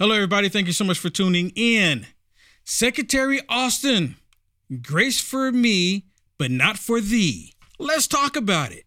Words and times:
Hello, 0.00 0.14
everybody. 0.14 0.48
Thank 0.48 0.66
you 0.66 0.72
so 0.72 0.86
much 0.86 0.98
for 0.98 1.10
tuning 1.10 1.52
in. 1.54 2.06
Secretary 2.64 3.38
Austin, 3.50 4.16
grace 4.80 5.20
for 5.20 5.52
me, 5.52 6.06
but 6.38 6.50
not 6.50 6.78
for 6.78 7.02
thee. 7.02 7.52
Let's 7.78 8.06
talk 8.06 8.34
about 8.34 8.72
it. 8.72 8.86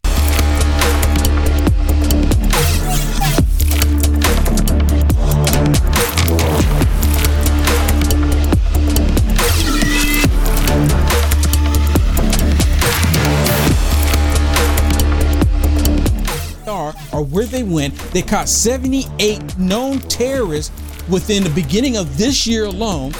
Are 16.67 16.95
or 17.11 17.23
where 17.23 17.45
they 17.45 17.61
went, 17.61 17.95
they 18.13 18.23
caught 18.23 18.49
78 18.49 19.59
known 19.59 19.99
terrorists 19.99 20.71
within 21.09 21.43
the 21.43 21.49
beginning 21.49 21.97
of 21.97 22.17
this 22.17 22.47
year 22.47 22.65
alone. 22.65 23.11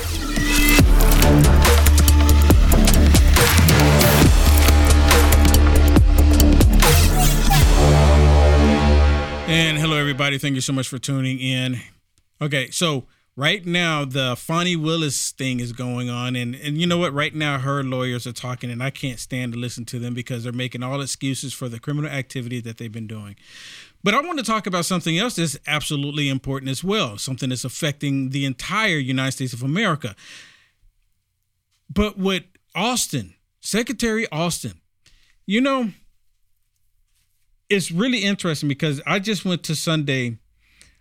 And 9.46 9.78
hello, 9.78 9.98
everybody. 9.98 10.38
Thank 10.38 10.56
you 10.56 10.62
so 10.62 10.74
much 10.74 10.88
for 10.88 10.98
tuning 10.98 11.40
in. 11.40 11.80
Okay, 12.42 12.70
so 12.72 13.06
right 13.36 13.66
now 13.66 14.06
the 14.06 14.36
Fani 14.36 14.76
Willis 14.76 15.32
thing 15.32 15.60
is 15.60 15.74
going 15.74 16.10
on, 16.10 16.36
and 16.36 16.56
and 16.56 16.78
you 16.80 16.88
know 16.88 16.98
what? 16.98 17.14
Right 17.14 17.36
now 17.36 17.60
her 17.60 17.84
lawyers 17.84 18.26
are 18.26 18.34
talking, 18.34 18.72
and 18.72 18.82
I 18.82 18.90
can't 18.90 19.20
stand 19.20 19.54
to 19.54 19.60
listen 19.60 19.86
to 19.86 20.00
them 20.00 20.14
because 20.14 20.44
they're 20.44 20.54
making 20.54 20.84
all 20.84 21.02
excuses 21.02 21.54
for 21.54 21.70
the 21.70 21.80
criminal 21.80 22.10
activity 22.10 22.62
that 22.62 22.78
they've 22.78 22.92
been 22.92 23.08
doing. 23.08 23.36
But 24.04 24.14
I 24.14 24.22
want 24.22 24.38
to 24.40 24.46
talk 24.46 24.68
about 24.68 24.86
something 24.86 25.18
else 25.18 25.38
that's 25.38 25.58
absolutely 25.66 26.28
important 26.28 26.70
as 26.70 26.84
well, 26.84 27.18
something 27.18 27.50
that's 27.50 27.64
affecting 27.64 28.32
the 28.32 28.46
entire 28.46 28.98
United 28.98 29.32
States 29.32 29.54
of 29.54 29.64
America. 29.64 30.16
But 31.90 32.18
what 32.18 32.44
Austin, 32.76 33.36
Secretary 33.62 34.28
Austin, 34.30 34.82
you 35.46 35.62
know, 35.62 35.92
it's 37.70 37.92
really 37.92 38.24
interesting 38.24 38.68
because 38.68 39.02
I 39.06 39.20
just 39.20 39.46
went 39.46 39.64
to 39.64 39.76
Sunday, 39.76 40.38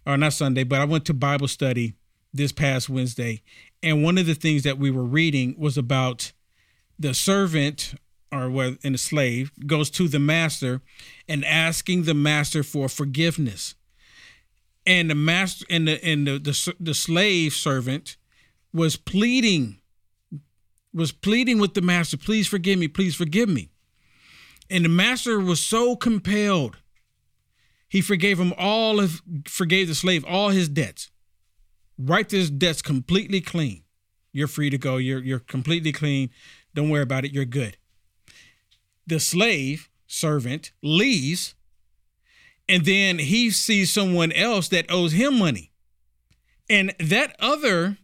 or 0.07 0.17
not 0.17 0.33
Sunday, 0.33 0.65
but 0.65 0.81
I 0.81 0.85
went 0.85 1.05
to 1.07 1.15
Bible 1.15 1.49
study 1.49 1.95
this 2.33 2.53
past 2.53 2.89
Wednesday. 2.89 3.43
And 3.83 4.05
one 4.05 4.17
of 4.17 4.27
the 4.27 4.35
things 4.35 4.63
that 4.63 4.79
we 4.79 4.91
were 4.91 5.05
reading 5.05 5.57
was 5.59 5.77
about 5.77 6.33
the 6.99 7.15
servant 7.15 7.95
or 8.33 8.49
what 8.49 8.79
in 8.83 8.95
a 8.95 8.99
slave 8.99 9.53
goes 9.67 9.91
to 9.91 10.09
the 10.09 10.19
master 10.19 10.81
and 11.29 11.45
asking 11.45 12.05
the 12.05 12.15
master 12.15 12.63
for 12.63 12.89
forgiveness. 12.89 13.75
And 14.87 15.11
the 15.11 15.15
master 15.15 15.67
and 15.71 15.87
the 15.87 16.05
and 16.05 16.27
the, 16.27 16.39
the, 16.39 16.75
the 16.81 16.95
slave 16.95 17.53
servant 17.53 18.17
was 18.73 18.97
pleading 18.97 19.79
was 20.95 21.13
pleading 21.13 21.59
with 21.59 21.75
the 21.75 21.81
master, 21.81 22.17
please 22.17 22.49
forgive 22.49 22.79
me, 22.79 22.89
please 22.89 23.15
forgive 23.15 23.49
me. 23.49 23.71
And 24.69 24.85
the 24.85 24.91
master 24.91 25.41
was 25.41 25.61
so 25.61 25.97
compelled. 25.97 26.79
He 27.89 28.01
forgave 28.01 28.41
him 28.41 28.55
all 28.57 28.99
of 29.01 29.21
forgave 29.47 29.89
the 29.89 29.95
slave 29.95 30.25
all 30.25 30.49
his 30.49 30.69
debts. 30.69 31.11
Wiped 31.99 32.31
his 32.31 32.51
debts 32.51 32.81
completely 32.81 33.41
clean. 33.41 33.83
You're 34.33 34.49
free 34.49 34.71
to 34.71 34.79
go. 34.79 34.97
You're 34.97 35.23
you're 35.23 35.39
completely 35.39 35.93
clean. 35.93 36.31
Don't 36.75 36.89
worry 36.89 37.03
about 37.03 37.27
it. 37.27 37.33
You're 37.33 37.45
good. 37.45 37.77
The 39.07 39.21
slave 39.21 39.89
servant 40.07 40.73
leaves, 40.83 41.55
and 42.69 42.85
then 42.85 43.19
he 43.19 43.51
sees 43.51 43.91
someone 43.93 44.33
else 44.33 44.69
that 44.69 44.91
owes 44.91 45.13
him 45.13 45.39
money. 45.39 45.73
And 46.71 46.95
that 46.99 47.35
other 47.39 47.99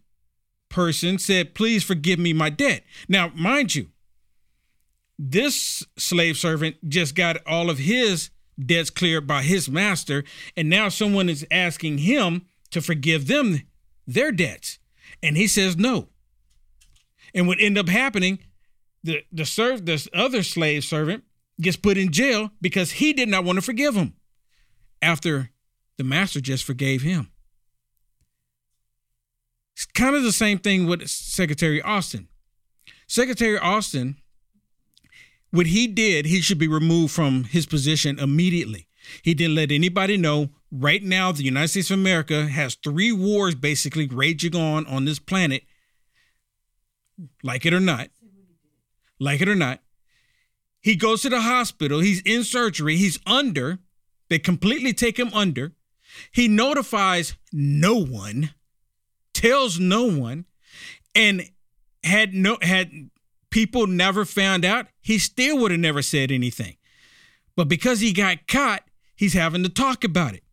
person 0.69 1.19
said, 1.19 1.55
Please 1.55 1.85
forgive 1.85 2.19
me 2.19 2.33
my 2.33 2.51
debt. 2.51 2.83
Now, 3.09 3.31
mind 3.35 3.75
you, 3.75 3.89
this 5.19 5.85
slave 5.97 6.37
servant 6.37 6.77
just 6.89 7.15
got 7.15 7.39
all 7.47 7.71
of 7.71 7.78
his 7.78 8.31
debts 8.65 8.91
cleared 8.91 9.27
by 9.27 9.43
his 9.43 9.69
master, 9.69 10.25
and 10.56 10.69
now 10.69 10.89
someone 10.89 11.28
is 11.28 11.47
asking 11.51 11.99
him 11.99 12.47
to 12.71 12.81
forgive 12.81 13.27
them 13.27 13.62
their 14.06 14.33
debts. 14.33 14.78
And 15.22 15.37
he 15.37 15.47
says 15.47 15.77
no. 15.77 16.09
And 17.34 17.47
what 17.47 17.61
end 17.61 17.78
up 17.78 17.89
happening, 17.89 18.39
the 19.03 19.22
the 19.32 19.44
serve 19.44 19.86
this 19.86 20.09
other 20.12 20.42
slave 20.42 20.84
servant 20.84 21.25
gets 21.60 21.76
put 21.76 21.98
in 21.98 22.12
jail 22.12 22.50
because 22.60 22.92
he 22.92 23.12
did 23.12 23.28
not 23.28 23.44
want 23.44 23.56
to 23.56 23.62
forgive 23.62 23.94
him 23.94 24.14
after 25.03 25.50
the 25.97 26.04
master 26.04 26.41
just 26.41 26.64
forgave 26.64 27.03
him. 27.03 27.31
It's 29.76 29.86
kind 29.86 30.16
of 30.16 30.22
the 30.22 30.32
same 30.32 30.59
thing 30.59 30.86
with 30.86 31.09
Secretary 31.09 31.81
Austin. 31.82 32.28
Secretary 33.06 33.59
Austin 33.59 34.16
what 35.50 35.66
he 35.66 35.86
did, 35.86 36.26
he 36.26 36.41
should 36.41 36.59
be 36.59 36.69
removed 36.69 37.12
from 37.12 37.44
his 37.44 37.66
position 37.66 38.19
immediately. 38.19 38.88
He 39.22 39.34
didn't 39.34 39.54
let 39.54 39.72
anybody 39.72 40.16
know. 40.16 40.50
Right 40.70 41.03
now, 41.03 41.32
the 41.32 41.44
United 41.44 41.69
States 41.69 41.91
of 41.91 41.98
America 41.98 42.47
has 42.47 42.75
three 42.75 43.12
wars 43.12 43.54
basically 43.54 44.06
raging 44.06 44.54
on 44.54 44.86
on 44.86 45.06
this 45.06 45.19
planet. 45.19 45.62
Like 47.42 47.65
it 47.65 47.72
or 47.72 47.80
not, 47.80 48.10
like 49.19 49.41
it 49.41 49.49
or 49.49 49.55
not, 49.55 49.81
he 50.81 50.97
goes 50.97 51.23
to 51.23 51.29
the 51.29 51.41
hospital. 51.41 52.01
He's 52.01 52.21
in 52.23 52.45
surgery. 52.45 52.97
He's 52.97 53.19
under. 53.27 53.79
They 54.29 54.39
completely 54.39 54.93
take 54.93 55.19
him 55.19 55.31
under. 55.34 55.73
He 56.33 56.49
notifies 56.49 57.34
no 57.53 57.95
one, 57.95 58.55
tells 59.34 59.78
no 59.78 60.05
one, 60.05 60.47
and 61.15 61.43
had 62.05 62.33
no 62.33 62.59
had 62.62 63.11
people 63.51 63.87
never 63.87 64.25
found 64.25 64.65
out, 64.65 64.87
he 65.01 65.19
still 65.19 65.59
would 65.59 65.71
have 65.71 65.81
never 65.81 66.03
said 66.03 66.31
anything. 66.31 66.77
But 67.57 67.69
because 67.69 68.01
he 68.01 68.12
got 68.12 68.47
caught, 68.47 68.84
he's 69.17 69.34
having 69.34 69.62
to 69.62 69.69
talk 69.69 70.05
about 70.05 70.34
it. 70.34 70.45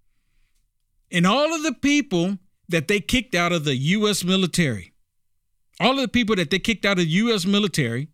And 1.12 1.28
all 1.28 1.54
of 1.54 1.64
the 1.64 1.74
people 1.74 2.40
that 2.68 2.88
they 2.88 3.00
kicked 3.00 3.36
out 3.36 3.52
of 3.52 3.64
the 3.64 3.76
U.S. 3.76 4.24
military, 4.24 4.94
all 5.80 5.92
of 5.92 6.02
the 6.02 6.08
people 6.08 6.36
that 6.36 6.50
they 6.50 6.60
kicked 6.60 6.86
out 6.86 6.98
of 6.98 7.06
the 7.06 7.12
U.S. 7.12 7.46
military 7.46 8.10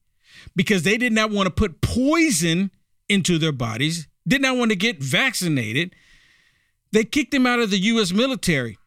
because 0.55 0.83
they 0.83 0.97
did 0.97 1.13
not 1.13 1.31
want 1.31 1.47
to 1.47 1.51
put 1.51 1.81
poison 1.81 2.71
into 3.09 3.37
their 3.37 3.51
bodies, 3.51 4.07
did 4.27 4.41
not 4.41 4.57
want 4.57 4.71
to 4.71 4.75
get 4.75 5.01
vaccinated, 5.01 5.95
they 6.91 7.03
kicked 7.03 7.31
them 7.31 7.47
out 7.47 7.59
of 7.59 7.69
the 7.69 7.79
U.S. 7.79 8.11
military. 8.11 8.77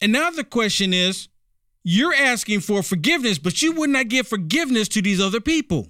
And 0.00 0.12
now 0.12 0.30
the 0.30 0.44
question 0.44 0.92
is 0.92 1.28
you're 1.82 2.14
asking 2.14 2.60
for 2.60 2.82
forgiveness, 2.82 3.38
but 3.38 3.60
you 3.62 3.72
would 3.72 3.90
not 3.90 4.08
give 4.08 4.26
forgiveness 4.26 4.88
to 4.88 5.02
these 5.02 5.20
other 5.20 5.40
people. 5.40 5.88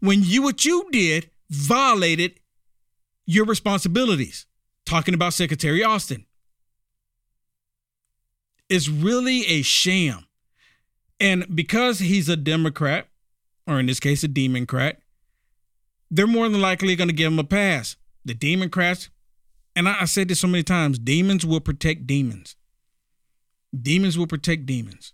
When 0.00 0.22
you 0.22 0.42
what 0.42 0.64
you 0.64 0.88
did 0.92 1.30
violated 1.50 2.40
your 3.26 3.44
responsibilities. 3.44 4.46
Talking 4.86 5.14
about 5.14 5.34
Secretary 5.34 5.84
Austin. 5.84 6.24
It's 8.68 8.88
really 8.88 9.46
a 9.46 9.62
sham. 9.62 10.26
And 11.20 11.44
because 11.54 11.98
he's 11.98 12.28
a 12.28 12.36
Democrat, 12.36 13.08
or 13.68 13.78
in 13.78 13.86
this 13.86 14.00
case, 14.00 14.24
a 14.24 14.28
Democrat, 14.28 15.00
they're 16.10 16.26
more 16.26 16.48
than 16.48 16.60
likely 16.60 16.96
going 16.96 17.08
to 17.08 17.14
give 17.14 17.30
him 17.30 17.38
a 17.38 17.44
pass. 17.44 17.96
The 18.24 18.34
Democrats, 18.34 19.10
and 19.76 19.88
I, 19.88 20.02
I 20.02 20.04
said 20.06 20.28
this 20.28 20.40
so 20.40 20.48
many 20.48 20.64
times 20.64 20.98
demons 20.98 21.44
will 21.44 21.60
protect 21.60 22.06
demons. 22.06 22.56
Demons 23.78 24.16
will 24.16 24.26
protect 24.26 24.64
demons. 24.64 25.12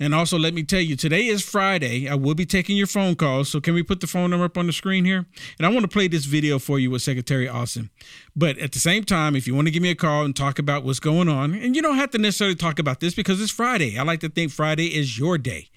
And 0.00 0.12
also, 0.12 0.36
let 0.36 0.54
me 0.54 0.64
tell 0.64 0.80
you, 0.80 0.96
today 0.96 1.26
is 1.26 1.44
Friday. 1.44 2.08
I 2.08 2.16
will 2.16 2.34
be 2.34 2.44
taking 2.44 2.76
your 2.76 2.88
phone 2.88 3.14
calls. 3.14 3.48
So, 3.48 3.60
can 3.60 3.74
we 3.74 3.84
put 3.84 4.00
the 4.00 4.08
phone 4.08 4.30
number 4.30 4.44
up 4.44 4.58
on 4.58 4.66
the 4.66 4.72
screen 4.72 5.04
here? 5.04 5.26
And 5.56 5.64
I 5.64 5.68
want 5.68 5.82
to 5.82 5.88
play 5.88 6.08
this 6.08 6.24
video 6.24 6.58
for 6.58 6.80
you 6.80 6.90
with 6.90 7.02
Secretary 7.02 7.48
Austin. 7.48 7.90
But 8.34 8.58
at 8.58 8.72
the 8.72 8.80
same 8.80 9.04
time, 9.04 9.36
if 9.36 9.46
you 9.46 9.54
want 9.54 9.68
to 9.68 9.70
give 9.70 9.84
me 9.84 9.90
a 9.90 9.94
call 9.94 10.24
and 10.24 10.34
talk 10.34 10.58
about 10.58 10.82
what's 10.82 10.98
going 10.98 11.28
on, 11.28 11.54
and 11.54 11.76
you 11.76 11.82
don't 11.82 11.96
have 11.96 12.10
to 12.10 12.18
necessarily 12.18 12.56
talk 12.56 12.80
about 12.80 12.98
this 12.98 13.14
because 13.14 13.40
it's 13.40 13.52
Friday. 13.52 13.96
I 13.96 14.02
like 14.02 14.18
to 14.20 14.28
think 14.28 14.50
Friday 14.50 14.88
is 14.88 15.16
your 15.16 15.38
day. 15.38 15.68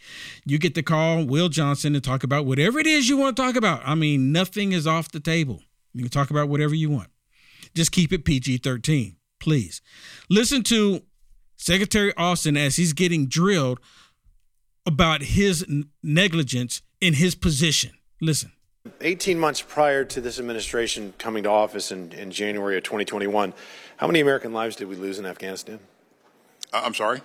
You 0.46 0.58
get 0.58 0.74
to 0.76 0.84
call 0.84 1.24
Will 1.24 1.50
Johnson 1.50 1.94
and 1.94 2.04
talk 2.04 2.24
about 2.24 2.48
whatever 2.48 2.80
it 2.80 2.88
is 2.88 3.08
you 3.08 3.18
want 3.18 3.38
to 3.38 3.44
talk 3.44 3.56
about. 3.56 3.84
I 3.86 3.94
mean, 3.94 4.32
nothing 4.32 4.72
is 4.72 4.88
off 4.88 5.12
the 5.12 5.20
table. 5.20 5.62
You 5.94 6.02
can 6.02 6.12
talk 6.12 6.32
about 6.32 6.50
whatever 6.50 6.74
you 6.74 6.90
want. 6.90 7.10
Just 7.76 7.92
keep 7.92 8.12
it 8.12 8.26
PG 8.26 8.58
13, 8.58 9.16
please. 9.40 9.80
Listen 10.28 10.64
to 10.64 11.04
Secretary 11.56 12.14
Austin, 12.18 12.58
as 12.58 12.78
he's 12.78 12.94
getting 12.94 13.28
drilled 13.28 13.80
about 14.88 15.22
his 15.22 15.66
negligence 16.02 16.82
in 17.02 17.14
his 17.14 17.36
position. 17.36 17.92
Listen. 18.22 18.54
18 19.02 19.38
months 19.38 19.62
prior 19.62 20.06
to 20.06 20.22
this 20.22 20.40
administration 20.40 21.14
coming 21.18 21.44
to 21.44 21.50
office 21.50 21.92
in, 21.92 22.14
in 22.14 22.32
January 22.32 22.78
of 22.78 22.84
2021, 22.84 23.54
how 23.98 24.08
many 24.08 24.22
American 24.22 24.54
lives 24.54 24.78
did 24.78 24.88
we 24.88 24.96
lose 24.96 25.20
in 25.20 25.26
Afghanistan? 25.26 25.80
Uh, 26.72 26.82
I'm 26.86 26.94
sorry? 26.94 27.22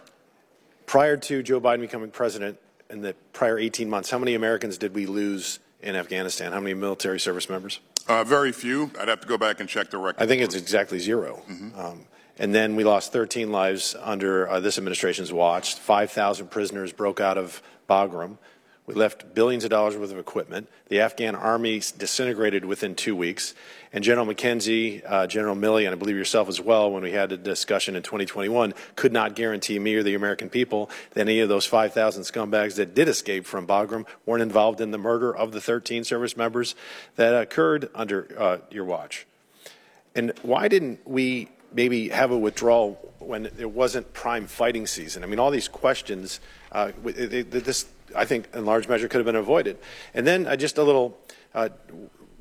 Prior 0.86 1.16
to 1.16 1.42
Joe 1.42 1.60
Biden 1.60 1.80
becoming 1.80 2.10
president 2.10 2.58
in 2.90 3.00
the 3.00 3.14
prior 3.32 3.58
18 3.58 3.88
months, 3.88 4.10
how 4.10 4.18
many 4.18 4.34
Americans 4.34 4.76
did 4.76 4.92
we 4.92 5.06
lose 5.06 5.60
in 5.80 5.94
Afghanistan? 5.94 6.52
How 6.52 6.60
many 6.60 6.74
military 6.74 7.20
service 7.20 7.48
members? 7.48 7.78
Uh, 8.08 8.24
very 8.24 8.50
few. 8.50 8.90
I'd 9.00 9.08
have 9.08 9.20
to 9.20 9.28
go 9.28 9.38
back 9.38 9.60
and 9.60 9.68
check 9.68 9.90
the 9.90 9.98
record. 9.98 10.20
I 10.20 10.26
think 10.26 10.42
it's 10.42 10.56
exactly 10.56 10.98
0 10.98 11.42
mm-hmm. 11.48 11.78
um, 11.78 12.06
And 12.38 12.54
then 12.54 12.76
we 12.76 12.84
lost 12.84 13.12
13 13.12 13.52
lives 13.52 13.94
under 14.00 14.48
uh, 14.48 14.60
this 14.60 14.78
administration's 14.78 15.32
watch. 15.32 15.74
5,000 15.74 16.50
prisoners 16.50 16.92
broke 16.92 17.20
out 17.20 17.36
of 17.36 17.62
Bagram. 17.88 18.38
We 18.84 18.94
left 18.94 19.32
billions 19.32 19.62
of 19.62 19.70
dollars 19.70 19.96
worth 19.96 20.10
of 20.10 20.18
equipment. 20.18 20.68
The 20.88 21.00
Afghan 21.00 21.36
army 21.36 21.80
disintegrated 21.96 22.64
within 22.64 22.96
two 22.96 23.14
weeks. 23.14 23.54
And 23.92 24.02
General 24.02 24.26
McKenzie, 24.26 25.02
uh, 25.06 25.28
General 25.28 25.54
Milley, 25.54 25.84
and 25.84 25.94
I 25.94 25.94
believe 25.94 26.16
yourself 26.16 26.48
as 26.48 26.60
well, 26.60 26.90
when 26.90 27.04
we 27.04 27.12
had 27.12 27.30
a 27.30 27.36
discussion 27.36 27.94
in 27.94 28.02
2021, 28.02 28.74
could 28.96 29.12
not 29.12 29.36
guarantee 29.36 29.78
me 29.78 29.94
or 29.94 30.02
the 30.02 30.14
American 30.14 30.48
people 30.50 30.90
that 31.12 31.20
any 31.20 31.38
of 31.38 31.48
those 31.48 31.64
5,000 31.64 32.24
scumbags 32.24 32.74
that 32.74 32.92
did 32.92 33.06
escape 33.08 33.46
from 33.46 33.68
Bagram 33.68 34.04
weren't 34.26 34.42
involved 34.42 34.80
in 34.80 34.90
the 34.90 34.98
murder 34.98 35.34
of 35.34 35.52
the 35.52 35.60
13 35.60 36.02
service 36.02 36.36
members 36.36 36.74
that 37.14 37.40
occurred 37.40 37.88
under 37.94 38.34
uh, 38.36 38.58
your 38.70 38.84
watch. 38.84 39.26
And 40.16 40.32
why 40.42 40.66
didn't 40.66 41.06
we 41.06 41.50
maybe 41.74 42.08
have 42.08 42.30
a 42.30 42.38
withdrawal 42.38 42.94
when 43.18 43.46
it 43.46 43.70
wasn't 43.70 44.12
prime 44.12 44.46
fighting 44.46 44.86
season? 44.86 45.22
I 45.22 45.26
mean, 45.26 45.38
all 45.38 45.50
these 45.50 45.68
questions, 45.68 46.40
uh, 46.72 46.92
this, 47.02 47.86
I 48.16 48.24
think, 48.24 48.48
in 48.54 48.64
large 48.64 48.88
measure 48.88 49.08
could 49.08 49.18
have 49.18 49.26
been 49.26 49.36
avoided. 49.36 49.78
And 50.14 50.26
then 50.26 50.46
uh, 50.46 50.56
just 50.56 50.78
a 50.78 50.82
little 50.82 51.18
uh, 51.54 51.68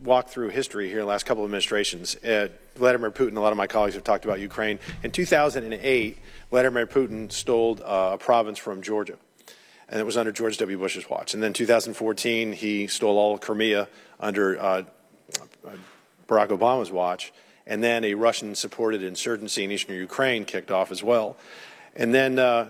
walk 0.04 0.30
through 0.30 0.50
history 0.50 0.89
here 0.89 1.00
the 1.00 1.06
last 1.06 1.25
couple 1.25 1.44
of 1.44 1.48
administrations. 1.48 2.16
Uh, 2.24 2.50
Vladimir 2.75 3.12
Putin, 3.12 3.38
a 3.38 3.39
lot 3.39 3.51
of 3.51 3.57
my 3.57 3.68
colleagues 3.68 3.95
have 3.95 4.04
talked 4.04 4.25
about 4.25 4.39
Ukraine. 4.39 4.80
In 5.04 5.12
2008, 5.12 6.18
Vladimir 6.50 6.88
Putin 6.88 7.31
stole 7.31 7.80
uh, 7.83 8.12
a 8.13 8.18
province 8.18 8.57
from 8.57 8.81
Georgia 8.81 9.18
and 9.92 10.00
it 10.00 10.06
was 10.06 10.16
under 10.16 10.31
George 10.31 10.57
W. 10.57 10.78
Bush's 10.78 11.10
watch. 11.10 11.33
And 11.33 11.44
then 11.44 11.51
2014, 11.51 12.54
he 12.54 12.88
stole 12.88 13.18
all 13.18 13.33
of 13.33 13.42
Crimea 13.42 13.89
under 14.22 14.60
uh, 14.60 14.83
Barack 16.28 16.48
Obama's 16.48 16.89
watch 16.89 17.33
and 17.66 17.84
then 17.84 18.04
a 18.04 18.13
Russian 18.13 18.56
supported 18.56 19.04
insurgency 19.04 19.63
in 19.63 19.72
eastern 19.72 19.96
Ukraine 19.96 20.46
kicked 20.46 20.72
off 20.72 20.92
as 20.92 21.04
well. 21.04 21.38
And 21.96 22.13
then, 22.13 22.40
uh, 22.40 22.69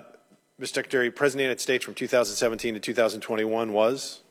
Mr. 0.60 0.74
Secretary, 0.74 1.10
President 1.10 1.38
of 1.38 1.38
the 1.40 1.44
United 1.44 1.62
States 1.62 1.86
from 1.86 1.96
2017 1.96 2.76
to 2.76 2.80
2021 2.80 3.74
was? 3.74 4.22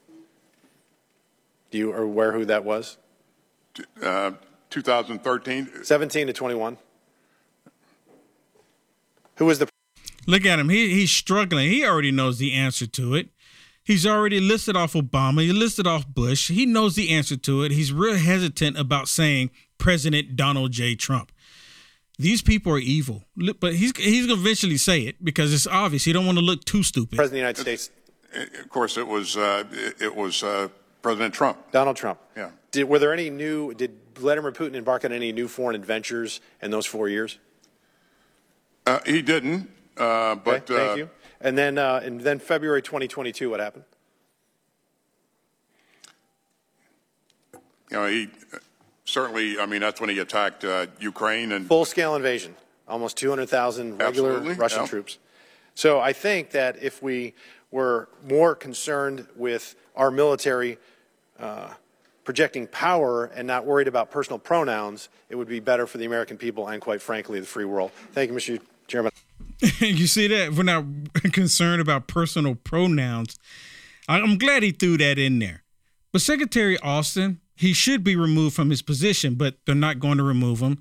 Do 1.70 1.78
you 1.78 1.92
are 1.92 2.02
aware 2.02 2.32
who 2.32 2.44
that 2.44 2.64
was? 2.64 2.98
Uh, 4.02 4.32
2013. 4.70 5.84
17 5.84 6.26
to 6.26 6.32
21. 6.32 6.78
Who 9.36 9.46
was 9.46 9.58
the? 9.58 9.68
Look 10.26 10.44
at 10.44 10.58
him. 10.58 10.68
He, 10.68 10.90
he's 10.90 11.10
struggling. 11.10 11.70
He 11.70 11.84
already 11.84 12.10
knows 12.10 12.38
the 12.38 12.52
answer 12.52 12.86
to 12.86 13.14
it. 13.14 13.30
He's 13.82 14.06
already 14.06 14.38
listed 14.38 14.76
off 14.76 14.92
Obama. 14.92 15.42
He 15.42 15.52
listed 15.52 15.86
off 15.86 16.06
Bush. 16.06 16.48
He 16.48 16.66
knows 16.66 16.94
the 16.94 17.10
answer 17.10 17.36
to 17.36 17.62
it. 17.64 17.72
He's 17.72 17.92
real 17.92 18.16
hesitant 18.16 18.78
about 18.78 19.08
saying 19.08 19.50
President 19.80 20.36
Donald 20.36 20.70
J. 20.70 20.94
Trump. 20.94 21.32
These 22.18 22.42
people 22.42 22.72
are 22.72 22.78
evil, 22.78 23.24
but 23.58 23.74
he's 23.74 23.96
he's 23.96 24.26
gonna 24.26 24.38
eventually 24.38 24.76
say 24.76 25.00
it 25.00 25.24
because 25.24 25.54
it's 25.54 25.66
obvious. 25.66 26.04
He 26.04 26.12
don't 26.12 26.26
want 26.26 26.38
to 26.38 26.44
look 26.44 26.64
too 26.64 26.82
stupid. 26.82 27.16
President 27.16 27.48
of 27.48 27.64
the 27.64 27.70
United 27.70 27.80
States. 27.80 27.90
Of 28.62 28.68
course, 28.68 28.98
it 28.98 29.06
was 29.06 29.36
uh, 29.38 29.64
it 29.98 30.14
was 30.14 30.42
uh, 30.42 30.68
President 31.00 31.32
Trump. 31.32 31.58
Donald 31.72 31.96
Trump. 31.96 32.20
Yeah. 32.36 32.50
Did 32.70 32.84
were 32.84 32.98
there 32.98 33.14
any 33.14 33.30
new? 33.30 33.72
Did 33.72 33.96
Vladimir 34.14 34.52
Putin 34.52 34.74
embark 34.74 35.06
on 35.06 35.12
any 35.12 35.32
new 35.32 35.48
foreign 35.48 35.74
adventures 35.74 36.42
in 36.60 36.70
those 36.70 36.84
four 36.84 37.08
years? 37.08 37.38
Uh, 38.86 39.00
he 39.06 39.22
didn't. 39.22 39.70
Uh, 39.96 40.34
but 40.34 40.70
okay, 40.70 40.76
thank 40.76 40.90
uh, 40.92 40.94
you. 40.96 41.10
And 41.40 41.56
then 41.56 41.78
uh, 41.78 42.02
and 42.04 42.20
then 42.20 42.38
February 42.38 42.82
2022, 42.82 43.48
what 43.48 43.60
happened? 43.60 43.84
You 47.90 47.96
know, 47.96 48.06
he 48.06 48.28
certainly, 49.10 49.58
I 49.58 49.66
mean, 49.66 49.80
that's 49.80 50.00
when 50.00 50.10
he 50.10 50.18
attacked 50.18 50.64
uh, 50.64 50.86
Ukraine 50.98 51.52
and 51.52 51.66
full 51.66 51.84
scale 51.84 52.14
invasion, 52.14 52.54
almost 52.88 53.16
200,000 53.16 53.98
regular 53.98 54.30
Absolutely, 54.30 54.54
Russian 54.54 54.80
yeah. 54.80 54.86
troops. 54.86 55.18
So 55.74 56.00
I 56.00 56.12
think 56.12 56.50
that 56.50 56.82
if 56.82 57.02
we 57.02 57.34
were 57.70 58.08
more 58.28 58.54
concerned 58.54 59.26
with 59.36 59.74
our 59.96 60.10
military 60.10 60.78
uh, 61.38 61.68
projecting 62.24 62.66
power 62.66 63.26
and 63.26 63.46
not 63.46 63.64
worried 63.64 63.88
about 63.88 64.10
personal 64.10 64.38
pronouns, 64.38 65.08
it 65.28 65.36
would 65.36 65.48
be 65.48 65.60
better 65.60 65.86
for 65.86 65.98
the 65.98 66.04
American 66.04 66.36
people 66.36 66.68
and, 66.68 66.80
quite 66.82 67.00
frankly, 67.00 67.40
the 67.40 67.46
free 67.46 67.64
world. 67.64 67.90
Thank 68.12 68.30
you, 68.30 68.36
Mr. 68.36 68.60
Chairman. 68.88 69.12
you 69.78 70.06
see 70.06 70.26
that? 70.28 70.54
We're 70.54 70.62
not 70.62 70.84
concerned 71.32 71.80
about 71.80 72.06
personal 72.06 72.54
pronouns. 72.54 73.38
I'm 74.08 74.38
glad 74.38 74.62
he 74.62 74.72
threw 74.72 74.96
that 74.98 75.18
in 75.18 75.38
there. 75.38 75.62
But 76.12 76.22
Secretary 76.22 76.76
Austin, 76.78 77.40
he 77.60 77.74
should 77.74 78.02
be 78.02 78.16
removed 78.16 78.56
from 78.56 78.70
his 78.70 78.80
position, 78.80 79.34
but 79.34 79.56
they're 79.66 79.74
not 79.74 79.98
going 79.98 80.16
to 80.16 80.24
remove 80.24 80.60
him. 80.60 80.78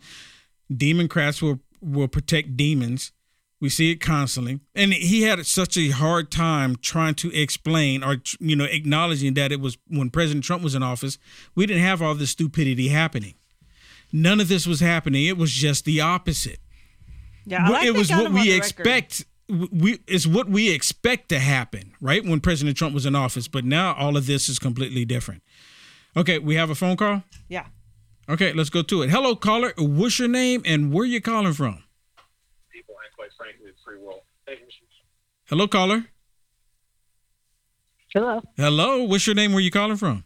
Democrats 0.75 1.41
will 1.41 1.59
will 1.81 2.07
protect 2.07 2.55
demons. 2.55 3.11
We 3.59 3.67
see 3.67 3.91
it 3.91 3.97
constantly, 3.97 4.61
and 4.73 4.93
he 4.93 5.23
had 5.23 5.45
such 5.45 5.75
a 5.75 5.89
hard 5.89 6.31
time 6.31 6.77
trying 6.77 7.15
to 7.15 7.37
explain 7.37 8.01
or 8.01 8.21
you 8.39 8.55
know 8.55 8.63
acknowledging 8.63 9.33
that 9.33 9.51
it 9.51 9.59
was 9.59 9.77
when 9.89 10.09
President 10.09 10.45
Trump 10.45 10.63
was 10.63 10.73
in 10.73 10.81
office, 10.81 11.17
we 11.53 11.65
didn't 11.65 11.83
have 11.83 12.01
all 12.01 12.15
this 12.15 12.29
stupidity 12.29 12.87
happening. 12.87 13.33
None 14.13 14.39
of 14.39 14.47
this 14.47 14.65
was 14.65 14.79
happening. 14.79 15.25
It 15.25 15.37
was 15.37 15.51
just 15.51 15.83
the 15.83 15.99
opposite. 15.99 16.59
Yeah, 17.45 17.67
like 17.67 17.85
it 17.85 17.91
was 17.91 18.09
what 18.09 18.31
we 18.31 18.53
expect. 18.53 19.25
We 19.49 19.99
it's 20.07 20.25
what 20.25 20.47
we 20.47 20.71
expect 20.73 21.27
to 21.29 21.39
happen, 21.39 21.91
right? 21.99 22.23
When 22.23 22.39
President 22.39 22.77
Trump 22.77 22.93
was 22.93 23.05
in 23.05 23.15
office, 23.15 23.49
but 23.49 23.65
now 23.65 23.95
all 23.95 24.15
of 24.15 24.27
this 24.27 24.47
is 24.47 24.59
completely 24.59 25.03
different. 25.03 25.43
Okay, 26.17 26.39
we 26.39 26.55
have 26.55 26.69
a 26.69 26.75
phone 26.75 26.97
call. 26.97 27.23
Yeah. 27.47 27.65
Okay, 28.27 28.53
let's 28.53 28.69
go 28.69 28.81
to 28.83 29.01
it. 29.03 29.09
Hello, 29.09 29.35
caller. 29.35 29.73
What's 29.77 30.19
your 30.19 30.27
name 30.27 30.61
and 30.65 30.93
where 30.93 31.03
are 31.03 31.07
you 31.07 31.21
calling 31.21 31.53
from? 31.53 31.83
People 32.71 32.95
and 33.03 33.15
quite 33.15 33.29
frankly, 33.37 33.71
free 33.83 33.97
world. 33.97 34.21
Hello, 35.45 35.67
caller. 35.67 36.05
Hello. 38.13 38.41
Hello. 38.55 39.03
What's 39.03 39.25
your 39.25 39.35
name? 39.35 39.51
Where 39.51 39.57
are 39.57 39.61
you 39.61 39.71
calling 39.71 39.97
from? 39.97 40.23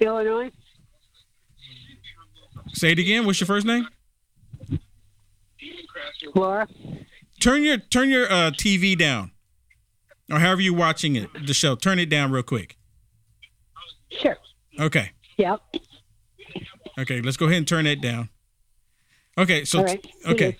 Illinois. 0.00 0.50
Say 2.74 2.92
it 2.92 2.98
again. 2.98 3.24
What's 3.24 3.40
your 3.40 3.46
first 3.46 3.66
name? 3.66 3.88
Laura. 6.34 6.68
Turn 7.40 7.62
your 7.62 7.78
turn 7.78 8.10
your 8.10 8.30
uh, 8.30 8.50
TV 8.50 8.98
down, 8.98 9.30
or 10.30 10.38
however 10.38 10.60
you're 10.60 10.76
watching 10.76 11.16
it, 11.16 11.30
the 11.46 11.54
show. 11.54 11.74
Turn 11.74 11.98
it 11.98 12.10
down 12.10 12.30
real 12.30 12.42
quick. 12.42 12.75
Sure. 14.10 14.36
Okay. 14.78 15.10
Yep. 15.38 15.60
Okay, 16.98 17.20
let's 17.20 17.36
go 17.36 17.46
ahead 17.46 17.58
and 17.58 17.68
turn 17.68 17.84
that 17.84 18.00
down. 18.00 18.28
Okay, 19.38 19.64
so 19.64 19.80
All 19.80 19.84
right. 19.84 20.06
okay. 20.26 20.56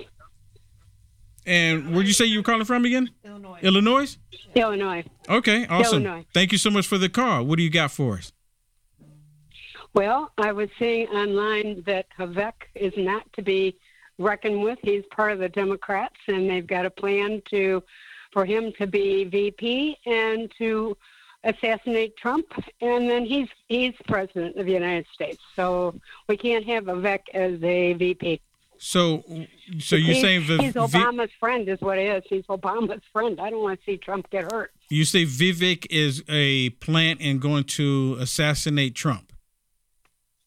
And 1.47 1.95
where'd 1.95 2.07
you 2.07 2.13
say 2.13 2.25
you 2.25 2.41
were 2.41 2.45
calling 2.45 2.65
from 2.65 2.85
again? 2.85 3.09
Illinois. 3.25 3.59
Illinois? 3.63 4.19
Illinois. 4.55 5.05
Okay, 5.29 5.67
awesome. 5.67 6.05
Illinois. 6.05 6.27
Thank 6.35 6.53
you 6.53 6.59
so 6.59 6.71
much 6.71 6.87
for 6.87 6.99
the 6.99 7.09
call. 7.09 7.45
What 7.45 7.57
do 7.57 7.63
you 7.63 7.71
got 7.71 7.91
for 7.93 8.19
us? 8.19 8.33
Well, 9.95 10.31
I 10.37 10.53
was 10.53 10.69
seeing 10.79 11.07
online 11.09 11.83
that 11.87 12.07
Vivek 12.19 12.53
is 12.75 12.93
not 12.99 13.33
to 13.35 13.43
be 13.43 13.79
reckoned 14.19 14.63
with. 14.63 14.79
He's 14.83 15.05
part 15.11 15.33
of 15.33 15.39
the 15.39 15.49
Democrats, 15.49 16.17
and 16.29 16.51
they've 16.51 16.67
got 16.67 16.85
a 16.85 16.91
plan 16.91 17.41
to 17.51 17.83
for 18.33 18.45
him 18.45 18.73
to 18.79 18.87
be 18.87 19.25
VP 19.25 19.97
and 20.05 20.53
to 20.59 20.97
assassinate 21.47 22.17
Trump, 22.17 22.47
and 22.81 23.09
then 23.09 23.25
he's 23.25 23.49
he's 23.69 23.95
president 24.07 24.57
of 24.57 24.67
the 24.67 24.73
United 24.73 25.07
States. 25.13 25.43
So 25.55 25.95
we 26.29 26.37
can't 26.37 26.67
have 26.67 26.85
Vivek 26.85 27.21
as 27.33 27.63
a 27.63 27.95
VP. 27.95 28.41
So, 28.79 29.25
so 29.79 29.97
you're 29.97 30.15
he's, 30.15 30.21
saying 30.21 30.43
he's 30.43 30.75
Obama's 30.75 31.31
friend 31.41 31.67
is 31.69 31.81
what 31.81 31.99
it 31.99 32.15
is. 32.17 32.25
He's 32.29 32.45
Obama's 32.45 33.03
friend. 33.13 33.41
I 33.41 33.51
don't 33.51 33.63
want 33.63 33.81
to 33.81 33.85
see 33.85 33.97
Trump 33.97 34.29
get 34.31 34.53
hurt. 34.53 34.71
you 34.91 35.05
say 35.05 35.25
Vivek 35.25 35.87
is 35.89 36.23
a 36.29 36.71
plant 36.71 37.21
and 37.23 37.41
going 37.41 37.65
to 37.65 38.19
assassinate 38.21 38.95
Trump? 38.95 39.33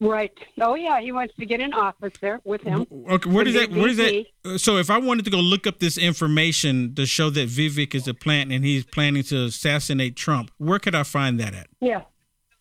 Right. 0.01 0.31
Oh 0.61 0.75
yeah, 0.75 1.01
he 1.01 1.11
wants 1.11 1.33
to 1.39 1.45
get 1.45 1.59
in 1.59 1.73
office 1.73 2.13
there 2.21 2.39
with 2.45 2.61
him. 2.61 2.85
Okay, 3.09 3.29
where 3.29 3.43
does 3.43 3.53
that? 3.55 3.69
Where 3.69 3.87
does 3.87 3.97
that? 3.97 4.25
Uh, 4.45 4.57
So, 4.57 4.77
if 4.77 4.89
I 4.89 4.97
wanted 4.97 5.25
to 5.25 5.31
go 5.31 5.39
look 5.39 5.67
up 5.67 5.79
this 5.79 5.97
information 5.97 6.95
to 6.95 7.05
show 7.05 7.29
that 7.31 7.49
Vivek 7.49 7.93
is 7.93 8.07
a 8.07 8.13
plant 8.13 8.51
and 8.51 8.63
he's 8.63 8.85
planning 8.85 9.23
to 9.23 9.45
assassinate 9.45 10.15
Trump, 10.15 10.51
where 10.57 10.79
could 10.79 10.95
I 10.95 11.03
find 11.03 11.37
that 11.41 11.53
at? 11.53 11.67
Yeah. 11.81 12.03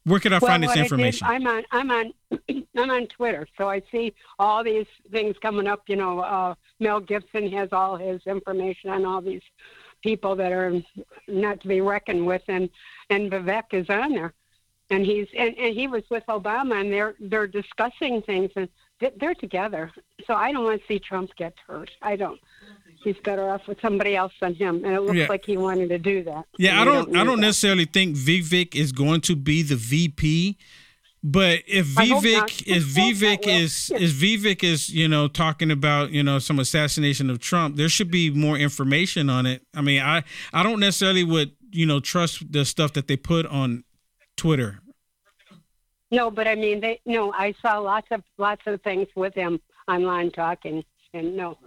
Where 0.02 0.18
could 0.18 0.32
I 0.32 0.40
find 0.40 0.62
this 0.62 0.74
information? 0.74 1.26
I 1.28 1.34
I'm 1.34 1.46
on. 1.46 1.64
I'm 1.70 1.90
on. 1.90 2.12
I'm 2.76 2.90
on 2.90 3.06
Twitter, 3.06 3.46
so 3.56 3.68
I 3.68 3.82
see 3.92 4.14
all 4.38 4.64
these 4.64 4.86
things 5.12 5.36
coming 5.40 5.68
up. 5.68 5.82
You 5.86 5.96
know, 5.96 6.20
uh, 6.20 6.54
Mel 6.80 6.98
Gibson 6.98 7.50
has 7.52 7.68
all 7.72 7.96
his 7.96 8.20
information 8.26 8.90
on 8.90 9.04
all 9.04 9.20
these 9.20 9.42
people 10.02 10.34
that 10.36 10.52
are 10.52 10.80
not 11.26 11.60
to 11.60 11.68
be 11.68 11.80
reckoned 11.82 12.26
with, 12.26 12.42
and 12.48 12.68
and 13.10 13.30
Vivek 13.30 13.72
is 13.72 13.88
on 13.90 14.12
there, 14.14 14.32
and 14.90 15.04
he's 15.04 15.26
and, 15.36 15.56
and 15.58 15.74
he 15.74 15.86
was 15.86 16.02
with 16.10 16.24
Obama, 16.28 16.80
and 16.80 16.92
they're 16.92 17.14
they're 17.20 17.46
discussing 17.46 18.22
things, 18.22 18.50
and 18.56 18.68
they- 19.00 19.12
they're 19.20 19.34
together. 19.34 19.90
So 20.26 20.34
I 20.34 20.52
don't 20.52 20.64
want 20.64 20.80
to 20.80 20.86
see 20.86 20.98
Trump 20.98 21.30
get 21.36 21.54
hurt. 21.66 21.90
I 22.02 22.16
don't. 22.16 22.40
He's 23.04 23.16
better 23.24 23.48
off 23.48 23.62
with 23.68 23.80
somebody 23.80 24.16
else 24.16 24.32
than 24.40 24.54
him, 24.54 24.84
and 24.84 24.92
it 24.94 25.00
looks 25.02 25.16
Yeah. 25.16 25.26
like 25.28 25.44
he 25.46 25.56
wanted 25.56 25.88
to 25.90 25.98
do 25.98 26.24
that. 26.24 26.46
Yeah, 26.58 26.80
I 26.80 26.84
we 26.84 26.90
don't. 26.90 27.16
I 27.16 27.24
don't 27.24 27.36
that. 27.40 27.46
necessarily 27.46 27.84
think 27.84 28.16
Vivek 28.16 28.74
is 28.74 28.90
going 28.92 29.20
to 29.22 29.36
be 29.36 29.62
the 29.62 29.76
VP. 29.76 30.56
But 31.22 31.60
if 31.66 31.86
Vivek 31.86 32.66
is 32.66 32.84
Vivek 32.96 33.46
is 33.46 33.90
is 33.90 34.14
Vivek 34.14 34.62
is 34.64 34.88
you 34.88 35.08
know 35.08 35.26
talking 35.28 35.70
about 35.70 36.10
you 36.12 36.22
know 36.22 36.38
some 36.38 36.58
assassination 36.58 37.28
of 37.30 37.38
Trump, 37.40 37.76
there 37.76 37.88
should 37.88 38.10
be 38.10 38.30
more 38.30 38.56
information 38.56 39.28
on 39.28 39.44
it. 39.46 39.62
I 39.74 39.80
mean, 39.80 40.00
I 40.00 40.22
I 40.52 40.62
don't 40.62 40.80
necessarily 40.80 41.24
would 41.24 41.52
you 41.72 41.86
know 41.86 42.00
trust 42.00 42.50
the 42.52 42.64
stuff 42.64 42.92
that 42.94 43.08
they 43.08 43.16
put 43.16 43.46
on 43.46 43.84
Twitter. 44.38 44.80
No, 46.10 46.30
but 46.30 46.48
I 46.48 46.54
mean, 46.54 46.80
they 46.80 47.00
no. 47.04 47.32
I 47.34 47.52
saw 47.60 47.78
lots 47.78 48.06
of 48.10 48.22
lots 48.38 48.62
of 48.66 48.80
things 48.80 49.08
with 49.14 49.34
him 49.34 49.60
online 49.88 50.30
talking, 50.30 50.82
and 51.12 51.36
no, 51.36 51.58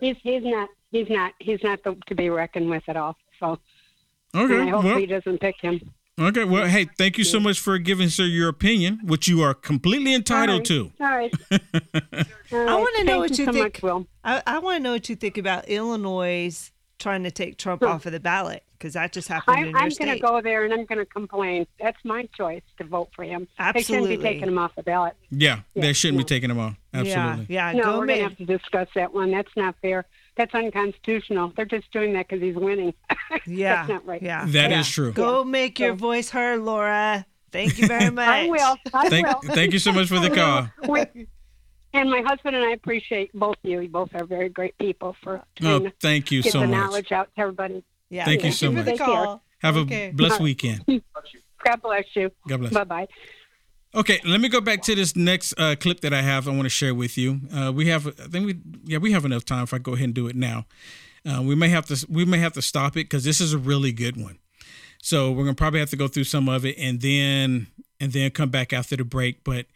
he's 0.00 0.16
he's 0.22 0.44
not 0.44 0.68
he's 0.92 1.08
not 1.10 1.32
he's 1.40 1.58
not 1.64 1.82
the, 1.82 1.96
to 2.06 2.14
be 2.14 2.30
reckoned 2.30 2.70
with 2.70 2.84
at 2.88 2.96
all. 2.96 3.16
So 3.40 3.58
and 4.32 4.52
I 4.52 4.60
Okay, 4.60 4.70
hope 4.70 4.84
well, 4.84 4.96
he 4.98 5.06
doesn't 5.06 5.40
pick 5.40 5.56
him. 5.60 5.80
okay, 6.20 6.44
well, 6.44 6.66
hey, 6.68 6.84
thank 6.98 7.18
you 7.18 7.24
so 7.24 7.40
much 7.40 7.58
for 7.58 7.78
giving 7.78 8.08
sir 8.10 8.22
your 8.24 8.48
opinion, 8.48 9.00
which 9.02 9.26
you 9.26 9.42
are 9.42 9.54
completely 9.54 10.14
entitled 10.14 10.64
to. 10.66 10.92
All 11.00 11.06
right. 11.08 11.32
All 11.50 11.58
I 12.68 12.74
want 12.76 12.96
to 12.98 13.04
know 13.04 13.18
what 13.18 13.36
you 13.38 13.44
so 13.46 13.52
think. 13.52 13.74
Much, 13.74 13.82
Will. 13.82 14.06
I, 14.22 14.40
I 14.46 14.58
want 14.60 14.76
to 14.76 14.82
know 14.84 14.92
what 14.92 15.08
you 15.08 15.16
think 15.16 15.36
about 15.36 15.68
Illinois 15.68 16.70
trying 17.00 17.24
to 17.24 17.32
take 17.32 17.56
Trump 17.56 17.82
off 17.82 18.06
of 18.06 18.12
the 18.12 18.20
ballot 18.20 18.62
because 18.80 18.94
that 18.94 19.12
just 19.12 19.28
happened 19.28 19.58
I, 19.58 19.60
in 19.66 19.76
I'm 19.76 19.90
going 19.90 20.10
to 20.10 20.18
go 20.18 20.40
there 20.40 20.64
and 20.64 20.72
I'm 20.72 20.86
going 20.86 20.98
to 20.98 21.04
complain. 21.04 21.66
That's 21.78 21.98
my 22.02 22.24
choice 22.34 22.62
to 22.78 22.84
vote 22.84 23.10
for 23.14 23.24
him. 23.24 23.46
Absolutely, 23.58 23.80
They 23.80 23.84
shouldn't 23.84 24.08
be 24.22 24.28
taking 24.28 24.48
him 24.48 24.58
off 24.58 24.74
the 24.74 24.82
ballot. 24.82 25.14
Yeah, 25.30 25.60
Yeah, 25.74 25.82
they 25.82 25.92
shouldn't 25.92 26.16
yeah. 26.18 26.24
be 26.24 26.28
taking 26.28 26.50
him 26.50 26.58
off. 26.58 26.74
Absolutely. 26.94 27.46
Yeah, 27.54 27.72
yeah. 27.72 27.78
No, 27.78 27.84
go 27.84 27.98
we're 27.98 28.06
going 28.06 28.18
to 28.20 28.24
have 28.24 28.36
to 28.38 28.46
discuss 28.46 28.88
that 28.94 29.12
one. 29.12 29.30
That's 29.30 29.54
not 29.54 29.74
fair. 29.82 30.06
That's 30.36 30.54
unconstitutional. 30.54 31.52
They're 31.54 31.66
just 31.66 31.92
doing 31.92 32.14
that 32.14 32.28
because 32.28 32.42
he's 32.42 32.56
winning. 32.56 32.94
yeah, 33.46 33.74
That's 33.76 33.88
not 33.90 34.06
right. 34.06 34.22
Yeah, 34.22 34.46
That 34.46 34.70
yeah. 34.70 34.80
is 34.80 34.88
true. 34.88 35.12
Go 35.12 35.44
make 35.44 35.78
your 35.78 35.92
So- 35.92 35.96
voice 35.96 36.30
heard, 36.30 36.60
Laura. 36.60 37.26
Thank 37.52 37.78
you 37.78 37.86
very 37.86 38.10
much. 38.10 38.26
I 38.28 38.48
will. 38.48 38.76
I 38.94 39.08
Thank 39.10 39.26
will. 39.26 39.54
thank 39.54 39.72
you 39.74 39.78
so 39.78 39.92
much 39.92 40.08
for 40.08 40.18
the 40.20 40.30
call. 40.30 40.68
We- 40.88 41.26
and 41.92 42.08
my 42.08 42.22
husband 42.24 42.54
and 42.54 42.64
I 42.64 42.70
appreciate 42.70 43.32
both 43.34 43.56
of 43.64 43.68
you. 43.68 43.80
You 43.80 43.88
both 43.88 44.14
are 44.14 44.24
very 44.24 44.48
great 44.48 44.78
people 44.78 45.16
for 45.24 45.38
oh, 45.38 45.44
No, 45.60 45.78
trying 45.80 45.90
to 45.90 45.96
thank 46.00 46.30
you 46.30 46.40
get 46.42 46.52
so 46.52 46.60
the 46.60 46.68
much. 46.68 46.76
knowledge 46.76 47.12
out 47.12 47.28
to 47.34 47.40
everybody. 47.42 47.82
Yeah, 48.10 48.24
Thank 48.24 48.38
you 48.38 48.42
thank 48.50 48.54
so 48.54 48.66
for 48.68 48.72
much. 48.74 48.84
the 48.84 48.90
Take 48.92 48.98
care. 48.98 49.06
call. 49.06 49.42
Have 49.60 49.76
a 49.76 49.80
Okay. 49.80 50.10
blessed 50.14 50.40
weekend. 50.40 50.84
God 51.64 51.82
bless 51.82 52.04
you. 52.14 52.30
God 52.48 52.60
bless. 52.60 52.72
Bye 52.72 52.84
bye. 52.84 53.08
Okay, 53.94 54.20
let 54.24 54.40
me 54.40 54.48
go 54.48 54.60
back 54.60 54.82
to 54.82 54.94
this 54.94 55.16
next 55.16 55.52
uh, 55.58 55.74
clip 55.78 56.00
that 56.00 56.12
I 56.14 56.22
have. 56.22 56.46
I 56.46 56.52
want 56.52 56.62
to 56.62 56.68
share 56.70 56.94
with 56.94 57.18
you. 57.18 57.40
Uh, 57.52 57.72
we 57.74 57.88
have, 57.88 58.06
I 58.06 58.10
think 58.28 58.46
we, 58.46 58.58
yeah, 58.84 58.98
we 58.98 59.10
have 59.12 59.24
enough 59.24 59.44
time 59.44 59.64
if 59.64 59.74
I 59.74 59.78
go 59.78 59.94
ahead 59.94 60.04
and 60.04 60.14
do 60.14 60.28
it 60.28 60.36
now. 60.36 60.64
Uh, 61.26 61.42
we 61.42 61.54
may 61.56 61.68
have 61.68 61.86
to, 61.86 62.06
we 62.08 62.24
may 62.24 62.38
have 62.38 62.52
to 62.54 62.62
stop 62.62 62.92
it 62.92 63.04
because 63.10 63.24
this 63.24 63.40
is 63.40 63.52
a 63.52 63.58
really 63.58 63.92
good 63.92 64.16
one. 64.16 64.38
So 65.02 65.32
we're 65.32 65.44
gonna 65.44 65.54
probably 65.56 65.80
have 65.80 65.90
to 65.90 65.96
go 65.96 66.06
through 66.08 66.24
some 66.24 66.48
of 66.48 66.64
it 66.64 66.76
and 66.78 67.00
then, 67.00 67.66
and 67.98 68.12
then 68.12 68.30
come 68.30 68.48
back 68.48 68.72
after 68.72 68.96
the 68.96 69.04
break. 69.04 69.42
But 69.44 69.66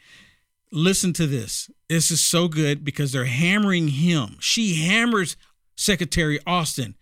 listen 0.70 1.12
to 1.14 1.26
this. 1.26 1.68
This 1.88 2.10
is 2.10 2.20
so 2.22 2.46
good 2.48 2.84
because 2.84 3.12
they're 3.12 3.24
hammering 3.24 3.88
him. 3.88 4.36
She 4.40 4.74
hammers 4.86 5.36
Secretary 5.76 6.38
Austin 6.46 6.94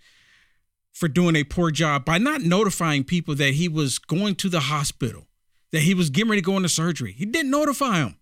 for 1.02 1.08
doing 1.08 1.34
a 1.34 1.42
poor 1.42 1.72
job 1.72 2.04
by 2.04 2.16
not 2.16 2.42
notifying 2.42 3.02
people 3.02 3.34
that 3.34 3.54
he 3.54 3.68
was 3.68 3.98
going 3.98 4.36
to 4.36 4.48
the 4.48 4.60
hospital, 4.60 5.26
that 5.72 5.80
he 5.80 5.94
was 5.94 6.10
getting 6.10 6.30
ready 6.30 6.40
to 6.40 6.46
go 6.46 6.56
into 6.56 6.68
surgery. 6.68 7.10
He 7.10 7.26
didn't 7.26 7.50
notify 7.50 7.96
him. 7.96 8.18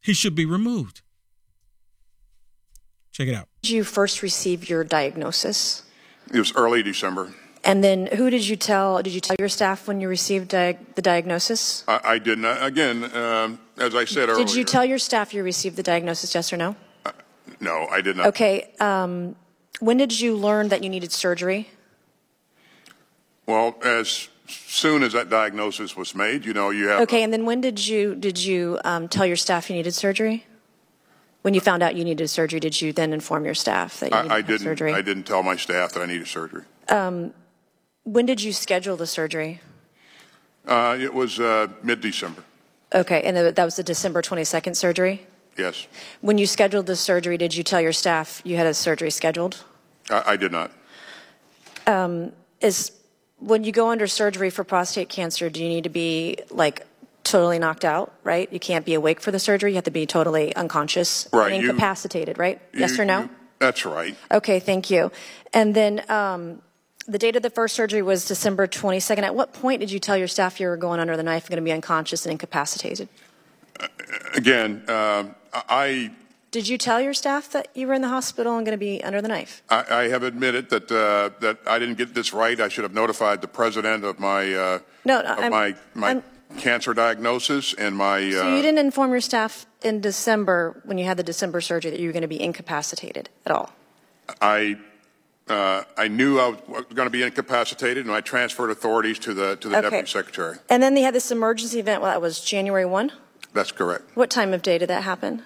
He 0.00 0.12
should 0.12 0.36
be 0.36 0.46
removed. 0.46 1.00
Check 3.10 3.26
it 3.26 3.34
out. 3.34 3.48
did 3.62 3.72
you 3.72 3.82
first 3.82 4.22
receive 4.22 4.68
your 4.70 4.84
diagnosis? 4.84 5.82
It 6.32 6.38
was 6.38 6.54
early 6.54 6.84
December. 6.84 7.34
And 7.64 7.82
then 7.82 8.06
who 8.06 8.30
did 8.30 8.46
you 8.46 8.54
tell? 8.54 9.02
Did 9.02 9.14
you 9.14 9.20
tell 9.20 9.34
your 9.40 9.48
staff 9.48 9.88
when 9.88 10.00
you 10.00 10.06
received 10.06 10.50
di- 10.50 10.78
the 10.94 11.02
diagnosis? 11.02 11.82
I, 11.88 12.00
I 12.04 12.18
did 12.20 12.38
not, 12.38 12.62
again, 12.62 13.02
um, 13.16 13.58
as 13.78 13.96
I 13.96 14.04
said 14.04 14.28
earlier. 14.28 14.46
Did 14.46 14.54
you 14.54 14.62
tell 14.62 14.84
your 14.84 14.98
staff 14.98 15.34
you 15.34 15.42
received 15.42 15.74
the 15.74 15.82
diagnosis, 15.82 16.32
yes 16.36 16.52
or 16.52 16.56
no? 16.56 16.76
No, 17.58 17.88
I 17.90 18.00
did 18.00 18.16
not. 18.16 18.26
Okay. 18.26 18.72
Um, 18.78 19.34
when 19.80 19.96
did 19.96 20.20
you 20.20 20.36
learn 20.36 20.68
that 20.68 20.84
you 20.84 20.88
needed 20.88 21.10
surgery? 21.10 21.68
Well, 23.46 23.76
as 23.84 24.28
soon 24.46 25.02
as 25.02 25.12
that 25.12 25.30
diagnosis 25.30 25.96
was 25.96 26.14
made, 26.14 26.44
you 26.44 26.52
know, 26.52 26.70
you 26.70 26.88
have. 26.88 27.00
Okay, 27.02 27.22
and 27.22 27.32
then 27.32 27.44
when 27.44 27.60
did 27.60 27.86
you 27.86 28.14
did 28.14 28.38
you 28.38 28.78
um, 28.84 29.08
tell 29.08 29.26
your 29.26 29.36
staff 29.36 29.68
you 29.68 29.76
needed 29.76 29.94
surgery? 29.94 30.46
When 31.42 31.54
you 31.54 31.60
found 31.60 31.82
out 31.82 31.96
you 31.96 32.04
needed 32.04 32.28
surgery, 32.30 32.60
did 32.60 32.80
you 32.80 32.92
then 32.92 33.12
inform 33.12 33.44
your 33.44 33.54
staff 33.54 33.98
that 34.00 34.12
you 34.12 34.16
needed 34.16 34.32
I, 34.32 34.36
I 34.36 34.42
didn't. 34.42 34.60
surgery? 34.60 34.94
I 34.94 35.02
didn't 35.02 35.24
tell 35.24 35.42
my 35.42 35.56
staff 35.56 35.92
that 35.92 36.02
I 36.02 36.06
needed 36.06 36.28
surgery. 36.28 36.62
When 38.04 38.26
did 38.26 38.42
you 38.42 38.52
schedule 38.52 38.96
the 38.96 39.06
surgery? 39.06 39.60
Uh, 40.66 40.96
it 41.00 41.12
was 41.12 41.40
uh, 41.40 41.68
mid-December. 41.82 42.42
Okay, 42.94 43.22
and 43.22 43.36
that 43.56 43.64
was 43.64 43.76
the 43.76 43.82
December 43.82 44.22
22nd 44.22 44.76
surgery? 44.76 45.26
Yes, 45.58 45.86
When 46.20 46.38
you 46.38 46.46
scheduled 46.46 46.86
the 46.86 46.96
surgery, 46.96 47.36
did 47.36 47.54
you 47.54 47.62
tell 47.62 47.80
your 47.80 47.92
staff 47.92 48.40
you 48.44 48.56
had 48.56 48.66
a 48.66 48.74
surgery 48.74 49.10
scheduled? 49.10 49.64
I, 50.10 50.22
I 50.32 50.36
did 50.36 50.52
not. 50.52 50.72
Is 52.60 52.92
when 53.44 53.64
you 53.64 53.72
go 53.72 53.90
under 53.90 54.06
surgery 54.06 54.50
for 54.50 54.64
prostate 54.64 55.08
cancer, 55.08 55.50
do 55.50 55.62
you 55.62 55.68
need 55.68 55.84
to 55.84 55.90
be 55.90 56.38
like 56.50 56.86
totally 57.24 57.58
knocked 57.58 57.84
out, 57.84 58.12
right? 58.24 58.52
You 58.52 58.58
can't 58.60 58.84
be 58.84 58.94
awake 58.94 59.20
for 59.20 59.30
the 59.30 59.38
surgery. 59.38 59.70
You 59.72 59.76
have 59.76 59.84
to 59.84 59.90
be 59.90 60.06
totally 60.06 60.54
unconscious 60.56 61.28
Right, 61.32 61.52
and 61.52 61.62
you- 61.62 61.70
incapacitated, 61.70 62.38
right? 62.38 62.60
yes 62.74 62.96
You- 62.96 63.02
or 63.02 63.04
no? 63.04 63.20
you- 63.22 63.30
that's 63.58 63.84
right. 63.86 64.16
Okay, 64.30 64.58
thank 64.58 64.90
you. 64.90 65.12
And 65.52 65.74
then 65.74 66.02
um, 66.10 66.62
the 67.06 67.18
date 67.18 67.36
of 67.36 67.42
the 67.42 67.50
first 67.50 67.76
surgery 67.76 68.02
was 68.02 68.26
December 68.26 68.66
22nd. 68.66 69.22
At 69.22 69.34
what 69.36 69.52
point 69.52 69.78
did 69.80 69.90
you 69.92 70.00
tell 70.00 70.16
your 70.16 70.26
staff 70.28 70.58
you 70.58 70.66
were 70.66 70.76
going 70.76 70.98
under 70.98 71.16
the 71.16 71.22
knife, 71.22 71.44
and 71.44 71.50
going 71.50 71.56
to 71.62 71.64
be 71.64 71.72
unconscious 71.72 72.24
and 72.26 72.32
incapacitated? 72.32 73.08
Again, 74.34 74.82
um, 74.88 75.34
I, 75.54 76.10
Did 76.52 76.68
you 76.68 76.76
tell 76.76 77.00
your 77.00 77.14
staff 77.14 77.50
that 77.52 77.68
you 77.74 77.86
were 77.88 77.94
in 77.94 78.02
the 78.02 78.08
hospital 78.08 78.56
and 78.58 78.64
going 78.66 78.78
to 78.78 78.84
be 78.84 79.02
under 79.02 79.22
the 79.22 79.28
knife? 79.28 79.62
I, 79.70 79.84
I 79.90 80.08
have 80.08 80.22
admitted 80.22 80.68
that 80.68 80.92
uh, 80.92 81.30
that 81.40 81.58
I 81.66 81.78
didn't 81.78 81.96
get 81.96 82.14
this 82.14 82.32
right. 82.34 82.60
I 82.60 82.68
should 82.68 82.84
have 82.84 82.92
notified 82.94 83.40
the 83.40 83.48
president 83.48 84.04
of 84.04 84.20
my 84.20 84.52
uh, 84.54 84.78
No, 85.06 85.20
of 85.20 85.38
I'm- 85.38 85.50
my 85.50 85.74
my 85.94 86.08
I'm- 86.08 86.22
cancer 86.58 86.92
diagnosis 86.92 87.72
and 87.72 87.96
my. 87.96 88.18
Uh, 88.28 88.32
So 88.32 88.56
you 88.56 88.60
didn't 88.62 88.78
inform 88.84 89.10
your 89.12 89.22
staff 89.22 89.64
in 89.82 90.02
December 90.02 90.82
when 90.84 90.98
you 90.98 91.06
had 91.06 91.16
the 91.16 91.22
December 91.22 91.62
surgery 91.62 91.90
that 91.90 91.98
you 92.00 92.08
were 92.08 92.12
going 92.12 92.28
to 92.30 92.34
be 92.38 92.42
incapacitated 92.42 93.30
at 93.46 93.52
all? 93.52 93.72
I 94.42 94.76
uh, 95.48 95.84
I 95.96 96.08
knew 96.08 96.38
I 96.38 96.48
was 96.48 96.84
going 96.94 97.06
to 97.06 97.10
be 97.18 97.22
incapacitated, 97.22 98.04
and 98.04 98.14
I 98.14 98.20
transferred 98.20 98.70
authorities 98.70 99.18
to 99.20 99.32
the 99.32 99.56
to 99.56 99.68
the 99.70 99.78
Okay. 99.78 99.88
deputy 99.90 100.10
secretary. 100.10 100.58
And 100.68 100.82
then 100.82 100.92
they 100.94 101.00
had 101.02 101.14
this 101.14 101.30
emergency 101.30 101.78
event. 101.80 102.02
Well, 102.02 102.10
that 102.12 102.20
was 102.20 102.40
January 102.44 102.84
1. 102.84 103.10
That's 103.54 103.72
correct. 103.72 104.04
What 104.14 104.28
time 104.28 104.52
of 104.52 104.60
day 104.60 104.76
did 104.78 104.88
that 104.90 105.02
happen? 105.04 105.44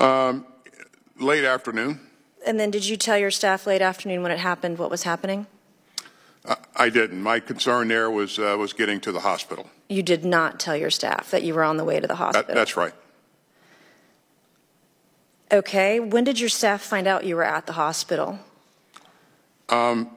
Late 0.00 1.44
afternoon. 1.44 2.00
And 2.46 2.58
then 2.60 2.70
did 2.70 2.86
you 2.86 2.96
tell 2.96 3.18
your 3.18 3.30
staff 3.30 3.66
late 3.66 3.82
afternoon 3.82 4.22
when 4.22 4.30
it 4.30 4.38
happened 4.38 4.78
what 4.78 4.90
was 4.90 5.02
happening? 5.02 5.46
I 6.76 6.88
didn't. 6.88 7.20
My 7.22 7.40
concern 7.40 7.88
there 7.88 8.10
was 8.10 8.38
uh, 8.38 8.56
was 8.58 8.72
getting 8.72 9.00
to 9.00 9.12
the 9.12 9.20
hospital. 9.20 9.68
You 9.88 10.02
did 10.02 10.24
not 10.24 10.58
tell 10.60 10.76
your 10.76 10.90
staff 10.90 11.30
that 11.30 11.42
you 11.42 11.52
were 11.54 11.64
on 11.64 11.76
the 11.76 11.84
way 11.84 11.96
to 12.00 12.06
the 12.06 12.14
That, 12.14 12.16
hospital. 12.16 12.54
that's 12.54 12.76
right. 12.76 12.94
Okay. 15.50 16.00
When 16.00 16.24
did 16.24 16.38
your 16.40 16.48
staff 16.48 16.80
find 16.82 17.06
out 17.06 17.24
you 17.24 17.36
were 17.36 17.44
at 17.44 17.66
the 17.66 17.72
hospital? 17.74 18.38
Um, 19.68 20.08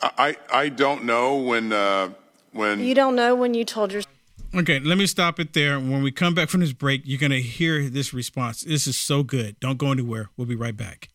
I 0.00 0.36
I 0.50 0.68
don't 0.68 1.04
know 1.04 1.36
when 1.36 1.72
uh, 1.72 2.10
when 2.52 2.80
You 2.80 2.94
don't 2.94 3.16
know 3.16 3.34
when 3.34 3.52
you 3.54 3.64
told 3.64 3.92
your 3.92 4.02
Okay, 4.54 4.80
let 4.80 4.96
me 4.96 5.06
stop 5.06 5.38
it 5.38 5.52
there. 5.52 5.78
When 5.78 6.02
we 6.02 6.10
come 6.10 6.34
back 6.34 6.48
from 6.48 6.60
this 6.60 6.72
break, 6.72 7.02
you're 7.04 7.18
going 7.18 7.32
to 7.32 7.42
hear 7.42 7.90
this 7.90 8.14
response. 8.14 8.62
This 8.62 8.86
is 8.86 8.96
so 8.96 9.22
good. 9.22 9.60
Don't 9.60 9.76
go 9.76 9.92
anywhere. 9.92 10.30
We'll 10.36 10.46
be 10.46 10.56
right 10.56 10.76
back. 10.76 11.10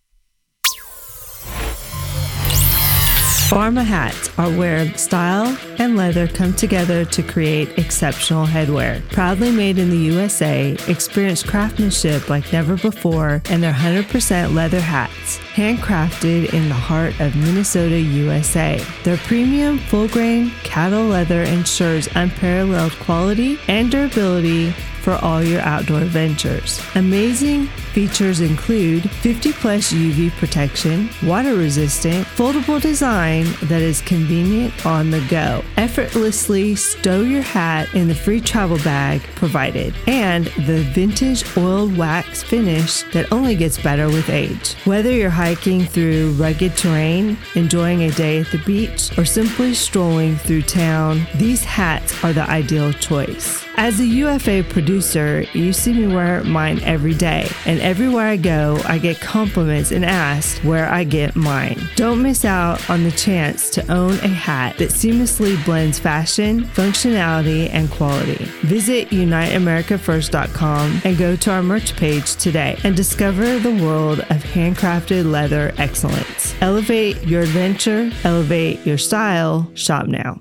Pharma 3.49 3.83
hats 3.83 4.31
are 4.39 4.49
where 4.49 4.91
style 4.97 5.55
and 5.77 5.95
leather 5.95 6.27
come 6.27 6.53
together 6.53 7.05
to 7.05 7.21
create 7.21 7.77
exceptional 7.77 8.47
headwear. 8.47 9.07
Proudly 9.09 9.51
made 9.51 9.77
in 9.77 9.91
the 9.91 9.97
USA, 9.97 10.75
experience 10.87 11.43
craftsmanship 11.43 12.29
like 12.29 12.51
never 12.51 12.77
before, 12.77 13.41
and 13.49 13.61
they're 13.61 13.73
100% 13.73 14.53
leather 14.55 14.79
hats, 14.79 15.37
handcrafted 15.55 16.51
in 16.53 16.67
the 16.67 16.73
heart 16.73 17.19
of 17.19 17.35
Minnesota, 17.35 17.99
USA. 17.99 18.83
Their 19.03 19.17
premium 19.17 19.77
full 19.77 20.07
grain 20.07 20.49
cattle 20.63 21.05
leather 21.05 21.43
ensures 21.43 22.07
unparalleled 22.15 22.93
quality 22.93 23.59
and 23.67 23.91
durability 23.91 24.71
for 25.01 25.13
all 25.15 25.43
your 25.43 25.61
outdoor 25.61 26.01
ventures. 26.01 26.81
Amazing 26.95 27.69
Features 27.93 28.41
include 28.41 29.07
50 29.09 29.53
plus 29.53 29.93
UV 29.93 30.31
protection, 30.31 31.09
water 31.21 31.53
resistant, 31.53 32.25
foldable 32.25 32.81
design 32.81 33.45
that 33.63 33.83
is 33.83 34.01
convenient 34.01 34.83
on 34.83 35.11
the 35.11 35.23
go. 35.29 35.63
Effortlessly 35.77 36.75
stow 36.75 37.21
your 37.21 37.43
hat 37.43 37.93
in 37.93 38.07
the 38.07 38.15
free 38.15 38.41
travel 38.41 38.77
bag 38.77 39.21
provided, 39.35 39.93
and 40.07 40.45
the 40.65 40.81
vintage 40.95 41.45
oiled 41.55 41.95
wax 41.95 42.41
finish 42.41 43.03
that 43.13 43.31
only 43.31 43.55
gets 43.55 43.79
better 43.79 44.07
with 44.07 44.27
age. 44.27 44.73
Whether 44.85 45.11
you're 45.11 45.29
hiking 45.29 45.85
through 45.85 46.31
rugged 46.31 46.75
terrain, 46.75 47.37
enjoying 47.53 48.01
a 48.01 48.11
day 48.11 48.39
at 48.39 48.47
the 48.47 48.57
beach, 48.57 49.15
or 49.19 49.25
simply 49.25 49.75
strolling 49.75 50.35
through 50.37 50.63
town, 50.63 51.27
these 51.35 51.63
hats 51.63 52.23
are 52.23 52.33
the 52.33 52.49
ideal 52.49 52.91
choice. 52.93 53.63
As 53.75 53.99
a 53.99 54.05
UFA 54.05 54.63
producer, 54.69 55.45
you 55.53 55.73
see 55.73 55.93
me 55.93 56.07
wear 56.07 56.43
mine 56.43 56.79
every 56.83 57.13
day, 57.13 57.49
and 57.65 57.82
everywhere 57.83 58.27
I 58.27 58.37
go, 58.37 58.79
I 58.85 58.97
get 58.97 59.19
compliments 59.19 59.91
and 59.91 60.05
asked 60.05 60.63
where 60.63 60.89
I 60.89 61.03
get 61.03 61.35
mine. 61.35 61.77
Don't 61.95 62.21
miss 62.21 62.45
out 62.45 62.89
on 62.89 63.03
the 63.03 63.11
chance 63.11 63.69
to 63.71 63.91
own 63.91 64.13
a 64.19 64.27
hat 64.27 64.77
that 64.77 64.89
seamlessly 64.89 65.63
blends 65.65 65.99
fashion, 65.99 66.63
functionality, 66.63 67.69
and 67.71 67.91
quality. 67.91 68.45
Visit 68.63 69.09
UniteAmericaFirst.com 69.09 71.01
and 71.03 71.17
go 71.17 71.35
to 71.35 71.51
our 71.51 71.63
merch 71.63 71.95
page 71.95 72.35
today 72.35 72.77
and 72.83 72.95
discover 72.95 73.59
the 73.59 73.83
world 73.83 74.19
of 74.21 74.43
handcrafted 74.43 75.29
leather 75.29 75.73
excellence. 75.77 76.55
Elevate 76.61 77.21
your 77.23 77.41
adventure, 77.41 78.11
elevate 78.23 78.85
your 78.85 78.97
style, 78.97 79.69
shop 79.75 80.07
now. 80.07 80.39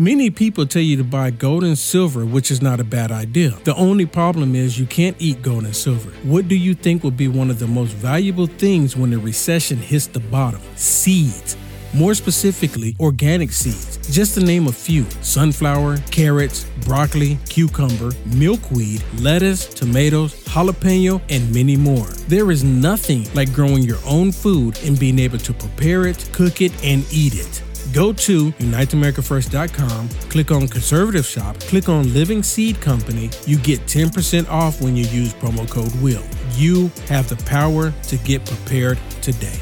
Many 0.00 0.30
people 0.30 0.64
tell 0.64 0.80
you 0.80 0.96
to 0.96 1.04
buy 1.04 1.28
gold 1.30 1.62
and 1.62 1.76
silver, 1.76 2.24
which 2.24 2.50
is 2.50 2.62
not 2.62 2.80
a 2.80 2.84
bad 2.84 3.12
idea. 3.12 3.50
The 3.64 3.74
only 3.74 4.06
problem 4.06 4.54
is 4.54 4.80
you 4.80 4.86
can't 4.86 5.14
eat 5.18 5.42
gold 5.42 5.64
and 5.64 5.76
silver. 5.76 6.08
What 6.22 6.48
do 6.48 6.54
you 6.54 6.72
think 6.72 7.02
will 7.02 7.10
be 7.10 7.28
one 7.28 7.50
of 7.50 7.58
the 7.58 7.66
most 7.66 7.92
valuable 7.92 8.46
things 8.46 8.96
when 8.96 9.10
the 9.10 9.18
recession 9.18 9.76
hits 9.76 10.06
the 10.06 10.20
bottom? 10.20 10.62
Seeds. 10.74 11.54
More 11.92 12.14
specifically, 12.14 12.96
organic 12.98 13.52
seeds. 13.52 13.98
Just 14.10 14.32
to 14.36 14.40
name 14.40 14.68
a 14.68 14.72
few 14.72 15.04
sunflower, 15.20 15.98
carrots, 16.10 16.64
broccoli, 16.86 17.36
cucumber, 17.50 18.12
milkweed, 18.34 19.04
lettuce, 19.18 19.66
tomatoes, 19.66 20.32
jalapeno, 20.44 21.20
and 21.28 21.54
many 21.54 21.76
more. 21.76 22.06
There 22.26 22.50
is 22.50 22.64
nothing 22.64 23.28
like 23.34 23.52
growing 23.52 23.82
your 23.82 23.98
own 24.06 24.32
food 24.32 24.82
and 24.82 24.98
being 24.98 25.18
able 25.18 25.38
to 25.40 25.52
prepare 25.52 26.06
it, 26.06 26.26
cook 26.32 26.62
it, 26.62 26.72
and 26.82 27.04
eat 27.12 27.34
it. 27.34 27.62
Go 27.92 28.12
to 28.12 28.52
UniteAmericaFirst.com, 28.52 30.08
click 30.28 30.52
on 30.52 30.68
Conservative 30.68 31.26
Shop, 31.26 31.58
click 31.60 31.88
on 31.88 32.14
Living 32.14 32.40
Seed 32.40 32.80
Company. 32.80 33.30
You 33.46 33.58
get 33.58 33.80
10% 33.80 34.48
off 34.48 34.80
when 34.80 34.94
you 34.94 35.04
use 35.06 35.34
promo 35.34 35.68
code 35.68 35.92
WILL. 36.00 36.22
You 36.54 36.92
have 37.08 37.28
the 37.28 37.42
power 37.46 37.92
to 38.04 38.16
get 38.18 38.46
prepared 38.46 38.96
today. 39.22 39.58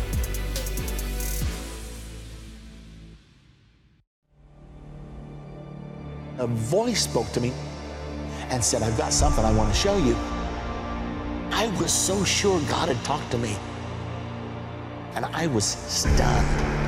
A 6.38 6.47
voice 6.47 7.04
spoke 7.04 7.32
to 7.32 7.40
me 7.40 7.52
and 8.50 8.62
said, 8.62 8.82
I've 8.82 8.97
got 8.99 9.12
something 9.14 9.44
I 9.44 9.52
want 9.52 9.73
to 9.73 9.78
show 9.78 9.97
you. 9.97 10.14
I 11.50 11.75
was 11.80 11.92
so 11.92 12.25
sure 12.25 12.61
God 12.68 12.88
had 12.88 13.02
talked 13.06 13.30
to 13.30 13.38
me. 13.38 13.56
And 15.14 15.25
I 15.25 15.47
was 15.47 15.64
stunned 15.64 16.88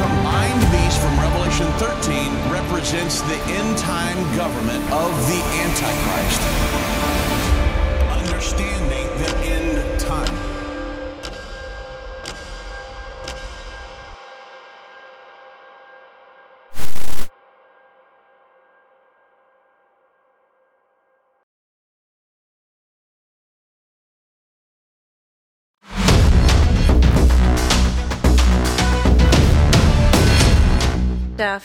Combined 0.00 0.60
beast 0.72 0.98
from 0.98 1.14
Revelation 1.20 1.66
13 1.76 2.50
represents 2.50 3.20
the 3.20 3.36
end 3.52 3.76
time 3.76 4.16
government 4.34 4.82
of 4.90 5.10
the 5.28 5.40
Antichrist. 5.60 6.40
Understanding 8.10 9.06
the 9.18 9.36
end 9.44 10.00
time. 10.00 10.49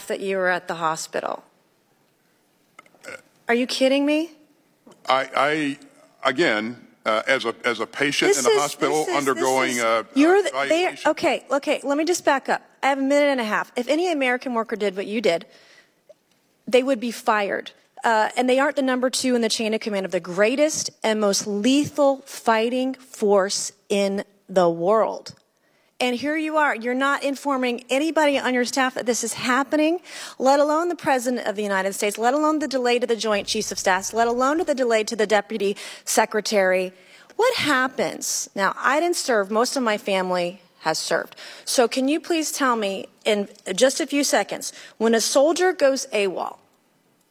That 0.08 0.20
you 0.20 0.38
were 0.38 0.50
at 0.50 0.68
the 0.68 0.76
hospital. 0.76 1.44
Are 3.48 3.54
you 3.56 3.68
kidding 3.68 4.06
me? 4.06 4.32
I, 5.08 5.30
I 5.36 6.30
again, 6.30 6.78
uh, 7.06 7.22
as 7.28 7.46
a 7.46 7.56
as 7.64 7.80
a 7.80 7.86
patient 7.88 8.30
This 8.36 8.40
in 8.46 8.52
a 8.52 8.56
is- 8.56 8.62
hospital 8.62 9.06
is- 9.08 9.16
undergoing 9.16 9.72
is- 9.72 9.84
uh, 9.84 10.04
You're 10.16 10.42
the, 10.44 10.52
they, 10.70 10.96
okay, 11.08 11.46
okay, 11.52 11.80
let 11.84 11.98
me 11.98 12.06
just 12.06 12.26
back 12.26 12.50
up. 12.50 12.62
I 12.84 12.88
have 12.90 12.98
a 13.00 13.02
minute 13.02 13.28
and 13.30 13.40
a 13.40 13.44
half. 13.46 13.72
If 13.76 13.88
any 13.88 14.12
American 14.12 14.54
worker 14.54 14.76
did 14.76 14.96
what 14.96 15.06
you 15.08 15.22
did, 15.22 15.46
they 16.68 16.84
would 16.84 17.00
be 17.00 17.12
fired. 17.12 17.72
Uh, 18.04 18.30
and 18.38 18.48
they 18.48 18.60
aren't 18.60 18.76
the 18.76 18.84
number 18.84 19.10
two 19.10 19.34
in 19.36 19.42
the 19.42 19.50
chain 19.50 19.74
of 19.74 19.82
command 19.82 20.06
of 20.06 20.12
the 20.12 20.20
greatest 20.20 20.92
and 21.04 21.20
most 21.20 21.48
lethal 21.48 22.18
fighting 22.26 22.94
force 22.94 23.72
in 23.90 24.24
the 24.48 24.70
world. 24.70 25.34
And 26.00 26.14
here 26.18 26.36
you 26.36 26.58
are, 26.58 26.76
you're 26.76 26.94
not 26.94 27.24
informing 27.24 27.86
anybody 27.90 28.38
on 28.38 28.54
your 28.54 28.66
staff 28.66 28.96
that 28.96 29.06
this 29.06 29.24
is 29.24 29.34
happening, 29.34 30.00
let 30.38 30.60
alone 30.60 30.90
the 30.90 30.96
President 30.96 31.48
of 31.48 31.56
the 31.56 31.64
United 31.64 31.94
States, 31.94 32.18
let 32.18 32.34
alone 32.34 32.60
the 32.60 32.68
delay 32.68 33.00
to 33.00 33.08
the 33.08 33.16
Joint 33.16 33.48
Chiefs 33.48 33.72
of 33.72 33.80
Staff, 33.80 34.14
let 34.14 34.28
alone 34.28 34.58
the 34.58 34.76
delay 34.76 35.06
to 35.06 35.16
the 35.16 35.26
Deputy 35.26 35.78
Secretary. 36.04 36.92
What 37.38 37.56
happens? 37.56 38.50
Now, 38.56 38.76
I 38.78 39.00
didn't 39.00 39.16
serve, 39.16 39.50
most 39.50 39.78
of 39.78 39.84
my 39.84 39.98
family 39.98 40.62
has 40.80 41.00
served. 41.00 41.38
So, 41.64 41.88
can 41.88 42.10
you 42.10 42.20
please 42.20 42.52
tell 42.52 42.76
me 42.76 43.08
in 43.24 43.48
just 43.74 44.02
a 44.02 44.06
few 44.06 44.26
seconds 44.26 44.74
when 44.98 45.16
a 45.16 45.22
soldier 45.22 45.72
goes 45.72 46.08
AWOL, 46.08 46.58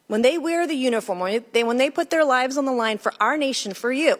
when 0.07 0.23
they 0.23 0.39
wear 0.39 0.65
the 0.65 0.73
uniform, 0.73 1.19
when 1.19 1.45
they, 1.53 1.63
when 1.63 1.77
they 1.77 1.91
put 1.91 2.09
their 2.09 2.25
lives 2.25 2.57
on 2.57 2.65
the 2.65 2.71
line 2.71 2.97
for 2.97 3.13
our 3.19 3.37
nation, 3.37 3.75
for 3.75 3.91
you, 3.91 4.19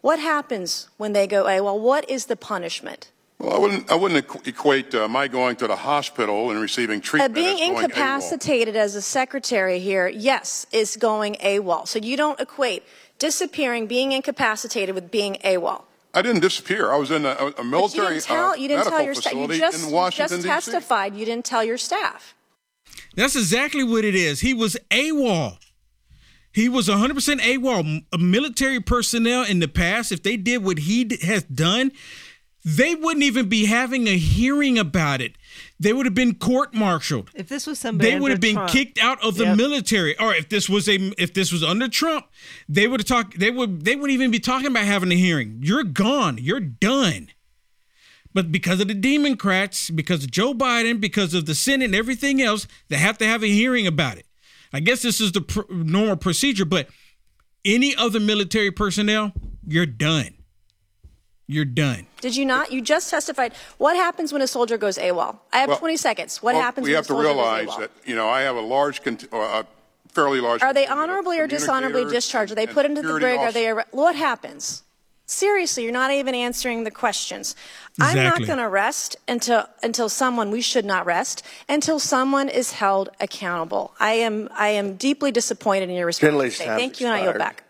what 0.00 0.18
happens 0.18 0.88
when 0.96 1.12
they 1.12 1.28
go 1.28 1.44
AWOL? 1.44 1.80
What 1.80 2.10
is 2.10 2.26
the 2.26 2.36
punishment? 2.36 3.12
Well, 3.38 3.54
I 3.54 3.58
wouldn't 3.58 3.90
I 3.90 3.94
wouldn't 3.94 4.46
equate 4.46 4.94
uh, 4.94 5.08
my 5.08 5.28
going 5.28 5.56
to 5.56 5.66
the 5.66 5.76
hospital 5.76 6.50
and 6.50 6.60
receiving 6.60 7.00
Uh, 7.00 7.02
treatment 7.02 7.34
being 7.34 7.54
as 7.54 7.68
going 7.68 7.76
AWOL. 7.76 7.84
incapacitated 7.84 8.76
as 8.76 8.94
a 8.94 9.02
secretary 9.02 9.78
here, 9.78 10.08
yes, 10.08 10.66
is 10.72 10.96
going 10.96 11.34
AWOL. 11.42 11.86
So 11.86 11.98
you 11.98 12.16
don't 12.16 12.40
equate 12.40 12.82
disappearing, 13.18 13.86
being 13.86 14.12
incapacitated 14.12 14.94
with 14.94 15.10
being 15.10 15.34
AWOL. 15.44 15.82
I 16.14 16.22
didn't 16.22 16.40
disappear. 16.40 16.90
I 16.90 16.96
was 16.96 17.10
in 17.10 17.26
a, 17.26 17.32
a 17.32 17.50
But 17.52 17.64
military 17.66 18.06
you 18.06 18.20
didn't 18.20 18.24
tell, 18.24 18.50
uh, 18.50 18.54
you 18.54 18.68
didn't 18.68 18.78
medical 18.78 18.90
tell 18.96 19.04
your 19.04 19.14
staff. 19.14 19.32
You 19.34 19.48
just, 19.58 19.84
in 19.88 19.94
you 19.94 20.10
just 20.10 20.34
D.C. 20.34 20.48
testified. 20.48 21.14
You 21.14 21.24
didn't 21.26 21.44
tell 21.44 21.62
your 21.62 21.76
staff. 21.76 22.34
That's 23.16 23.36
exactly 23.36 23.84
what 23.84 24.02
it 24.04 24.14
is. 24.14 24.40
He 24.40 24.54
was 24.54 24.78
AWOL. 24.90 25.58
He 26.52 26.70
was 26.70 26.88
100% 26.88 27.12
AWOL. 27.40 27.78
M- 27.80 28.06
uh, 28.10 28.16
Military 28.16 28.80
personnel 28.80 29.44
in 29.44 29.58
the 29.58 29.68
past, 29.68 30.10
if 30.10 30.22
they 30.22 30.38
did 30.38 30.64
what 30.64 30.78
he 30.78 31.04
d- 31.04 31.18
has 31.26 31.42
done, 31.42 31.92
they 32.68 32.96
wouldn't 32.96 33.22
even 33.22 33.48
be 33.48 33.66
having 33.66 34.08
a 34.08 34.18
hearing 34.18 34.76
about 34.76 35.20
it. 35.20 35.36
They 35.78 35.92
would 35.92 36.04
have 36.04 36.14
been 36.16 36.34
court-martialed. 36.34 37.30
If 37.32 37.48
this 37.48 37.64
was 37.64 37.78
somebody, 37.78 38.10
They 38.10 38.18
would 38.18 38.32
have 38.32 38.40
been 38.40 38.56
Trump- 38.56 38.70
kicked 38.72 38.98
out 38.98 39.22
of 39.22 39.36
the 39.36 39.44
Yep. 39.44 39.56
military. 39.56 40.18
Or 40.18 40.34
if 40.34 40.48
this 40.48 40.68
was 40.68 40.88
a 40.88 41.12
if 41.16 41.32
this 41.32 41.52
was 41.52 41.62
under 41.62 41.86
Trump, 41.86 42.26
they 42.68 42.88
would 42.88 42.98
have 43.00 43.06
talked 43.06 43.38
they 43.38 43.52
would 43.52 43.84
they 43.84 43.94
wouldn't 43.94 44.10
even 44.14 44.32
be 44.32 44.40
talking 44.40 44.66
about 44.66 44.84
having 44.84 45.12
a 45.12 45.16
hearing. 45.16 45.60
You're 45.62 45.84
gone. 45.84 46.38
You're 46.40 46.60
done. 46.60 47.28
But 48.34 48.50
because 48.52 48.80
of 48.80 48.88
the 48.88 48.94
Democrats, 48.94 49.88
because 49.88 50.24
of 50.24 50.30
Joe 50.30 50.52
Biden, 50.52 51.00
because 51.00 51.32
of 51.34 51.46
the 51.46 51.54
Senate 51.54 51.86
and 51.86 51.94
everything 51.94 52.42
else, 52.42 52.66
they 52.88 52.96
have 52.96 53.16
to 53.18 53.26
have 53.26 53.42
a 53.44 53.46
hearing 53.46 53.86
about 53.86 54.18
it. 54.18 54.26
I 54.72 54.80
guess 54.80 55.00
this 55.02 55.20
is 55.20 55.32
the 55.32 55.40
pr- 55.40 55.72
normal 55.72 56.16
procedure, 56.16 56.64
but 56.66 56.88
any 57.64 57.94
other 57.96 58.20
military 58.20 58.70
personnel, 58.72 59.32
you're 59.66 59.86
done. 59.86 60.34
You're 61.48 61.64
done. 61.64 62.06
Did 62.20 62.34
you 62.34 62.44
not? 62.44 62.72
You 62.72 62.80
just 62.82 63.08
testified. 63.08 63.52
What 63.78 63.94
happens 63.96 64.32
when 64.32 64.42
a 64.42 64.46
soldier 64.48 64.76
goes 64.76 64.98
AWOL? 64.98 65.38
I 65.52 65.58
have 65.58 65.68
Well, 65.68 65.78
20 65.78 65.96
seconds. 65.96 66.42
What 66.42 66.54
Well, 66.54 66.62
happens 66.62 66.84
we 66.84 66.90
when 66.90 66.96
have 66.96 67.04
a 67.04 67.08
to 67.08 67.12
soldier 67.14 67.28
realize 67.28 67.66
goes 67.66 67.74
AWOL? 67.76 67.78
that 67.80 67.90
you 68.04 68.16
know 68.16 68.28
I 68.28 68.40
have 68.42 68.56
a 68.56 68.60
large, 68.60 69.02
cont- 69.04 69.28
or 69.30 69.44
a 69.44 69.64
fairly 70.12 70.40
large. 70.40 70.60
Are 70.62 70.72
they 70.74 70.86
contingent 70.86 71.02
of 71.02 71.08
honorably 71.10 71.38
or 71.38 71.46
dishonorably 71.46 71.88
communicators 72.02 72.24
discharged? 72.24 72.52
Are 72.52 72.54
they 72.56 72.64
and 72.64 72.72
put 72.72 72.84
into 72.86 73.02
the 73.02 73.08
security 73.08 73.26
brig? 73.36 73.38
Are 73.38 73.52
they? 73.52 73.68
officers. 73.70 73.84
arre- 73.92 73.96
What 74.02 74.16
happens? 74.16 74.82
Seriously, 75.28 75.82
you're 75.82 75.92
not 75.92 76.12
even 76.12 76.34
answering 76.36 76.84
the 76.84 76.90
questions. 76.90 77.56
I'm 78.00 78.14
not 78.16 78.24
Exactly. 78.24 78.46
going 78.46 78.58
to 78.60 78.68
rest 78.68 79.16
until 79.28 79.66
until 79.82 80.08
someone 80.08 80.50
we 80.50 80.60
should 80.60 80.84
not 80.84 81.04
rest 81.06 81.42
until 81.68 81.98
someone 81.98 82.48
is 82.48 82.72
held 82.72 83.08
accountable. 83.20 83.92
I 84.00 84.12
am 84.14 84.48
I 84.52 84.68
am 84.68 84.94
deeply 84.96 85.30
disappointed 85.32 85.88
in 85.90 85.96
your 85.96 86.06
response. 86.06 86.30
Finlay's 86.32 86.54
today. 86.58 86.66
time's 86.66 86.80
Thank 86.80 87.00
you, 87.00 87.06
and 87.06 87.14
I 87.14 87.18
yield 87.22 87.36
expired. 87.36 87.56
back. 87.56 87.62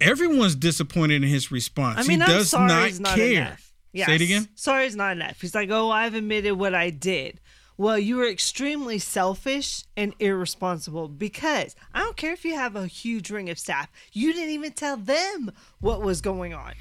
Everyone's 0.00 0.54
disappointed 0.54 1.22
in 1.22 1.28
his 1.28 1.50
response. 1.50 1.98
I 1.98 2.02
mean, 2.02 2.20
he 2.20 2.24
I'm 2.24 2.30
does 2.30 2.50
sorry 2.50 2.68
not 2.68 2.88
is 2.88 3.00
not 3.00 3.14
care. 3.14 3.42
enough. 3.42 3.72
Yes. 3.92 4.06
Say 4.06 4.14
it 4.16 4.20
again. 4.20 4.48
Sorry 4.54 4.86
is 4.86 4.96
not 4.96 5.12
enough. 5.12 5.40
He's 5.40 5.54
like, 5.54 5.70
oh, 5.70 5.90
I've 5.90 6.14
admitted 6.14 6.52
what 6.52 6.74
I 6.74 6.90
did. 6.90 7.40
Well, 7.78 7.98
you 7.98 8.16
were 8.16 8.28
extremely 8.28 8.98
selfish 8.98 9.84
and 9.96 10.14
irresponsible 10.18 11.08
because 11.08 11.76
I 11.92 12.00
don't 12.00 12.16
care 12.16 12.32
if 12.32 12.44
you 12.44 12.54
have 12.54 12.74
a 12.74 12.86
huge 12.86 13.30
ring 13.30 13.50
of 13.50 13.58
staff. 13.58 13.90
You 14.12 14.32
didn't 14.32 14.50
even 14.50 14.72
tell 14.72 14.96
them 14.96 15.52
what 15.80 16.00
was 16.02 16.20
going 16.20 16.54
on. 16.54 16.72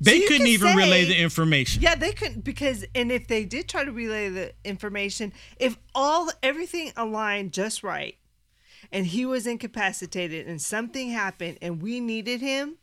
They 0.00 0.16
you 0.16 0.28
couldn't 0.28 0.46
even 0.46 0.76
relay 0.76 1.04
the 1.04 1.20
information. 1.20 1.82
Yeah, 1.82 1.94
they 1.94 2.12
couldn't 2.12 2.42
because, 2.42 2.84
and 2.94 3.12
if 3.12 3.28
they 3.28 3.44
did 3.44 3.68
try 3.68 3.84
to 3.84 3.92
relay 3.92 4.28
the 4.30 4.52
information, 4.64 5.32
if 5.58 5.76
all 5.94 6.30
everything 6.42 6.92
aligned 6.96 7.52
just 7.52 7.82
right, 7.82 8.16
and 8.92 9.06
he 9.06 9.24
was 9.26 9.46
incapacitated, 9.46 10.46
and 10.46 10.60
something 10.60 11.10
happened, 11.10 11.58
and 11.62 11.80
we 11.82 12.00
needed 12.00 12.40
him, 12.40 12.76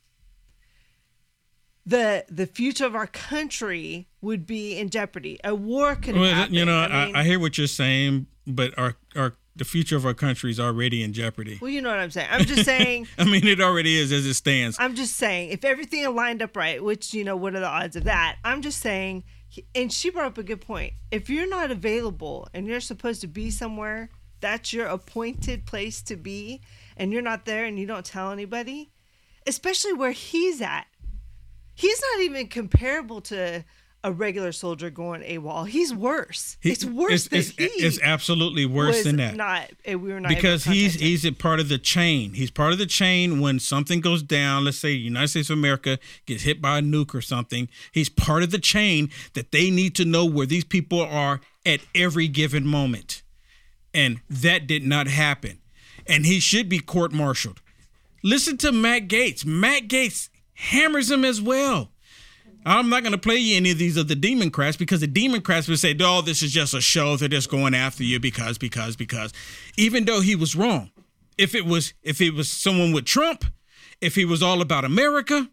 the 1.86 2.26
the 2.30 2.46
future 2.46 2.86
of 2.86 2.96
our 2.96 3.08
country 3.08 4.08
would 4.22 4.46
be 4.46 4.78
in 4.78 4.90
jeopardy. 4.90 5.40
A 5.44 5.56
war 5.56 5.96
could 5.96 6.16
Well, 6.16 6.34
happen. 6.34 6.54
you 6.54 6.66
know, 6.66 6.78
I 6.78 6.86
I, 6.86 7.06
mean, 7.06 7.16
I 7.16 7.24
hear 7.24 7.40
what 7.40 7.58
you're 7.58 7.68
saying, 7.68 8.28
but 8.46 8.78
our 8.78 8.96
our 9.16 9.36
the 9.56 9.66
future 9.66 9.96
of 9.96 10.06
our 10.06 10.14
country 10.14 10.52
is 10.52 10.60
already 10.60 11.02
in 11.02 11.14
jeopardy. 11.14 11.58
well, 11.60 11.72
you 11.72 11.82
know 11.82 11.90
what 11.90 11.98
I'm 12.00 12.12
saying. 12.12 12.28
I'm 12.30 12.46
just 12.46 12.64
saying. 12.64 13.08
I 13.18 13.24
mean, 13.24 13.48
it 13.48 13.60
already 13.60 13.98
is 13.98 14.12
as 14.12 14.24
it 14.26 14.36
stands. 14.36 14.78
I'm 14.80 14.94
just 14.94 15.16
saying, 15.16 15.50
if 15.50 15.66
everything 15.66 16.06
aligned 16.06 16.44
up 16.44 16.56
right, 16.56 16.84
which, 16.84 17.12
you 17.12 17.24
know, 17.24 17.36
what 17.36 17.56
are 17.56 17.60
the 17.60 17.68
odds 17.68 17.96
of 17.96 18.04
that? 18.04 18.38
I'm 18.44 18.62
just 18.62 18.80
saying, 18.82 19.24
and 19.74 19.92
she 19.92 20.12
brought 20.12 20.28
up 20.28 20.38
a 20.38 20.44
good 20.44 20.62
point. 20.62 20.94
If 21.10 21.28
you're 21.32 21.50
not 21.50 21.72
available 21.72 22.48
and 22.54 22.68
you're 22.68 22.80
supposed 22.80 23.22
to 23.22 23.28
be 23.28 23.50
somewhere, 23.50 24.12
that's 24.40 24.74
your 24.74 24.88
appointed 24.88 25.66
place 25.66 26.02
to 26.04 26.16
be, 26.16 26.62
and 26.96 27.12
you're 27.12 27.22
not 27.22 27.46
there 27.46 27.66
and 27.66 27.78
you 27.80 27.86
don't 27.86 28.06
tell 28.06 28.32
anybody, 28.32 28.92
especially 29.46 29.94
where 29.94 30.12
he's 30.12 30.62
at. 30.62 30.86
He's 31.74 32.02
not 32.14 32.24
even 32.24 32.48
comparable 32.48 33.22
to 33.22 33.64
a 34.04 34.12
regular 34.12 34.52
soldier 34.52 34.90
going 34.90 35.22
AWOL. 35.22 35.68
He's 35.68 35.94
worse. 35.94 36.58
He- 36.62 36.72
it's 36.72 36.86
worse 36.86 37.28
than 37.28 37.40
it's, 37.40 37.50
he 37.52 37.66
it's 37.66 38.00
absolutely 38.02 38.66
worse 38.66 39.04
than 39.04 39.18
that. 39.18 39.36
Not, 39.36 39.72
eh, 39.86 39.96
we 39.96 40.14
were 40.14 40.20
not 40.20 40.30
because 40.30 40.64
he's 40.64 40.96
he's 40.96 41.26
a 41.26 41.32
part 41.32 41.60
of 41.60 41.68
the 41.68 41.78
chain. 41.78 42.34
He's 42.34 42.52
part 42.52 42.74
of 42.74 42.80
the 42.80 42.86
chain 42.86 43.40
when 43.40 43.60
something 43.60 44.00
goes 44.00 44.24
down. 44.24 44.66
Let's 44.66 44.78
say 44.78 44.92
United 44.92 45.28
States 45.30 45.50
of 45.50 45.58
America 45.58 46.00
gets 46.26 46.44
hit 46.44 46.62
by 46.62 46.78
a 46.78 46.82
nuke 46.82 47.14
or 47.14 47.22
something. 47.22 47.70
He's 47.92 48.08
part 48.10 48.44
of 48.44 48.52
the 48.52 48.60
chain 48.60 49.10
that 49.34 49.52
they 49.52 49.70
need 49.70 49.96
to 49.96 50.06
know 50.06 50.26
where 50.26 50.46
these 50.46 50.64
people 50.64 51.02
are 51.02 51.42
at 51.66 51.82
every 51.94 52.28
given 52.28 52.66
moment, 52.66 53.24
and 53.98 54.22
that 54.30 54.68
did 54.68 54.86
not 54.86 55.08
happen. 55.08 55.58
And 56.06 56.26
he 56.26 56.40
should 56.40 56.70
be 56.70 56.80
court-martialed. 56.80 57.62
Listen 58.24 58.56
to 58.58 58.72
Matt 58.72 59.08
Gaetz. 59.08 59.44
Matt 59.44 59.88
Gaetz 59.88 60.30
hammers 60.54 61.10
him 61.10 61.26
as 61.26 61.42
well. 61.42 61.90
I'm 62.64 62.90
not 62.90 63.02
going 63.02 63.14
to 63.14 63.18
play 63.18 63.38
you 63.38 63.58
any 63.58 63.72
of 63.72 63.78
these 63.78 63.98
of 63.98 64.08
the 64.08 64.16
Democrats 64.16 64.78
because 64.78 65.00
the 65.00 65.08
Democrats 65.08 65.68
would 65.68 65.80
say, 65.80 65.94
"No, 65.94 66.22
this 66.22 66.44
is 66.44 66.52
just 66.52 66.74
a 66.74 66.82
show. 66.82 67.16
They're 67.16 67.30
just 67.30 67.50
going 67.50 67.74
after 67.74 68.04
you 68.04 68.20
because, 68.20 68.58
because, 68.58 68.96
because." 68.96 69.34
Even 69.78 70.06
though 70.06 70.22
he 70.22 70.36
was 70.36 70.56
wrong, 70.56 70.92
if 71.38 71.56
it 71.56 71.66
was, 71.66 71.94
if 72.04 72.22
it 72.22 72.34
was 72.34 72.52
someone 72.52 72.92
with 72.92 73.06
Trump, 73.06 73.46
if 74.02 74.16
he 74.16 74.26
was 74.26 74.44
all 74.44 74.62
about 74.62 74.84
America, 74.86 75.50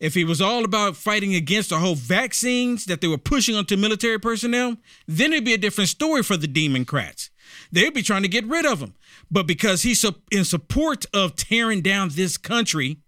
if 0.00 0.14
he 0.14 0.24
was 0.24 0.40
all 0.40 0.64
about 0.64 0.96
fighting 0.96 1.34
against 1.34 1.68
the 1.68 1.78
whole 1.78 1.94
vaccines 1.94 2.86
that 2.86 3.02
they 3.02 3.08
were 3.08 3.18
pushing 3.18 3.54
onto 3.54 3.76
military 3.76 4.18
personnel, 4.18 4.76
then 5.06 5.32
it'd 5.32 5.44
be 5.44 5.54
a 5.54 5.58
different 5.58 5.90
story 5.90 6.22
for 6.22 6.38
the 6.38 6.48
Democrats. 6.48 7.30
They'd 7.70 7.94
be 7.94 8.02
trying 8.02 8.22
to 8.22 8.28
get 8.28 8.46
rid 8.46 8.66
of 8.66 8.80
him, 8.80 8.94
but 9.30 9.46
because 9.46 9.82
he's 9.82 10.04
in 10.30 10.44
support 10.44 11.06
of 11.12 11.36
tearing 11.36 11.82
down 11.82 12.10
this 12.12 12.36
country, 12.38 12.98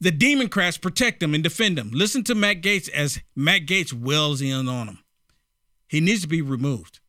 the 0.00 0.10
Democrats 0.10 0.78
protect 0.78 1.22
him 1.22 1.34
and 1.34 1.42
defend 1.42 1.78
him. 1.78 1.90
Listen 1.92 2.24
to 2.24 2.34
Matt 2.34 2.60
Gaetz 2.60 2.88
as 2.88 3.20
Matt 3.36 3.66
Gaetz 3.66 3.92
wells 3.92 4.40
in 4.40 4.68
on 4.68 4.88
him. 4.88 4.98
He 5.88 6.00
needs 6.00 6.22
to 6.22 6.28
be 6.28 6.42
removed. 6.42 7.00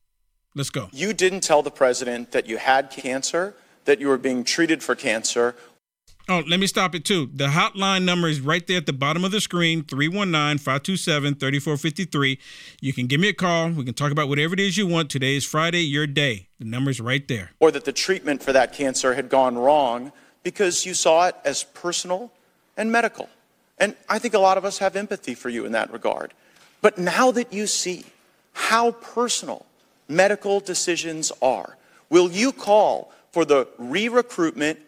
Let's 0.55 0.69
go. 0.69 0.89
You 0.91 1.13
didn't 1.13 1.41
tell 1.41 1.63
the 1.63 1.71
president 1.71 2.31
that 2.31 2.47
you 2.47 2.57
had 2.57 2.91
cancer, 2.91 3.55
that 3.85 3.99
you 3.99 4.07
were 4.07 4.17
being 4.17 4.43
treated 4.43 4.83
for 4.83 4.95
cancer. 4.95 5.55
Oh, 6.29 6.41
let 6.47 6.57
me 6.59 6.67
stop 6.67 6.95
it 6.95 7.03
too. 7.03 7.29
The 7.33 7.47
hotline 7.47 8.03
number 8.03 8.29
is 8.29 8.39
right 8.39 8.65
there 8.65 8.77
at 8.77 8.85
the 8.85 8.93
bottom 8.93 9.25
of 9.25 9.31
the 9.31 9.41
screen 9.41 9.83
319 9.83 10.57
527 10.57 11.35
3453. 11.35 12.39
You 12.79 12.93
can 12.93 13.07
give 13.07 13.19
me 13.19 13.27
a 13.27 13.33
call. 13.33 13.69
We 13.71 13.83
can 13.83 13.93
talk 13.93 14.11
about 14.11 14.29
whatever 14.29 14.53
it 14.53 14.61
is 14.61 14.77
you 14.77 14.87
want. 14.87 15.09
Today 15.09 15.35
is 15.35 15.43
Friday, 15.43 15.81
your 15.81 16.07
day. 16.07 16.47
The 16.59 16.65
number's 16.65 17.01
right 17.01 17.27
there. 17.27 17.51
or 17.59 17.71
that 17.71 17.83
the 17.83 17.91
treatment 17.91 18.41
for 18.41 18.53
that 18.53 18.71
cancer 18.71 19.15
had 19.15 19.27
gone 19.27 19.57
wrong 19.57 20.13
because 20.43 20.85
you 20.85 20.93
saw 20.93 21.27
it 21.27 21.35
as 21.43 21.63
personal 21.65 22.31
and 22.77 22.89
medical. 22.89 23.27
And 23.77 23.95
I 24.07 24.17
think 24.17 24.33
a 24.33 24.39
lot 24.39 24.57
of 24.57 24.63
us 24.63 24.77
have 24.77 24.95
empathy 24.95 25.35
for 25.35 25.49
you 25.49 25.65
in 25.65 25.73
that 25.73 25.91
regard. 25.91 26.33
But 26.81 26.97
now 26.97 27.31
that 27.31 27.51
you 27.51 27.67
see 27.67 28.05
how 28.53 28.91
personal 28.91 29.65
medical 30.07 30.61
decisions 30.61 31.33
are, 31.41 31.75
will 32.09 32.31
you 32.31 32.53
call 32.53 33.11
for 33.31 33.43
the 33.43 33.67
re 33.77 34.07
recruitment, 34.07 34.79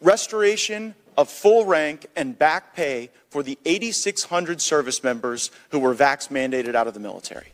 restoration 0.00 0.94
of 1.16 1.28
full 1.28 1.66
rank 1.66 2.06
and 2.16 2.38
back 2.38 2.74
pay 2.74 3.10
for 3.28 3.42
the 3.42 3.58
8,600 3.64 4.60
service 4.60 5.04
members 5.04 5.50
who 5.70 5.78
were 5.78 5.94
vax 5.94 6.28
mandated 6.28 6.74
out 6.74 6.86
of 6.86 6.94
the 6.94 7.00
military? 7.00 7.52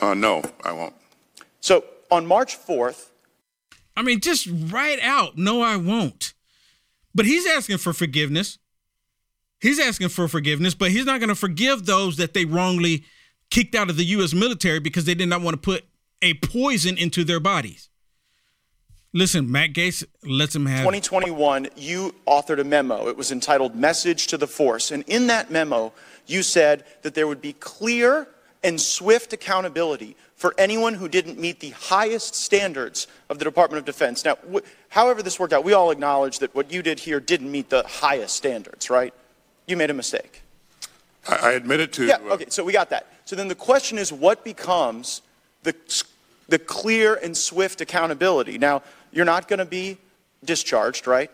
Uh, 0.00 0.14
no, 0.14 0.42
I 0.64 0.72
won't. 0.72 0.94
So 1.60 1.84
on 2.10 2.26
March 2.26 2.58
4th, 2.58 3.08
I 3.96 4.02
mean, 4.02 4.20
just 4.20 4.48
right 4.50 4.98
out. 5.00 5.36
No, 5.36 5.62
I 5.62 5.76
won't. 5.76 6.32
But 7.14 7.26
he's 7.26 7.46
asking 7.46 7.78
for 7.78 7.92
forgiveness. 7.92 8.58
He's 9.60 9.78
asking 9.78 10.08
for 10.08 10.26
forgiveness, 10.28 10.74
but 10.74 10.90
he's 10.90 11.04
not 11.04 11.20
going 11.20 11.28
to 11.28 11.34
forgive 11.34 11.86
those 11.86 12.16
that 12.16 12.34
they 12.34 12.44
wrongly 12.44 13.04
kicked 13.50 13.74
out 13.74 13.90
of 13.90 13.96
the 13.96 14.04
U.S. 14.06 14.32
military 14.32 14.80
because 14.80 15.04
they 15.04 15.14
did 15.14 15.28
not 15.28 15.42
want 15.42 15.54
to 15.54 15.60
put 15.60 15.84
a 16.22 16.34
poison 16.34 16.96
into 16.96 17.22
their 17.22 17.38
bodies. 17.38 17.90
Listen, 19.14 19.50
Matt 19.50 19.74
Gaetz 19.74 20.04
lets 20.24 20.56
him 20.56 20.64
have. 20.66 20.78
it. 20.80 21.02
2021, 21.04 21.68
you 21.76 22.14
authored 22.26 22.60
a 22.60 22.64
memo. 22.64 23.08
It 23.08 23.16
was 23.16 23.30
entitled 23.30 23.76
Message 23.76 24.26
to 24.28 24.38
the 24.38 24.46
Force. 24.46 24.90
And 24.90 25.04
in 25.06 25.26
that 25.26 25.50
memo, 25.50 25.92
you 26.26 26.42
said 26.42 26.84
that 27.02 27.14
there 27.14 27.26
would 27.26 27.42
be 27.42 27.52
clear 27.54 28.26
and 28.64 28.80
swift 28.80 29.32
accountability 29.34 30.16
for 30.36 30.54
anyone 30.56 30.94
who 30.94 31.08
didn't 31.08 31.38
meet 31.38 31.60
the 31.60 31.70
highest 31.70 32.34
standards 32.34 33.06
of 33.28 33.38
the 33.38 33.44
Department 33.44 33.80
of 33.80 33.84
Defense. 33.84 34.24
Now, 34.24 34.36
wh- 34.52 34.60
however 34.88 35.22
this 35.22 35.38
worked 35.38 35.52
out, 35.52 35.62
we 35.62 35.74
all 35.74 35.90
acknowledge 35.90 36.38
that 36.38 36.54
what 36.54 36.72
you 36.72 36.82
did 36.82 36.98
here 37.00 37.20
didn't 37.20 37.50
meet 37.50 37.68
the 37.68 37.84
highest 37.86 38.34
standards, 38.34 38.88
right? 38.88 39.12
You 39.66 39.76
made 39.76 39.90
a 39.90 39.94
mistake. 39.94 40.42
I, 41.28 41.36
I 41.36 41.52
admit 41.52 41.80
it 41.80 41.92
to. 41.94 42.06
Yeah, 42.06 42.16
uh, 42.16 42.34
okay, 42.34 42.46
so 42.48 42.64
we 42.64 42.72
got 42.72 42.90
that. 42.90 43.06
So 43.26 43.36
then 43.36 43.48
the 43.48 43.54
question 43.54 43.98
is 43.98 44.12
what 44.12 44.42
becomes 44.42 45.22
the, 45.64 45.74
the 46.48 46.58
clear 46.58 47.14
and 47.14 47.36
swift 47.36 47.80
accountability? 47.80 48.58
Now, 48.58 48.82
you're 49.12 49.24
not 49.24 49.48
going 49.48 49.58
to 49.58 49.64
be 49.64 49.98
discharged, 50.44 51.06
right? 51.06 51.30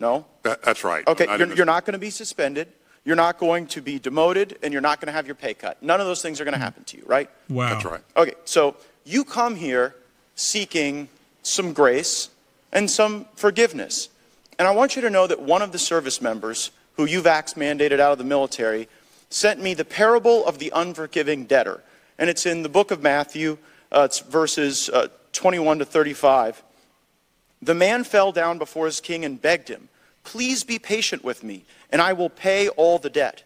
No? 0.00 0.26
That, 0.42 0.62
that's 0.62 0.84
right. 0.84 1.06
Okay, 1.06 1.26
Not 1.26 1.38
you're, 1.38 1.46
even- 1.46 1.56
you're 1.56 1.66
not 1.66 1.84
going 1.84 1.92
to 1.92 1.98
be 1.98 2.10
suspended. 2.10 2.68
You're 3.04 3.16
not 3.16 3.38
going 3.38 3.66
to 3.68 3.82
be 3.82 3.98
demoted, 3.98 4.58
and 4.62 4.72
you're 4.72 4.82
not 4.82 4.98
going 5.00 5.08
to 5.08 5.12
have 5.12 5.26
your 5.26 5.34
pay 5.34 5.52
cut. 5.52 5.82
None 5.82 6.00
of 6.00 6.06
those 6.06 6.22
things 6.22 6.40
are 6.40 6.44
going 6.44 6.54
to 6.54 6.60
happen 6.60 6.84
to 6.84 6.96
you, 6.96 7.04
right? 7.06 7.28
Wow. 7.50 7.68
That's 7.68 7.84
right. 7.84 8.00
Okay, 8.16 8.32
so 8.46 8.76
you 9.04 9.24
come 9.24 9.56
here 9.56 9.94
seeking 10.36 11.08
some 11.42 11.74
grace 11.74 12.30
and 12.72 12.90
some 12.90 13.26
forgiveness. 13.36 14.08
And 14.58 14.66
I 14.66 14.70
want 14.70 14.96
you 14.96 15.02
to 15.02 15.10
know 15.10 15.26
that 15.26 15.40
one 15.40 15.60
of 15.60 15.72
the 15.72 15.78
service 15.78 16.22
members 16.22 16.70
who 16.96 17.04
you've 17.04 17.24
vax 17.26 17.54
mandated 17.54 18.00
out 18.00 18.12
of 18.12 18.18
the 18.18 18.24
military 18.24 18.88
sent 19.28 19.60
me 19.60 19.74
the 19.74 19.84
parable 19.84 20.46
of 20.46 20.58
the 20.58 20.72
unforgiving 20.74 21.44
debtor. 21.44 21.82
And 22.18 22.30
it's 22.30 22.46
in 22.46 22.62
the 22.62 22.68
book 22.68 22.90
of 22.90 23.02
Matthew, 23.02 23.58
uh, 23.92 24.02
it's 24.04 24.20
verses 24.20 24.88
uh, 24.88 25.08
21 25.34 25.80
to 25.80 25.84
35. 25.84 26.62
The 27.60 27.74
man 27.74 28.04
fell 28.04 28.32
down 28.32 28.58
before 28.58 28.86
his 28.86 29.00
king 29.00 29.24
and 29.24 29.40
begged 29.40 29.68
him, 29.68 29.88
Please 30.22 30.64
be 30.64 30.78
patient 30.78 31.22
with 31.22 31.44
me, 31.44 31.64
and 31.90 32.00
I 32.00 32.14
will 32.14 32.30
pay 32.30 32.68
all 32.68 32.98
the 32.98 33.10
debt. 33.10 33.44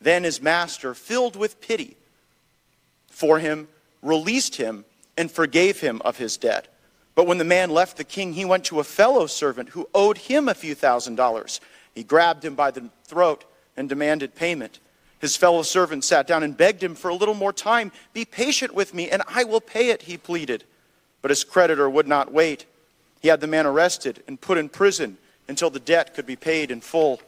Then 0.00 0.24
his 0.24 0.42
master, 0.42 0.94
filled 0.94 1.36
with 1.36 1.60
pity 1.60 1.96
for 3.10 3.38
him, 3.38 3.68
released 4.02 4.56
him 4.56 4.84
and 5.16 5.30
forgave 5.30 5.80
him 5.80 6.00
of 6.04 6.18
his 6.18 6.36
debt. 6.36 6.68
But 7.14 7.26
when 7.26 7.38
the 7.38 7.44
man 7.44 7.70
left 7.70 7.96
the 7.96 8.04
king, 8.04 8.34
he 8.34 8.44
went 8.44 8.64
to 8.66 8.78
a 8.78 8.84
fellow 8.84 9.26
servant 9.26 9.70
who 9.70 9.88
owed 9.92 10.18
him 10.18 10.48
a 10.48 10.54
few 10.54 10.74
thousand 10.74 11.16
dollars. 11.16 11.60
He 11.94 12.04
grabbed 12.04 12.44
him 12.44 12.54
by 12.54 12.70
the 12.70 12.90
throat 13.04 13.44
and 13.76 13.88
demanded 13.88 14.36
payment. 14.36 14.78
His 15.18 15.34
fellow 15.34 15.62
servant 15.62 16.04
sat 16.04 16.28
down 16.28 16.44
and 16.44 16.56
begged 16.56 16.82
him 16.82 16.94
for 16.94 17.08
a 17.08 17.14
little 17.14 17.34
more 17.34 17.52
time. 17.52 17.90
Be 18.12 18.24
patient 18.24 18.72
with 18.72 18.94
me, 18.94 19.10
and 19.10 19.22
I 19.26 19.42
will 19.42 19.60
pay 19.60 19.90
it, 19.90 20.02
he 20.02 20.16
pleaded. 20.16 20.62
But 21.22 21.30
his 21.30 21.44
creditor 21.44 21.88
would 21.88 22.08
not 22.08 22.32
wait. 22.32 22.66
He 23.20 23.28
had 23.28 23.40
the 23.40 23.46
man 23.46 23.66
arrested 23.66 24.22
and 24.26 24.40
put 24.40 24.58
in 24.58 24.68
prison 24.68 25.18
until 25.48 25.70
the 25.70 25.80
debt 25.80 26.14
could 26.14 26.26
be 26.26 26.36
paid 26.36 26.70
in 26.70 26.80
full. 26.80 27.20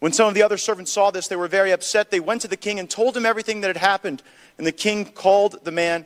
When 0.00 0.12
some 0.12 0.28
of 0.28 0.34
the 0.34 0.42
other 0.42 0.58
servants 0.58 0.92
saw 0.92 1.10
this, 1.10 1.28
they 1.28 1.36
were 1.36 1.48
very 1.48 1.70
upset. 1.70 2.10
They 2.10 2.20
went 2.20 2.42
to 2.42 2.48
the 2.48 2.56
king 2.56 2.78
and 2.78 2.90
told 2.90 3.16
him 3.16 3.24
everything 3.24 3.60
that 3.60 3.68
had 3.68 3.76
happened. 3.76 4.22
And 4.58 4.66
the 4.66 4.72
king 4.72 5.04
called 5.06 5.64
the 5.64 5.70
man 5.70 6.04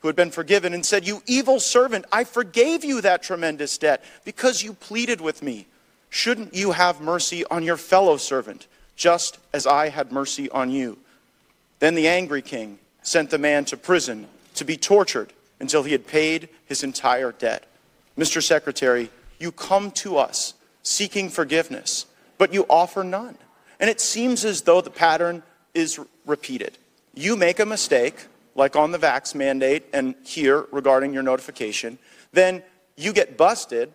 who 0.00 0.08
had 0.08 0.16
been 0.16 0.30
forgiven 0.30 0.74
and 0.74 0.84
said, 0.84 1.06
You 1.06 1.22
evil 1.26 1.60
servant, 1.60 2.04
I 2.12 2.24
forgave 2.24 2.84
you 2.84 3.00
that 3.00 3.22
tremendous 3.22 3.78
debt 3.78 4.04
because 4.24 4.62
you 4.62 4.74
pleaded 4.74 5.20
with 5.20 5.42
me. 5.42 5.66
Shouldn't 6.10 6.54
you 6.54 6.72
have 6.72 7.00
mercy 7.00 7.44
on 7.46 7.62
your 7.62 7.76
fellow 7.76 8.16
servant, 8.16 8.66
just 8.96 9.38
as 9.52 9.66
I 9.66 9.88
had 9.90 10.12
mercy 10.12 10.50
on 10.50 10.70
you? 10.70 10.98
Then 11.80 11.94
the 11.94 12.08
angry 12.08 12.42
king 12.42 12.78
sent 13.02 13.30
the 13.30 13.38
man 13.38 13.64
to 13.66 13.76
prison 13.76 14.26
to 14.54 14.64
be 14.64 14.76
tortured 14.76 15.32
until 15.60 15.82
he 15.82 15.92
had 15.92 16.06
paid 16.06 16.48
his 16.64 16.82
entire 16.82 17.32
debt. 17.32 17.66
Mr. 18.16 18.42
Secretary, 18.42 19.10
you 19.38 19.52
come 19.52 19.90
to 19.92 20.16
us 20.16 20.54
seeking 20.82 21.28
forgiveness, 21.28 22.06
but 22.36 22.52
you 22.52 22.64
offer 22.68 23.04
none. 23.04 23.36
And 23.80 23.88
it 23.88 24.00
seems 24.00 24.44
as 24.44 24.62
though 24.62 24.80
the 24.80 24.90
pattern 24.90 25.42
is 25.74 26.00
repeated. 26.26 26.78
You 27.14 27.36
make 27.36 27.60
a 27.60 27.66
mistake, 27.66 28.26
like 28.54 28.74
on 28.74 28.90
the 28.90 28.98
vax 28.98 29.34
mandate 29.34 29.84
and 29.92 30.14
here 30.24 30.66
regarding 30.72 31.12
your 31.12 31.22
notification, 31.22 31.98
then 32.32 32.62
you 32.96 33.12
get 33.12 33.36
busted. 33.36 33.92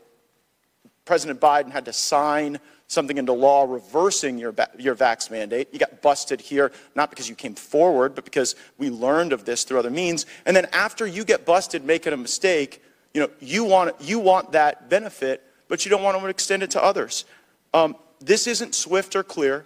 President 1.06 1.42
Biden 1.42 1.72
had 1.72 1.86
to 1.86 1.94
sign 1.94 2.60
something 2.94 3.18
into 3.18 3.34
law 3.34 3.64
reversing 3.64 4.38
your, 4.38 4.54
your 4.78 4.96
vax 4.96 5.30
mandate. 5.30 5.70
You 5.72 5.80
got 5.80 6.02
busted 6.02 6.40
here, 6.40 6.72
not 6.96 7.10
because 7.10 7.28
you 7.28 7.36
came 7.36 7.56
forward, 7.56 8.16
but 8.16 8.24
because 8.24 8.56
we 8.78 8.90
learned 8.90 9.34
of 9.34 9.46
this 9.46 9.64
through 9.64 9.80
other 9.80 9.90
means. 9.90 10.26
And 10.46 10.56
then 10.56 10.68
after 10.72 11.06
you 11.06 11.26
get 11.26 11.46
busted 11.46 11.84
making 11.84 12.14
a 12.14 12.18
mistake, 12.18 12.82
you 13.14 13.22
know, 13.22 13.30
you 13.40 13.64
want, 13.64 14.00
you 14.00 14.20
want 14.20 14.54
that 14.54 14.90
benefit, 14.90 15.44
but 15.68 15.86
you 15.86 15.90
don't 15.90 16.04
want 16.04 16.20
to 16.20 16.26
extend 16.28 16.64
it 16.64 16.72
to 16.72 16.84
others. 16.84 17.26
Um, 17.74 17.96
this 18.20 18.48
isn't 18.48 18.76
swift 18.76 19.16
or 19.16 19.24
clear. 19.24 19.66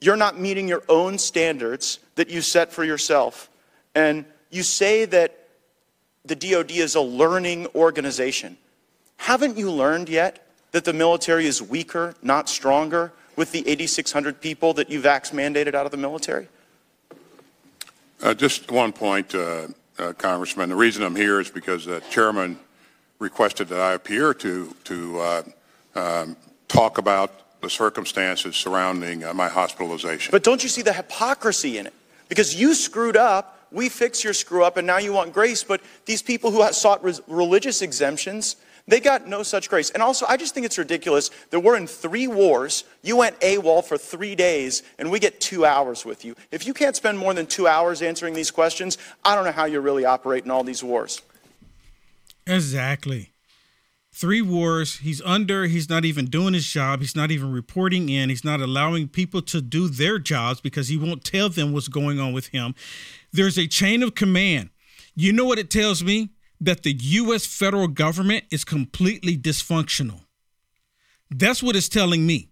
You're 0.00 0.16
not 0.16 0.38
meeting 0.38 0.68
your 0.68 0.82
own 0.88 1.18
standards 1.18 2.00
that 2.16 2.28
you 2.28 2.42
set 2.42 2.72
for 2.72 2.84
yourself. 2.84 3.48
And 3.94 4.26
you 4.50 4.62
say 4.62 5.04
that 5.06 5.48
the 6.24 6.36
DoD 6.36 6.72
is 6.72 6.94
a 6.94 7.00
learning 7.00 7.68
organization. 7.74 8.58
Haven't 9.16 9.56
you 9.56 9.70
learned 9.70 10.08
yet 10.08 10.45
that 10.76 10.84
the 10.84 10.92
military 10.92 11.46
is 11.46 11.62
weaker, 11.62 12.14
not 12.20 12.50
stronger, 12.50 13.10
with 13.34 13.50
the 13.50 13.66
8,600 13.66 14.42
people 14.42 14.74
that 14.74 14.90
you 14.90 15.00
vax 15.00 15.32
mandated 15.32 15.74
out 15.74 15.86
of 15.86 15.90
the 15.90 15.96
military? 15.96 16.48
Uh, 18.22 18.34
just 18.34 18.70
one 18.70 18.92
point, 18.92 19.34
uh, 19.34 19.68
uh, 19.98 20.12
Congressman. 20.18 20.68
The 20.68 20.76
reason 20.76 21.02
I'm 21.02 21.16
here 21.16 21.40
is 21.40 21.48
because 21.48 21.86
the 21.86 22.00
chairman 22.10 22.58
requested 23.18 23.68
that 23.68 23.80
I 23.80 23.94
appear 23.94 24.34
to 24.34 24.76
to 24.84 25.18
uh, 25.18 25.42
um, 25.94 26.36
talk 26.68 26.98
about 26.98 27.60
the 27.62 27.70
circumstances 27.70 28.54
surrounding 28.54 29.24
uh, 29.24 29.32
my 29.32 29.48
hospitalization. 29.48 30.30
But 30.30 30.44
don't 30.44 30.62
you 30.62 30.68
see 30.68 30.82
the 30.82 30.92
hypocrisy 30.92 31.78
in 31.78 31.86
it? 31.86 31.94
Because 32.28 32.54
you 32.54 32.74
screwed 32.74 33.16
up, 33.16 33.66
we 33.72 33.88
fix 33.88 34.22
your 34.22 34.34
screw 34.34 34.62
up, 34.62 34.76
and 34.76 34.86
now 34.86 34.98
you 34.98 35.14
want 35.14 35.32
grace. 35.32 35.64
But 35.64 35.80
these 36.04 36.20
people 36.20 36.50
who 36.50 36.70
sought 36.74 37.02
religious 37.26 37.80
exemptions, 37.80 38.56
they 38.88 39.00
got 39.00 39.26
no 39.26 39.42
such 39.42 39.68
grace. 39.68 39.90
And 39.90 40.02
also, 40.02 40.26
I 40.28 40.36
just 40.36 40.54
think 40.54 40.64
it's 40.64 40.78
ridiculous 40.78 41.30
that 41.50 41.60
we're 41.60 41.76
in 41.76 41.86
three 41.86 42.28
wars. 42.28 42.84
You 43.02 43.16
went 43.16 43.38
AWOL 43.40 43.84
for 43.84 43.98
three 43.98 44.34
days, 44.34 44.82
and 44.98 45.10
we 45.10 45.18
get 45.18 45.40
two 45.40 45.64
hours 45.64 46.04
with 46.04 46.24
you. 46.24 46.36
If 46.52 46.66
you 46.66 46.72
can't 46.72 46.94
spend 46.94 47.18
more 47.18 47.34
than 47.34 47.46
two 47.46 47.66
hours 47.66 48.00
answering 48.00 48.34
these 48.34 48.50
questions, 48.50 48.96
I 49.24 49.34
don't 49.34 49.44
know 49.44 49.52
how 49.52 49.64
you 49.64 49.80
really 49.80 50.04
operate 50.04 50.44
in 50.44 50.50
all 50.50 50.62
these 50.62 50.84
wars. 50.84 51.20
Exactly. 52.46 53.32
Three 54.12 54.40
wars. 54.40 54.98
He's 54.98 55.20
under. 55.22 55.66
He's 55.66 55.90
not 55.90 56.04
even 56.04 56.26
doing 56.26 56.54
his 56.54 56.66
job. 56.66 57.00
He's 57.00 57.16
not 57.16 57.30
even 57.30 57.52
reporting 57.52 58.08
in. 58.08 58.30
He's 58.30 58.44
not 58.44 58.60
allowing 58.60 59.08
people 59.08 59.42
to 59.42 59.60
do 59.60 59.88
their 59.88 60.18
jobs 60.18 60.60
because 60.60 60.88
he 60.88 60.96
won't 60.96 61.24
tell 61.24 61.48
them 61.48 61.72
what's 61.72 61.88
going 61.88 62.18
on 62.18 62.32
with 62.32 62.46
him. 62.46 62.74
There's 63.32 63.58
a 63.58 63.66
chain 63.66 64.02
of 64.02 64.14
command. 64.14 64.70
You 65.14 65.32
know 65.32 65.44
what 65.44 65.58
it 65.58 65.70
tells 65.70 66.02
me? 66.04 66.30
That 66.60 66.82
the 66.82 66.92
U.S. 66.92 67.44
federal 67.44 67.88
government 67.88 68.44
is 68.50 68.64
completely 68.64 69.36
dysfunctional. 69.36 70.20
That's 71.30 71.62
what 71.62 71.76
it's 71.76 71.88
telling 71.88 72.26
me. 72.26 72.50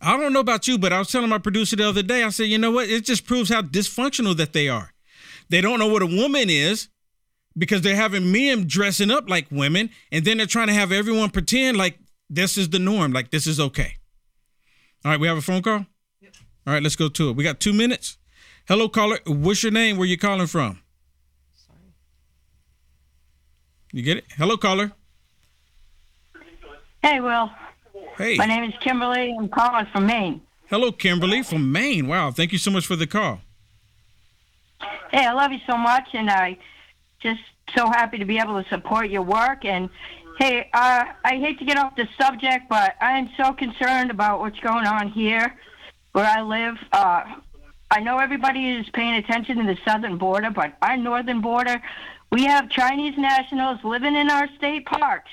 I 0.00 0.16
don't 0.18 0.32
know 0.32 0.40
about 0.40 0.68
you, 0.68 0.78
but 0.78 0.92
I 0.92 0.98
was 0.98 1.10
telling 1.10 1.30
my 1.30 1.38
producer 1.38 1.76
the 1.76 1.88
other 1.88 2.02
day, 2.02 2.22
I 2.22 2.28
said, 2.28 2.44
you 2.44 2.58
know 2.58 2.70
what? 2.70 2.88
It 2.88 3.04
just 3.04 3.24
proves 3.24 3.48
how 3.48 3.62
dysfunctional 3.62 4.36
that 4.36 4.52
they 4.52 4.68
are. 4.68 4.92
They 5.48 5.60
don't 5.60 5.78
know 5.78 5.86
what 5.86 6.02
a 6.02 6.06
woman 6.06 6.50
is 6.50 6.88
because 7.56 7.80
they're 7.80 7.96
having 7.96 8.30
men 8.30 8.66
dressing 8.66 9.10
up 9.10 9.28
like 9.28 9.46
women 9.50 9.90
and 10.12 10.24
then 10.24 10.36
they're 10.36 10.46
trying 10.46 10.66
to 10.66 10.74
have 10.74 10.92
everyone 10.92 11.30
pretend 11.30 11.76
like 11.76 11.98
this 12.28 12.58
is 12.58 12.68
the 12.68 12.78
norm, 12.78 13.12
like 13.12 13.30
this 13.30 13.46
is 13.46 13.58
okay. 13.58 13.96
All 15.04 15.12
right, 15.12 15.20
we 15.20 15.28
have 15.28 15.38
a 15.38 15.42
phone 15.42 15.62
call? 15.62 15.86
Yep. 16.20 16.34
All 16.66 16.72
right, 16.74 16.82
let's 16.82 16.96
go 16.96 17.08
to 17.08 17.30
it. 17.30 17.36
We 17.36 17.44
got 17.44 17.60
two 17.60 17.72
minutes. 17.72 18.18
Hello, 18.68 18.88
caller. 18.88 19.20
What's 19.26 19.62
your 19.62 19.72
name? 19.72 19.96
Where 19.96 20.08
you 20.08 20.18
calling 20.18 20.48
from? 20.48 20.82
Sorry. 21.54 21.78
You 23.96 24.02
get 24.02 24.18
it? 24.18 24.24
Hello, 24.36 24.58
caller. 24.58 24.92
Hey, 27.00 27.18
Will. 27.18 27.50
Hey. 28.18 28.36
My 28.36 28.44
name 28.44 28.64
is 28.64 28.74
Kimberly. 28.82 29.34
I'm 29.38 29.48
calling 29.48 29.86
from 29.90 30.04
Maine. 30.04 30.42
Hello, 30.68 30.92
Kimberly 30.92 31.42
from 31.42 31.72
Maine. 31.72 32.06
Wow, 32.06 32.30
thank 32.30 32.52
you 32.52 32.58
so 32.58 32.70
much 32.70 32.86
for 32.86 32.94
the 32.94 33.06
call. 33.06 33.40
Hey, 35.10 35.24
I 35.24 35.32
love 35.32 35.50
you 35.50 35.60
so 35.66 35.78
much, 35.78 36.08
and 36.12 36.28
I 36.28 36.58
just 37.20 37.40
so 37.74 37.86
happy 37.86 38.18
to 38.18 38.26
be 38.26 38.38
able 38.38 38.62
to 38.62 38.68
support 38.68 39.08
your 39.08 39.22
work. 39.22 39.64
And 39.64 39.88
hey, 40.38 40.68
uh, 40.74 41.06
I 41.24 41.38
hate 41.38 41.58
to 41.60 41.64
get 41.64 41.78
off 41.78 41.96
the 41.96 42.06
subject, 42.20 42.68
but 42.68 42.96
I 43.00 43.12
am 43.12 43.30
so 43.38 43.54
concerned 43.54 44.10
about 44.10 44.40
what's 44.40 44.60
going 44.60 44.84
on 44.84 45.08
here 45.10 45.56
where 46.12 46.26
I 46.26 46.42
live. 46.42 46.76
Uh, 46.92 47.22
I 47.90 48.00
know 48.00 48.18
everybody 48.18 48.72
is 48.72 48.86
paying 48.90 49.14
attention 49.14 49.56
to 49.56 49.62
the 49.62 49.78
southern 49.86 50.18
border, 50.18 50.50
but 50.50 50.76
our 50.82 50.98
northern 50.98 51.40
border, 51.40 51.80
we 52.30 52.44
have 52.44 52.68
Chinese 52.70 53.16
nationals 53.16 53.78
living 53.84 54.16
in 54.16 54.30
our 54.30 54.48
state 54.56 54.86
parks 54.86 55.30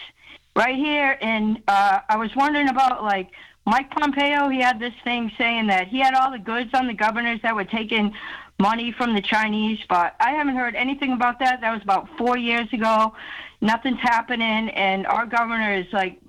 right 0.56 0.75
here. 0.75 1.17
And 1.21 1.62
uh, 1.67 1.99
I 2.10 2.17
was 2.17 2.36
wondering 2.36 2.69
about 2.69 3.03
like 3.03 3.32
Mike 3.65 3.91
Pompeo. 3.91 4.49
He 4.49 4.62
had 4.62 4.79
this 4.79 4.93
thing 5.03 5.32
saying 5.38 5.67
that 5.67 5.88
he 5.88 5.99
had 5.99 6.13
all 6.13 6.32
the 6.32 6.39
goods 6.39 6.71
on 6.73 6.88
the 6.88 6.93
governors 6.93 7.39
that 7.43 7.56
were 7.56 7.65
taking 7.65 8.13
money 8.60 8.91
from 8.91 9.13
the 9.13 9.21
Chinese, 9.21 9.79
but 9.89 10.15
I 10.19 10.32
haven't 10.32 10.56
heard 10.56 10.75
anything 10.75 11.12
about 11.12 11.39
that. 11.39 11.62
That 11.62 11.73
was 11.73 11.82
about 11.82 12.08
four 12.17 12.38
years 12.38 12.71
ago. 12.71 13.13
Nothing's 13.62 13.99
happening, 13.99 14.69
and 14.69 15.08
our 15.08 15.25
governor 15.25 15.73
is 15.73 15.88
like 15.91 16.19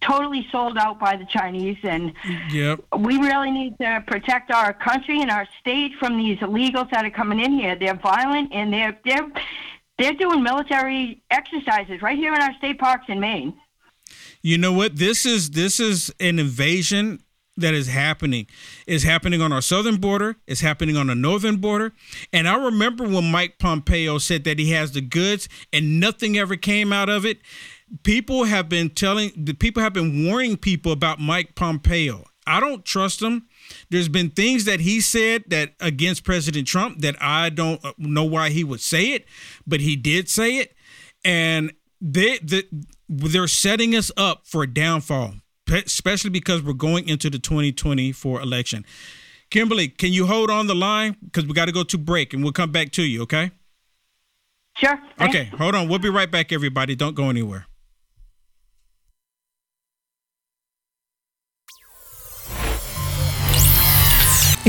totally 0.00 0.46
sold 0.50 0.76
out 0.76 0.98
by 0.98 1.16
the 1.16 1.24
Chinese, 1.24 1.78
and 1.82 2.12
yep. 2.50 2.80
we 2.96 3.18
really 3.18 3.50
need 3.50 3.78
to 3.78 4.04
protect 4.06 4.50
our 4.50 4.72
country 4.72 5.22
and 5.22 5.30
our 5.30 5.46
state 5.60 5.92
from 5.98 6.18
these 6.18 6.38
illegals 6.38 6.90
that 6.90 7.04
are 7.04 7.10
coming 7.10 7.40
in 7.40 7.52
here. 7.52 7.76
They're 7.76 7.94
violent, 7.94 8.52
and 8.52 8.72
they're 8.72 8.98
they're 9.04 9.30
they're 10.00 10.14
doing 10.14 10.42
military 10.42 11.22
exercises 11.30 12.02
right 12.02 12.16
here 12.16 12.32
in 12.32 12.40
our 12.40 12.54
state 12.54 12.78
parks 12.78 13.04
in 13.08 13.20
Maine. 13.20 13.54
You 14.42 14.56
know 14.58 14.72
what? 14.72 14.96
This 14.96 15.26
is 15.26 15.50
this 15.50 15.78
is 15.78 16.12
an 16.18 16.38
invasion 16.38 17.22
that 17.56 17.74
is 17.74 17.88
happening. 17.88 18.46
Is 18.86 19.02
happening 19.02 19.42
on 19.42 19.52
our 19.52 19.60
southern 19.60 19.96
border. 19.96 20.36
It's 20.46 20.62
happening 20.62 20.96
on 20.96 21.08
the 21.08 21.14
northern 21.14 21.56
border. 21.56 21.92
And 22.32 22.48
i 22.48 22.56
remember 22.56 23.04
when 23.04 23.30
mike 23.30 23.58
pompeo 23.58 24.18
said 24.18 24.44
that 24.44 24.58
he 24.58 24.70
has 24.70 24.92
the 24.92 25.02
goods 25.02 25.48
and 25.72 26.00
nothing 26.00 26.38
ever 26.38 26.56
came 26.56 26.92
out 26.92 27.08
of 27.08 27.26
it. 27.26 27.38
People 28.02 28.44
have 28.44 28.68
been 28.68 28.88
telling 28.90 29.32
the 29.36 29.52
people 29.52 29.82
have 29.82 29.92
been 29.92 30.26
warning 30.26 30.56
people 30.56 30.92
about 30.92 31.20
mike 31.20 31.54
pompeo. 31.54 32.24
I 32.46 32.58
don't 32.58 32.84
trust 32.84 33.20
him 33.20 33.46
there's 33.90 34.08
been 34.08 34.30
things 34.30 34.64
that 34.64 34.80
he 34.80 35.00
said 35.00 35.44
that 35.48 35.74
against 35.80 36.24
president 36.24 36.66
trump 36.66 37.00
that 37.00 37.16
i 37.20 37.48
don't 37.48 37.80
know 37.98 38.24
why 38.24 38.50
he 38.50 38.64
would 38.64 38.80
say 38.80 39.12
it 39.12 39.24
but 39.66 39.80
he 39.80 39.96
did 39.96 40.28
say 40.28 40.58
it 40.58 40.74
and 41.24 41.72
they, 42.00 42.38
they 42.38 42.62
they're 43.08 43.46
setting 43.46 43.94
us 43.94 44.10
up 44.16 44.46
for 44.46 44.62
a 44.62 44.66
downfall 44.66 45.34
especially 45.72 46.30
because 46.30 46.62
we're 46.62 46.72
going 46.72 47.08
into 47.08 47.30
the 47.30 47.38
2024 47.38 48.40
election. 48.40 48.84
Kimberly, 49.50 49.88
can 49.88 50.12
you 50.12 50.26
hold 50.26 50.50
on 50.50 50.66
the 50.66 50.74
line? 50.74 51.16
Because 51.24 51.46
we 51.46 51.54
got 51.54 51.66
to 51.66 51.72
go 51.72 51.82
to 51.82 51.98
break 51.98 52.32
and 52.32 52.42
we'll 52.42 52.52
come 52.52 52.70
back 52.70 52.92
to 52.92 53.02
you, 53.02 53.22
okay? 53.22 53.50
Sure. 54.76 54.98
Thanks. 55.18 55.34
Okay, 55.34 55.44
hold 55.56 55.74
on. 55.74 55.88
We'll 55.88 55.98
be 55.98 56.08
right 56.08 56.30
back, 56.30 56.52
everybody. 56.52 56.94
Don't 56.94 57.14
go 57.14 57.28
anywhere. 57.28 57.66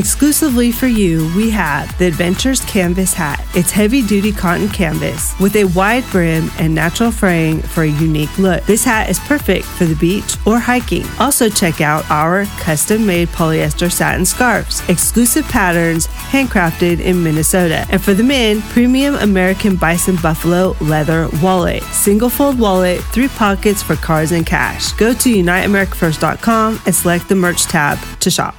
Exclusively 0.01 0.71
for 0.71 0.87
you, 0.87 1.31
we 1.35 1.51
have 1.51 1.95
the 1.99 2.07
Adventures 2.07 2.59
Canvas 2.65 3.13
Hat. 3.13 3.45
It's 3.53 3.69
heavy 3.69 4.01
duty 4.01 4.31
cotton 4.31 4.67
canvas 4.67 5.39
with 5.39 5.55
a 5.55 5.65
wide 5.65 6.03
brim 6.09 6.49
and 6.57 6.73
natural 6.73 7.11
fraying 7.11 7.61
for 7.61 7.83
a 7.83 7.87
unique 7.87 8.35
look. 8.39 8.65
This 8.65 8.83
hat 8.83 9.11
is 9.11 9.19
perfect 9.19 9.63
for 9.63 9.85
the 9.85 9.93
beach 9.93 10.37
or 10.47 10.57
hiking. 10.57 11.05
Also, 11.19 11.49
check 11.49 11.81
out 11.81 12.09
our 12.09 12.45
custom 12.57 13.05
made 13.05 13.27
polyester 13.27 13.91
satin 13.91 14.25
scarves, 14.25 14.81
exclusive 14.89 15.45
patterns 15.45 16.07
handcrafted 16.07 16.99
in 16.99 17.21
Minnesota. 17.21 17.85
And 17.91 18.01
for 18.01 18.15
the 18.15 18.23
men, 18.23 18.63
premium 18.73 19.13
American 19.13 19.75
Bison 19.75 20.15
Buffalo 20.15 20.75
leather 20.81 21.29
wallet, 21.43 21.83
single 21.83 22.29
fold 22.29 22.57
wallet, 22.57 23.01
three 23.13 23.27
pockets 23.27 23.83
for 23.83 23.95
cards 23.97 24.31
and 24.31 24.47
cash. 24.47 24.93
Go 24.93 25.13
to 25.13 25.29
uniteamericafirst.com 25.29 26.81
and 26.87 26.95
select 26.95 27.29
the 27.29 27.35
merch 27.35 27.65
tab 27.65 27.99
to 28.21 28.31
shop. 28.31 28.55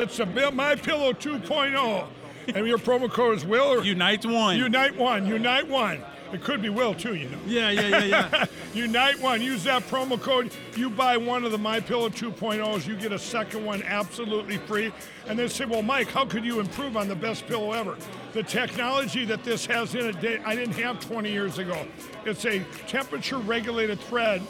It's 0.00 0.18
a 0.18 0.24
bill, 0.24 0.50
My 0.50 0.76
Pillow 0.76 1.12
2.0. 1.12 2.06
And 2.54 2.66
your 2.66 2.78
promo 2.78 3.10
code 3.10 3.36
is 3.36 3.44
Will 3.44 3.66
or 3.66 3.84
Unite 3.84 4.24
One. 4.24 4.56
Unite 4.56 4.96
One. 4.96 5.26
Unite 5.26 5.68
One. 5.68 6.02
It 6.32 6.42
could 6.42 6.62
be 6.62 6.70
Will 6.70 6.94
too, 6.94 7.14
you 7.16 7.28
know. 7.28 7.38
Yeah, 7.44 7.70
yeah, 7.70 7.88
yeah, 7.88 8.04
yeah. 8.04 8.44
Unite 8.74 9.20
One. 9.20 9.42
Use 9.42 9.62
that 9.64 9.82
promo 9.88 10.18
code. 10.18 10.52
You 10.74 10.88
buy 10.88 11.18
one 11.18 11.44
of 11.44 11.52
the 11.52 11.58
My 11.58 11.80
Pillow 11.80 12.08
2.0s, 12.08 12.86
you 12.86 12.96
get 12.96 13.12
a 13.12 13.18
second 13.18 13.62
one 13.62 13.82
absolutely 13.82 14.56
free. 14.56 14.90
And 15.28 15.38
they 15.38 15.48
say, 15.48 15.66
well, 15.66 15.82
Mike, 15.82 16.08
how 16.08 16.24
could 16.24 16.46
you 16.46 16.60
improve 16.60 16.96
on 16.96 17.06
the 17.06 17.14
best 17.14 17.46
pillow 17.46 17.72
ever? 17.72 17.98
The 18.32 18.42
technology 18.42 19.26
that 19.26 19.44
this 19.44 19.66
has 19.66 19.94
in 19.94 20.06
it, 20.06 20.40
I 20.46 20.54
didn't 20.54 20.76
have 20.76 20.98
20 21.00 21.30
years 21.30 21.58
ago. 21.58 21.86
It's 22.24 22.46
a 22.46 22.60
temperature 22.86 23.38
regulated 23.38 24.00
thread 24.00 24.40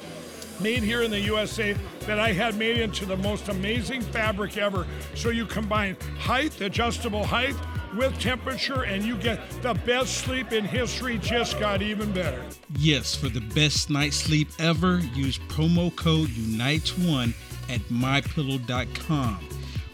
made 0.62 0.82
here 0.82 1.02
in 1.02 1.10
the 1.10 1.20
USA 1.20 1.74
that 2.06 2.18
I 2.18 2.32
had 2.32 2.56
made 2.56 2.78
into 2.78 3.06
the 3.06 3.16
most 3.16 3.48
amazing 3.48 4.02
fabric 4.02 4.56
ever. 4.56 4.86
So 5.14 5.30
you 5.30 5.46
combine 5.46 5.96
height, 6.18 6.60
adjustable 6.60 7.24
height, 7.24 7.56
with 7.96 8.18
temperature, 8.20 8.84
and 8.84 9.02
you 9.02 9.16
get 9.16 9.40
the 9.62 9.74
best 9.74 10.18
sleep 10.18 10.52
in 10.52 10.64
history, 10.64 11.18
just 11.18 11.58
got 11.58 11.82
even 11.82 12.12
better. 12.12 12.44
Yes, 12.78 13.14
for 13.14 13.28
the 13.28 13.40
best 13.40 13.90
night's 13.90 14.16
sleep 14.16 14.48
ever, 14.58 15.00
use 15.14 15.38
promo 15.38 15.94
code 15.96 16.28
UNITES1 16.28 17.34
at 17.68 17.80
mypillow.com. 17.88 19.38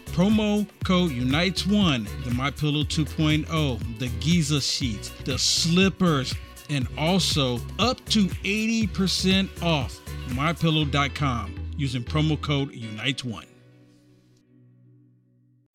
Promo 0.06 0.66
code 0.84 1.10
UNITES1, 1.10 2.24
the 2.24 2.30
MyPillow 2.30 2.84
2.0, 2.84 3.98
the 3.98 4.08
Giza 4.20 4.60
sheets, 4.60 5.10
the 5.24 5.38
slippers, 5.38 6.34
and 6.70 6.88
also 6.98 7.58
up 7.78 8.04
to 8.06 8.26
80% 8.26 9.62
off 9.62 10.00
mypillow.com 10.28 11.54
using 11.76 12.02
promo 12.02 12.40
code 12.40 12.72
UNITE1. 12.72 13.44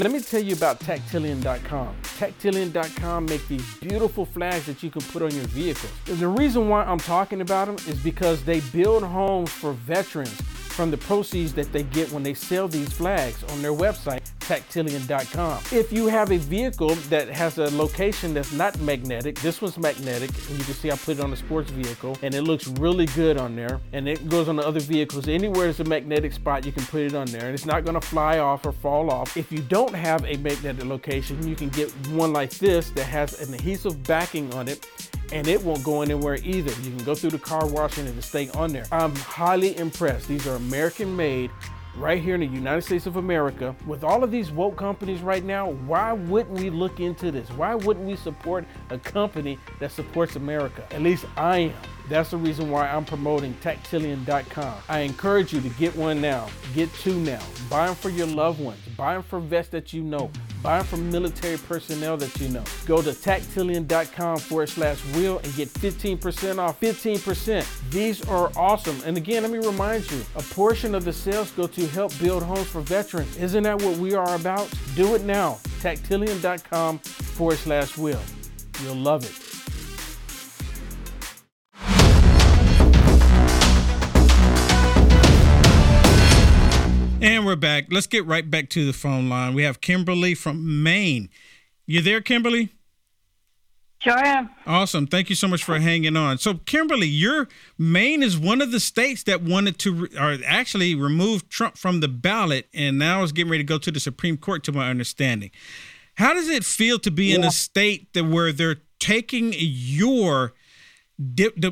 Let 0.01 0.11
me 0.11 0.19
tell 0.19 0.41
you 0.41 0.55
about 0.55 0.79
Tactilian.com. 0.79 1.95
Tactilian.com 2.17 3.25
make 3.25 3.47
these 3.47 3.75
beautiful 3.75 4.25
flags 4.25 4.65
that 4.65 4.81
you 4.81 4.89
can 4.89 5.03
put 5.03 5.21
on 5.21 5.29
your 5.29 5.45
vehicles. 5.45 5.91
And 6.07 6.17
the 6.17 6.27
reason 6.27 6.69
why 6.69 6.83
I'm 6.85 6.97
talking 6.97 7.41
about 7.41 7.67
them 7.67 7.75
is 7.87 8.01
because 8.03 8.43
they 8.43 8.61
build 8.71 9.03
homes 9.03 9.51
for 9.51 9.73
veterans 9.73 10.33
from 10.71 10.89
the 10.89 10.97
proceeds 10.97 11.53
that 11.53 11.71
they 11.71 11.83
get 11.83 12.11
when 12.11 12.23
they 12.23 12.33
sell 12.33 12.67
these 12.67 12.91
flags 12.91 13.43
on 13.51 13.61
their 13.61 13.73
website, 13.73 14.21
tactilian.com. 14.51 15.63
If 15.71 15.93
you 15.93 16.07
have 16.07 16.29
a 16.31 16.37
vehicle 16.37 16.95
that 17.09 17.29
has 17.29 17.57
a 17.57 17.69
location 17.77 18.33
that's 18.33 18.51
not 18.51 18.77
magnetic, 18.81 19.39
this 19.39 19.61
one's 19.61 19.77
magnetic, 19.77 20.29
and 20.49 20.57
you 20.57 20.65
can 20.65 20.73
see 20.73 20.91
I 20.91 20.97
put 20.97 21.19
it 21.19 21.21
on 21.21 21.31
a 21.31 21.37
sports 21.37 21.71
vehicle, 21.71 22.17
and 22.21 22.35
it 22.35 22.41
looks 22.41 22.67
really 22.67 23.05
good 23.05 23.37
on 23.37 23.55
there, 23.55 23.79
and 23.93 24.09
it 24.09 24.27
goes 24.27 24.49
on 24.49 24.57
the 24.57 24.67
other 24.67 24.81
vehicles. 24.81 25.29
Anywhere 25.29 25.65
there's 25.65 25.79
a 25.79 25.85
magnetic 25.85 26.33
spot, 26.33 26.65
you 26.65 26.73
can 26.73 26.83
put 26.83 27.01
it 27.01 27.15
on 27.15 27.27
there, 27.27 27.45
and 27.45 27.53
it's 27.53 27.65
not 27.65 27.85
gonna 27.85 28.01
fly 28.01 28.39
off 28.39 28.65
or 28.65 28.73
fall 28.73 29.09
off. 29.09 29.37
If 29.37 29.53
you 29.53 29.59
don't 29.59 29.93
have 29.93 30.25
a 30.25 30.35
magnetic 30.35 30.83
location, 30.83 31.47
you 31.47 31.55
can 31.55 31.69
get 31.69 31.89
one 32.07 32.33
like 32.33 32.51
this 32.51 32.89
that 32.89 33.05
has 33.05 33.47
an 33.47 33.53
adhesive 33.53 34.03
backing 34.03 34.53
on 34.53 34.67
it 34.67 34.85
and 35.31 35.47
it 35.47 35.63
won't 35.63 35.83
go 35.83 36.01
anywhere 36.01 36.37
either. 36.43 36.71
You 36.81 36.89
can 36.95 37.05
go 37.05 37.15
through 37.15 37.29
the 37.29 37.39
car 37.39 37.65
wash 37.65 37.97
and 37.97 38.07
it'll 38.07 38.21
stay 38.21 38.49
on 38.49 38.73
there. 38.73 38.85
I'm 38.91 39.15
highly 39.15 39.77
impressed. 39.77 40.27
These 40.27 40.45
are 40.45 40.55
American 40.55 41.15
made 41.15 41.51
right 41.95 42.21
here 42.21 42.35
in 42.35 42.41
the 42.41 42.47
United 42.47 42.81
States 42.81 43.05
of 43.05 43.17
America. 43.17 43.75
With 43.85 44.03
all 44.03 44.23
of 44.23 44.31
these 44.31 44.51
woke 44.51 44.77
companies 44.77 45.21
right 45.21 45.43
now, 45.43 45.71
why 45.71 46.13
wouldn't 46.13 46.59
we 46.59 46.69
look 46.69 46.99
into 46.99 47.31
this? 47.31 47.49
Why 47.51 47.75
wouldn't 47.75 48.05
we 48.05 48.15
support 48.15 48.65
a 48.89 48.97
company 48.97 49.57
that 49.79 49.91
supports 49.91 50.35
America? 50.35 50.85
At 50.91 51.01
least 51.01 51.25
I 51.37 51.57
am. 51.57 51.73
That's 52.09 52.31
the 52.31 52.37
reason 52.37 52.69
why 52.69 52.89
I'm 52.89 53.05
promoting 53.05 53.53
Tactilian.com. 53.61 54.77
I 54.89 54.99
encourage 54.99 55.53
you 55.53 55.61
to 55.61 55.69
get 55.69 55.95
one 55.95 56.19
now. 56.19 56.49
Get 56.73 56.93
two 56.95 57.19
now. 57.19 57.41
Buy 57.69 57.85
them 57.87 57.95
for 57.95 58.09
your 58.09 58.27
loved 58.27 58.59
ones. 58.59 58.81
Buy 58.97 59.13
them 59.13 59.23
for 59.23 59.39
vets 59.39 59.69
that 59.69 59.93
you 59.93 60.03
know. 60.03 60.29
Buy 60.61 60.83
from 60.83 61.09
military 61.11 61.57
personnel 61.57 62.17
that 62.17 62.39
you 62.39 62.49
know. 62.49 62.63
Go 62.85 63.01
to 63.01 63.13
tactilian.com 63.13 64.37
forward 64.37 64.69
slash 64.69 65.03
will 65.15 65.39
and 65.39 65.55
get 65.55 65.69
15% 65.69 66.59
off. 66.59 66.79
15%. 66.79 67.89
These 67.89 68.27
are 68.27 68.51
awesome. 68.55 68.99
And 69.05 69.17
again, 69.17 69.43
let 69.43 69.51
me 69.51 69.59
remind 69.59 70.09
you 70.11 70.21
a 70.35 70.41
portion 70.43 70.93
of 70.93 71.03
the 71.03 71.13
sales 71.13 71.51
go 71.51 71.67
to 71.67 71.87
help 71.87 72.17
build 72.19 72.43
homes 72.43 72.67
for 72.67 72.81
veterans. 72.81 73.35
Isn't 73.37 73.63
that 73.63 73.81
what 73.81 73.97
we 73.97 74.13
are 74.13 74.35
about? 74.35 74.69
Do 74.95 75.15
it 75.15 75.23
now. 75.23 75.59
Tactilian.com 75.81 76.99
forward 76.99 77.57
slash 77.57 77.97
will. 77.97 78.21
You'll 78.83 78.95
love 78.95 79.23
it. 79.25 79.60
And 87.21 87.45
we're 87.45 87.55
back. 87.55 87.85
Let's 87.91 88.07
get 88.07 88.25
right 88.25 88.49
back 88.49 88.69
to 88.69 88.83
the 88.83 88.93
phone 88.93 89.29
line. 89.29 89.53
We 89.53 89.61
have 89.61 89.79
Kimberly 89.79 90.33
from 90.33 90.81
Maine. 90.81 91.29
You 91.85 92.01
there, 92.01 92.19
Kimberly? 92.19 92.69
Sure 93.99 94.17
am. 94.17 94.49
Awesome. 94.65 95.05
Thank 95.05 95.29
you 95.29 95.35
so 95.35 95.47
much 95.47 95.63
for 95.63 95.77
hanging 95.77 96.17
on. 96.17 96.39
So, 96.39 96.55
Kimberly, 96.55 97.07
your 97.07 97.47
Maine 97.77 98.23
is 98.23 98.39
one 98.39 98.59
of 98.59 98.71
the 98.71 98.79
states 98.79 99.21
that 99.23 99.43
wanted 99.43 99.77
to, 99.79 100.07
or 100.19 100.39
actually 100.47 100.95
remove 100.95 101.47
Trump 101.47 101.77
from 101.77 101.99
the 101.99 102.07
ballot, 102.07 102.67
and 102.73 102.97
now 102.97 103.21
is 103.21 103.31
getting 103.31 103.51
ready 103.51 103.63
to 103.63 103.67
go 103.67 103.77
to 103.77 103.91
the 103.91 103.99
Supreme 103.99 104.37
Court, 104.37 104.63
to 104.63 104.71
my 104.71 104.89
understanding. 104.89 105.51
How 106.15 106.33
does 106.33 106.49
it 106.49 106.65
feel 106.65 106.97
to 106.97 107.11
be 107.11 107.25
yeah. 107.25 107.35
in 107.35 107.43
a 107.43 107.51
state 107.51 108.13
that 108.13 108.23
where 108.23 108.51
they're 108.51 108.81
taking 108.97 109.53
your 109.55 110.53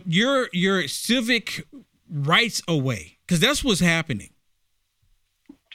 your 0.05 0.49
your 0.53 0.87
civic 0.87 1.67
rights 2.07 2.61
away? 2.67 3.17
Because 3.25 3.39
that's 3.39 3.63
what's 3.63 3.79
happening. 3.79 4.29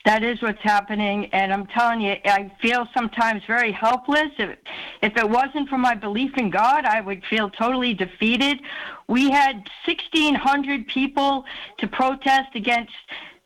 That 0.04 0.22
is 0.22 0.42
what's 0.42 0.60
happening, 0.60 1.30
and 1.32 1.50
I'm 1.50 1.66
telling 1.66 2.02
you, 2.02 2.16
I 2.26 2.52
feel 2.60 2.86
sometimes 2.92 3.42
very 3.46 3.72
helpless. 3.72 4.28
If, 4.38 4.58
if 5.00 5.16
it 5.16 5.28
wasn't 5.28 5.70
for 5.70 5.78
my 5.78 5.94
belief 5.94 6.36
in 6.36 6.50
God, 6.50 6.84
I 6.84 7.00
would 7.00 7.22
feel 7.30 7.48
totally 7.48 7.94
defeated. 7.94 8.60
We 9.08 9.30
had 9.30 9.56
1,600 9.86 10.88
people 10.88 11.46
to 11.78 11.88
protest 11.88 12.54
against 12.54 12.92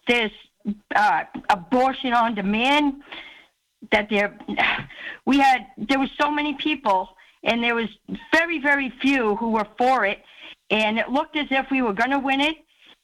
this 0.08 0.32
uh, 0.96 1.24
abortion 1.48 2.12
on 2.12 2.34
demand. 2.34 3.02
That 3.92 4.10
there, 4.10 4.36
we 5.26 5.38
had 5.38 5.68
there 5.76 6.00
were 6.00 6.10
so 6.20 6.28
many 6.28 6.54
people, 6.54 7.10
and 7.44 7.62
there 7.62 7.76
was 7.76 7.88
very 8.34 8.58
very 8.58 8.92
few 9.00 9.36
who 9.36 9.50
were 9.50 9.68
for 9.78 10.04
it, 10.04 10.18
and 10.70 10.98
it 10.98 11.08
looked 11.08 11.36
as 11.36 11.46
if 11.52 11.70
we 11.70 11.82
were 11.82 11.92
going 11.92 12.10
to 12.10 12.18
win 12.18 12.40
it. 12.40 12.56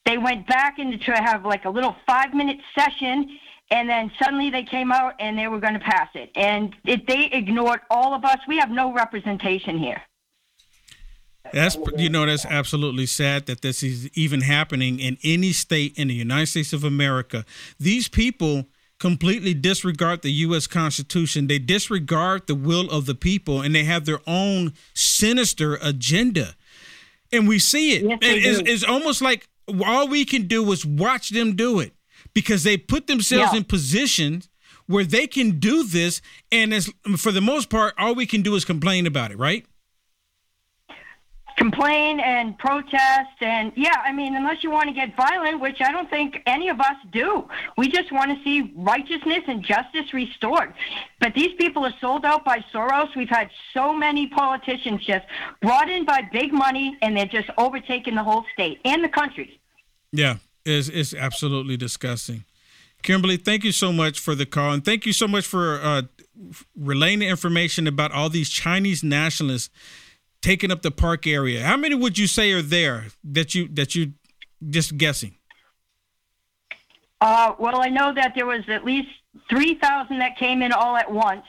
They 0.05 0.17
went 0.17 0.45
back 0.45 0.77
into 0.77 0.97
to 0.97 1.13
have 1.13 1.45
like 1.45 1.63
a 1.63 1.69
little 1.69 1.95
five 2.05 2.33
minute 2.33 2.57
session 2.77 3.39
and 3.71 3.89
then 3.89 4.11
suddenly 4.21 4.49
they 4.49 4.63
came 4.63 4.91
out 4.91 5.13
and 5.19 5.37
they 5.37 5.47
were 5.47 5.59
going 5.59 5.73
to 5.73 5.79
pass 5.79 6.09
it. 6.13 6.29
And 6.35 6.75
it, 6.85 7.07
they 7.07 7.29
ignored 7.31 7.81
all 7.89 8.13
of 8.13 8.23
us. 8.23 8.37
We 8.47 8.57
have 8.57 8.69
no 8.69 8.93
representation 8.93 9.77
here. 9.77 10.01
That's 11.53 11.77
you 11.95 12.09
know 12.09 12.25
that's 12.25 12.45
absolutely 12.45 13.05
sad 13.05 13.45
that 13.45 13.61
this 13.61 13.83
is 13.83 14.09
even 14.17 14.41
happening 14.41 14.99
in 14.99 15.17
any 15.23 15.51
state 15.51 15.95
in 15.97 16.07
the 16.07 16.15
United 16.15 16.47
States 16.47 16.73
of 16.73 16.83
America. 16.83 17.45
These 17.79 18.07
people 18.07 18.65
completely 18.99 19.53
disregard 19.53 20.23
the 20.23 20.31
U.S. 20.31 20.65
Constitution. 20.65 21.45
They 21.45 21.59
disregard 21.59 22.47
the 22.47 22.55
will 22.55 22.89
of 22.89 23.05
the 23.05 23.13
people, 23.13 23.61
and 23.61 23.75
they 23.75 23.83
have 23.83 24.05
their 24.05 24.21
own 24.25 24.73
sinister 24.95 25.77
agenda. 25.83 26.55
And 27.31 27.47
we 27.47 27.59
see 27.59 27.91
it. 27.91 28.03
Yes, 28.03 28.19
it's, 28.21 28.69
it's 28.69 28.83
almost 28.83 29.21
like 29.21 29.47
all 29.85 30.07
we 30.07 30.25
can 30.25 30.47
do 30.47 30.71
is 30.71 30.83
watch 30.83 31.29
them 31.29 31.55
do 31.55 31.79
it 31.79 31.93
because 32.35 32.63
they 32.63 32.77
put 32.77 33.07
themselves 33.07 33.53
yeah. 33.53 33.57
in 33.57 33.63
positions 33.63 34.49
where 34.85 35.03
they 35.03 35.25
can 35.25 35.57
do 35.59 35.83
this 35.83 36.21
and 36.51 36.71
as 36.71 36.91
for 37.17 37.31
the 37.31 37.41
most 37.41 37.71
part 37.71 37.95
all 37.97 38.13
we 38.13 38.27
can 38.27 38.43
do 38.43 38.53
is 38.53 38.63
complain 38.63 39.07
about 39.07 39.31
it 39.31 39.39
right? 39.39 39.65
Complain 41.57 42.19
and 42.19 42.57
protest 42.59 43.37
and 43.39 43.71
yeah 43.77 43.95
i 44.03 44.11
mean 44.11 44.35
unless 44.35 44.61
you 44.61 44.69
want 44.69 44.89
to 44.89 44.93
get 44.93 45.15
violent 45.15 45.61
which 45.61 45.77
i 45.79 45.89
don't 45.89 46.09
think 46.09 46.41
any 46.45 46.67
of 46.67 46.79
us 46.81 46.97
do. 47.11 47.47
We 47.77 47.87
just 47.87 48.11
want 48.11 48.37
to 48.37 48.43
see 48.43 48.73
righteousness 48.75 49.39
and 49.47 49.63
justice 49.63 50.13
restored. 50.13 50.73
But 51.21 51.33
these 51.33 51.53
people 51.57 51.85
are 51.85 51.93
sold 52.01 52.25
out 52.25 52.43
by 52.43 52.59
soros. 52.73 53.15
We've 53.15 53.29
had 53.29 53.49
so 53.73 53.93
many 53.93 54.27
politicians 54.27 55.03
just 55.05 55.25
brought 55.61 55.89
in 55.89 56.03
by 56.05 56.29
big 56.31 56.51
money 56.51 56.97
and 57.01 57.15
they're 57.15 57.25
just 57.25 57.49
overtaking 57.57 58.15
the 58.15 58.23
whole 58.23 58.43
state 58.53 58.79
and 58.83 59.01
the 59.01 59.09
country. 59.09 59.59
Yeah 60.11 60.37
is 60.65 60.89
is 60.89 61.13
absolutely 61.13 61.77
disgusting. 61.77 62.45
Kimberly, 63.03 63.37
thank 63.37 63.63
you 63.63 63.71
so 63.71 63.93
much 63.93 64.19
for 64.19 64.33
the 64.33 64.45
call, 64.45 64.73
and 64.73 64.83
thank 64.83 65.05
you 65.05 65.13
so 65.13 65.27
much 65.27 65.45
for 65.45 65.79
uh, 65.81 66.01
relaying 66.75 67.19
the 67.19 67.27
information 67.27 67.87
about 67.87 68.11
all 68.11 68.29
these 68.29 68.49
Chinese 68.49 69.03
nationalists 69.03 69.69
taking 70.41 70.71
up 70.71 70.81
the 70.81 70.91
park 70.91 71.27
area. 71.27 71.63
How 71.63 71.77
many 71.77 71.95
would 71.95 72.17
you 72.17 72.27
say 72.27 72.51
are 72.51 72.61
there 72.63 73.05
that 73.23 73.53
you 73.53 73.67
that 73.69 73.95
you 73.95 74.13
just 74.69 74.97
guessing? 74.97 75.35
Uh, 77.21 77.53
well, 77.59 77.81
I 77.81 77.89
know 77.89 78.13
that 78.13 78.33
there 78.35 78.45
was 78.45 78.63
at 78.67 78.83
least 78.83 79.09
three 79.49 79.75
thousand 79.75 80.19
that 80.19 80.37
came 80.37 80.61
in 80.61 80.71
all 80.71 80.97
at 80.97 81.11
once, 81.11 81.45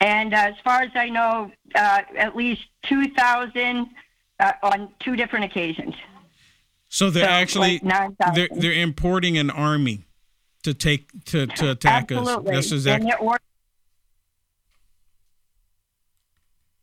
and 0.00 0.32
uh, 0.32 0.36
as 0.36 0.54
far 0.62 0.82
as 0.82 0.90
I 0.94 1.08
know, 1.08 1.50
uh, 1.74 2.02
at 2.16 2.36
least 2.36 2.62
two 2.84 3.08
thousand 3.14 3.88
uh, 4.38 4.52
on 4.62 4.88
two 5.00 5.16
different 5.16 5.44
occasions. 5.46 5.94
So 6.92 7.08
they're 7.08 7.24
so, 7.24 7.30
actually 7.30 7.80
like 7.82 8.12
they're 8.34 8.48
they're 8.50 8.72
importing 8.72 9.38
an 9.38 9.48
army. 9.48 10.04
to 10.64 10.74
take 10.74 11.08
to 11.26 11.46
to 11.46 11.70
attack 11.70 12.10
Absolutely. 12.12 12.52
us. 12.54 12.68
That's 12.68 12.70
And 12.72 12.78
exactly. 12.78 13.08
they're 13.10 13.18
or- 13.18 13.38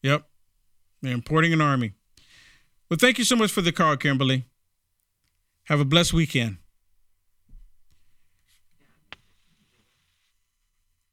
Yep. 0.01 0.28
They're 1.01 1.14
importing 1.14 1.53
an 1.53 1.62
army. 1.62 1.93
Well, 2.89 2.97
thank 2.99 3.18
you 3.18 3.24
so 3.26 3.36
much 3.36 3.51
for 3.51 3.62
the 3.62 3.72
call, 3.74 3.97
Kimberly. 3.97 4.45
Have 5.66 5.80
a 5.82 5.86
blessed 5.86 6.14
weekend. 6.14 6.58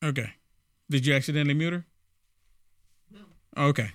Okay. 0.02 0.34
Did 0.88 1.04
you 1.06 1.14
accidentally 1.14 1.54
mute 1.54 1.72
her? 1.72 1.86
No. 3.10 3.20
Okay. 3.68 3.90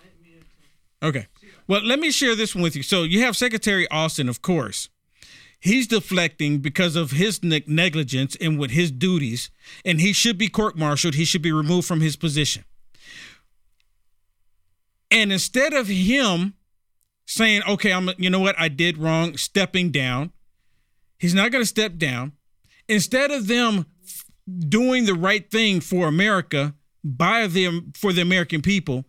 Okay. 1.02 1.28
Well, 1.70 1.86
let 1.86 2.00
me 2.00 2.10
share 2.10 2.36
this 2.36 2.56
one 2.56 2.64
with 2.64 2.76
you. 2.76 2.82
So 2.82 3.04
you 3.04 3.22
have 3.22 3.38
Secretary 3.38 3.88
Austin, 3.90 4.28
of 4.28 4.42
course. 4.42 4.90
He's 5.60 5.86
deflecting 5.86 6.60
because 6.60 6.96
of 6.96 7.12
his 7.12 7.44
negligence 7.44 8.36
and 8.42 8.58
with 8.58 8.72
his 8.72 8.92
duties, 8.92 9.52
and 9.86 10.02
he 10.02 10.12
should 10.12 10.38
be 10.38 10.48
court-martialed. 10.48 11.14
He 11.14 11.26
should 11.26 11.44
be 11.44 11.52
removed 11.52 11.88
from 11.88 12.02
his 12.02 12.16
position. 12.16 12.64
And 15.12 15.32
instead 15.32 15.74
of 15.74 15.88
him 15.88 16.56
saying, 17.28 17.62
"Okay, 17.68 17.94
I'm 17.94 18.10
you 18.18 18.32
know 18.32 18.40
what? 18.40 18.60
I 18.60 18.68
did 18.70 18.98
wrong," 18.98 19.38
stepping 19.38 19.92
down, 19.92 20.32
he's 21.20 21.36
not 21.36 21.52
going 21.52 21.62
to 21.62 21.68
step 21.68 21.98
down. 21.98 22.32
Instead 22.88 23.30
of 23.30 23.46
them 23.46 23.86
doing 24.68 25.06
the 25.06 25.14
right 25.14 25.52
thing 25.52 25.82
for 25.82 26.08
America 26.08 26.74
by 27.04 27.46
them 27.46 27.92
for 27.96 28.14
the 28.14 28.22
American 28.22 28.62
people, 28.62 29.06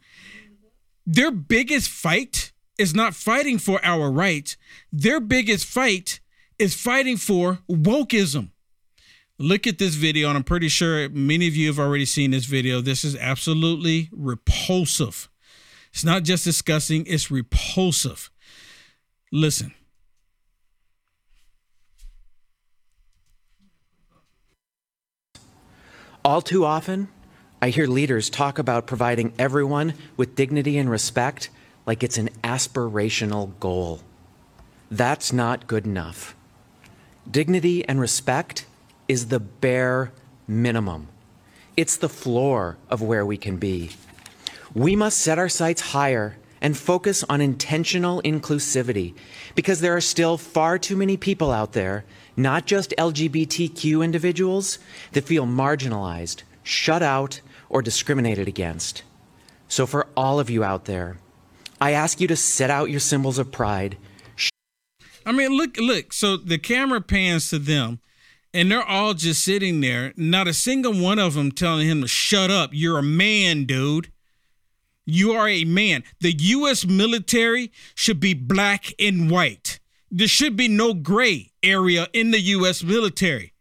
their 1.07 1.31
biggest 1.31 1.89
fight 1.89 2.40
is 2.81 2.95
not 2.95 3.15
fighting 3.15 3.59
for 3.59 3.79
our 3.85 4.11
rights. 4.11 4.57
Their 4.91 5.21
biggest 5.21 5.67
fight 5.67 6.19
is 6.59 6.75
fighting 6.75 7.19
for 7.19 7.59
wokeism. 7.71 8.53
Look 9.39 9.67
at 9.67 9.79
this 9.79 9.97
video, 9.97 10.29
and 10.29 10.37
I'm 10.39 10.45
pretty 10.45 10.69
sure 10.69 11.09
many 11.11 11.47
of 11.47 11.55
you 11.55 11.67
have 11.67 11.79
already 11.79 12.07
seen 12.07 12.31
this 12.31 12.47
video. 12.47 12.81
This 12.81 13.05
is 13.05 13.15
absolutely 13.17 14.09
repulsive. 14.13 15.29
It's 15.93 16.05
not 16.05 16.23
just 16.23 16.45
disgusting, 16.45 17.05
it's 17.07 17.31
repulsive. 17.31 18.31
Listen. 19.31 19.75
All 26.25 26.41
too 26.41 26.65
often, 26.65 27.09
I 27.61 27.69
hear 27.69 27.87
leaders 27.87 28.31
talk 28.31 28.59
about 28.59 28.87
providing 28.87 29.35
everyone 29.39 29.95
with 30.17 30.35
dignity 30.35 30.79
and 30.79 30.91
respect 30.91 31.51
like 31.91 32.05
it's 32.05 32.19
an 32.19 32.31
aspirational 32.45 33.51
goal. 33.59 33.99
That's 34.93 35.33
not 35.33 35.67
good 35.67 35.87
enough. 35.87 36.37
Dignity 37.29 37.85
and 37.85 38.01
respect 38.01 38.65
is 39.09 39.27
the 39.27 39.41
bare 39.41 40.13
minimum, 40.47 41.09
it's 41.77 41.97
the 41.97 42.09
floor 42.09 42.79
of 42.89 43.03
where 43.03 43.27
we 43.27 43.37
can 43.37 43.57
be. 43.57 43.91
We 44.73 44.95
must 44.95 45.19
set 45.19 45.37
our 45.37 45.49
sights 45.49 45.81
higher 45.81 46.39
and 46.61 46.77
focus 46.77 47.25
on 47.29 47.41
intentional 47.41 48.23
inclusivity 48.23 49.17
because 49.57 49.81
there 49.81 49.97
are 49.97 50.01
still 50.01 50.39
far 50.39 50.79
too 50.79 50.95
many 50.95 51.17
people 51.17 51.51
out 51.51 51.73
there, 51.73 52.05
not 52.37 52.67
just 52.67 52.95
LGBTQ 52.99 54.05
individuals, 54.05 54.79
that 55.11 55.25
feel 55.25 55.45
marginalized, 55.45 56.45
shut 56.63 57.03
out, 57.03 57.41
or 57.69 57.83
discriminated 57.83 58.47
against. 58.47 59.03
So, 59.67 59.87
for 59.87 60.07
all 60.17 60.39
of 60.39 60.51
you 60.51 60.63
out 60.63 60.85
there, 60.85 61.17
I 61.81 61.93
ask 61.93 62.21
you 62.21 62.29
to 62.29 62.37
set 62.37 62.71
out 62.71 62.91
your 62.91 63.01
symbols 63.01 63.39
of 63.39 63.51
pride. 63.51 63.97
I 65.25 65.33
mean, 65.33 65.51
look, 65.51 65.77
look. 65.79 66.13
So 66.13 66.37
the 66.37 66.59
camera 66.59 67.01
pans 67.01 67.51
to 67.51 67.59
them, 67.59 68.01
and 68.53 68.71
they're 68.71 68.83
all 68.83 69.15
just 69.15 69.45
sitting 69.45 69.81
there. 69.81 70.13
Not 70.17 70.49
a 70.49 70.55
single 70.55 70.93
one 70.93 71.19
of 71.19 71.35
them 71.35 71.53
telling 71.53 71.89
him 71.89 72.03
to 72.03 72.09
shut 72.09 72.51
up. 72.51 72.71
You're 72.73 72.99
a 72.99 73.03
man, 73.03 73.65
dude. 73.65 74.11
You 75.07 75.33
are 75.33 75.49
a 75.49 75.65
man. 75.65 76.05
The 76.21 76.33
U.S. 76.33 76.87
military 76.87 77.73
should 77.95 78.21
be 78.21 78.35
black 78.35 78.93
and 78.99 79.31
white. 79.31 79.81
There 80.11 80.29
should 80.29 80.57
be 80.57 80.69
no 80.69 80.95
gray 80.95 81.53
area 81.63 82.09
in 82.13 82.31
the 82.31 82.41
U.S. 82.41 82.83
military. 82.83 83.55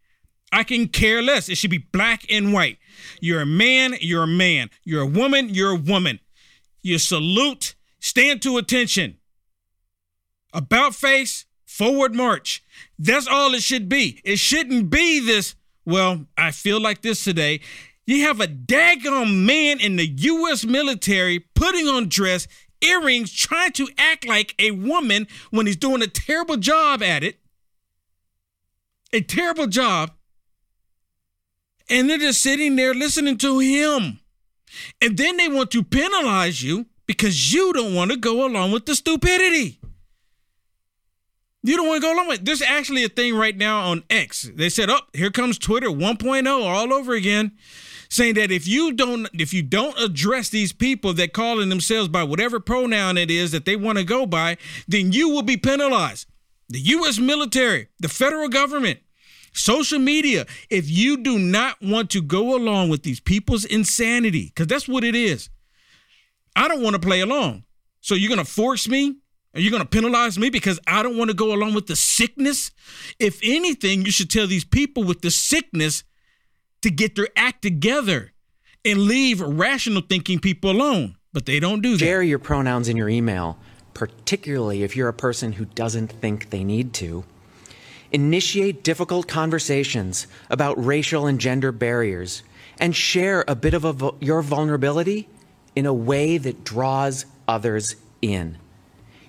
I 0.52 0.64
can 0.64 0.88
care 0.88 1.22
less. 1.22 1.48
It 1.48 1.56
should 1.56 1.70
be 1.70 1.78
black 1.78 2.24
and 2.30 2.52
white. 2.52 2.78
You're 3.20 3.40
a 3.40 3.46
man, 3.46 3.94
you're 4.00 4.24
a 4.24 4.28
man. 4.28 4.70
You're 4.84 5.02
a 5.02 5.06
woman, 5.06 5.48
you're 5.48 5.72
a 5.72 5.76
woman. 5.76 6.18
You 6.82 6.98
salute, 6.98 7.76
stand 8.00 8.42
to 8.42 8.58
attention. 8.58 9.18
About 10.52 10.94
face, 10.94 11.44
forward 11.64 12.14
march. 12.14 12.64
That's 12.98 13.28
all 13.28 13.54
it 13.54 13.62
should 13.62 13.88
be. 13.88 14.20
It 14.24 14.38
shouldn't 14.38 14.90
be 14.90 15.20
this, 15.20 15.54
well, 15.84 16.26
I 16.36 16.50
feel 16.50 16.80
like 16.80 17.02
this 17.02 17.22
today. 17.22 17.60
You 18.06 18.22
have 18.22 18.40
a 18.40 18.48
daggone 18.48 19.44
man 19.46 19.78
in 19.78 19.94
the 19.96 20.06
U.S. 20.06 20.64
military 20.64 21.38
putting 21.38 21.86
on 21.86 22.08
dress, 22.08 22.48
earrings, 22.80 23.32
trying 23.32 23.72
to 23.72 23.88
act 23.96 24.26
like 24.26 24.54
a 24.58 24.72
woman 24.72 25.28
when 25.50 25.66
he's 25.66 25.76
doing 25.76 26.02
a 26.02 26.08
terrible 26.08 26.56
job 26.56 27.02
at 27.02 27.22
it. 27.22 27.38
A 29.12 29.20
terrible 29.20 29.68
job. 29.68 30.10
And 31.88 32.08
they're 32.08 32.18
just 32.18 32.40
sitting 32.40 32.76
there 32.76 32.94
listening 32.94 33.38
to 33.38 33.58
him. 33.58 34.20
And 35.00 35.16
then 35.16 35.36
they 35.36 35.48
want 35.48 35.70
to 35.72 35.82
penalize 35.82 36.62
you 36.62 36.86
because 37.10 37.52
you 37.52 37.72
don't 37.72 37.92
want 37.92 38.12
to 38.12 38.16
go 38.16 38.46
along 38.46 38.70
with 38.70 38.86
the 38.86 38.94
stupidity. 38.94 39.80
You 41.64 41.76
don't 41.76 41.88
want 41.88 42.00
to 42.00 42.06
go 42.06 42.14
along 42.14 42.28
with 42.28 42.38
it. 42.38 42.44
There's 42.44 42.62
actually 42.62 43.02
a 43.02 43.08
thing 43.08 43.34
right 43.34 43.56
now 43.56 43.80
on 43.90 44.04
X. 44.08 44.48
They 44.54 44.68
said, 44.68 44.88
"Oh, 44.90 45.00
here 45.12 45.32
comes 45.32 45.58
Twitter 45.58 45.88
1.0 45.90 46.64
all 46.64 46.92
over 46.92 47.14
again." 47.14 47.50
Saying 48.08 48.34
that 48.34 48.52
if 48.52 48.68
you 48.68 48.92
don't 48.92 49.28
if 49.32 49.52
you 49.52 49.60
don't 49.60 49.98
address 49.98 50.50
these 50.50 50.72
people 50.72 51.12
that 51.14 51.32
calling 51.32 51.68
themselves 51.68 52.06
by 52.06 52.22
whatever 52.22 52.60
pronoun 52.60 53.18
it 53.18 53.28
is 53.28 53.50
that 53.50 53.64
they 53.64 53.74
want 53.74 53.98
to 53.98 54.04
go 54.04 54.24
by, 54.24 54.56
then 54.86 55.10
you 55.10 55.30
will 55.30 55.42
be 55.42 55.56
penalized. 55.56 56.28
The 56.68 56.78
US 56.78 57.18
military, 57.18 57.88
the 57.98 58.08
federal 58.08 58.48
government, 58.48 59.00
social 59.52 59.98
media, 59.98 60.46
if 60.70 60.88
you 60.88 61.16
do 61.16 61.40
not 61.40 61.82
want 61.82 62.08
to 62.10 62.22
go 62.22 62.54
along 62.54 62.88
with 62.88 63.02
these 63.02 63.18
people's 63.18 63.64
insanity, 63.64 64.52
because 64.54 64.68
that's 64.68 64.86
what 64.86 65.02
it 65.02 65.16
is. 65.16 65.50
I 66.56 66.68
don't 66.68 66.82
want 66.82 66.94
to 66.94 67.00
play 67.00 67.20
along. 67.20 67.64
So 68.00 68.14
you're 68.14 68.28
going 68.28 68.44
to 68.44 68.50
force 68.50 68.88
me? 68.88 69.16
Are 69.54 69.60
you're 69.60 69.70
going 69.70 69.82
to 69.82 69.88
penalize 69.88 70.38
me 70.38 70.48
because 70.48 70.78
I 70.86 71.02
don't 71.02 71.18
want 71.18 71.30
to 71.30 71.36
go 71.36 71.52
along 71.52 71.74
with 71.74 71.86
the 71.86 71.96
sickness? 71.96 72.70
If 73.18 73.40
anything, 73.42 74.04
you 74.04 74.12
should 74.12 74.30
tell 74.30 74.46
these 74.46 74.64
people 74.64 75.02
with 75.02 75.22
the 75.22 75.30
sickness 75.30 76.04
to 76.82 76.90
get 76.90 77.16
their 77.16 77.28
act 77.36 77.62
together 77.62 78.32
and 78.84 79.00
leave 79.00 79.40
rational 79.40 80.02
thinking 80.02 80.38
people 80.38 80.70
alone. 80.70 81.16
But 81.32 81.46
they 81.46 81.60
don't 81.60 81.80
do 81.80 81.92
that. 81.92 81.98
Share 81.98 82.22
your 82.22 82.38
pronouns 82.38 82.88
in 82.88 82.96
your 82.96 83.08
email, 83.08 83.58
particularly 83.94 84.82
if 84.82 84.96
you're 84.96 85.08
a 85.08 85.14
person 85.14 85.52
who 85.52 85.64
doesn't 85.64 86.12
think 86.12 86.50
they 86.50 86.64
need 86.64 86.92
to. 86.94 87.24
Initiate 88.12 88.82
difficult 88.82 89.28
conversations 89.28 90.26
about 90.48 90.84
racial 90.84 91.26
and 91.26 91.38
gender 91.38 91.70
barriers 91.70 92.42
and 92.78 92.96
share 92.96 93.44
a 93.46 93.54
bit 93.54 93.74
of 93.74 93.84
a, 93.84 94.12
your 94.20 94.42
vulnerability 94.42 95.28
in 95.76 95.86
a 95.86 95.94
way 95.94 96.38
that 96.38 96.64
draws 96.64 97.26
others 97.46 97.96
in. 98.22 98.58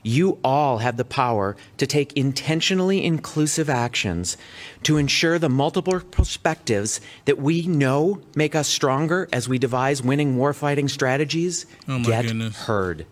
You 0.04 0.40
all 0.44 0.80
have 0.80 0.98
the 0.98 1.06
power 1.06 1.56
to 1.78 1.86
take 1.86 2.14
intentionally 2.14 3.06
inclusive 3.06 3.70
actions 3.70 4.36
to 4.84 4.98
ensure 4.98 5.38
the 5.38 5.50
multiple 5.50 6.00
perspectives 6.00 7.00
that 7.26 7.38
we 7.38 7.68
know 7.68 8.20
make 8.36 8.56
us 8.56 8.68
stronger 8.68 9.30
as 9.32 9.48
we 9.48 9.60
devise 9.60 10.02
winning 10.02 10.38
warfighting 10.38 10.90
strategies 10.90 11.68
Oh 11.88 12.04
get 12.04 12.26
goodness. 12.26 12.56
heard. 12.64 13.06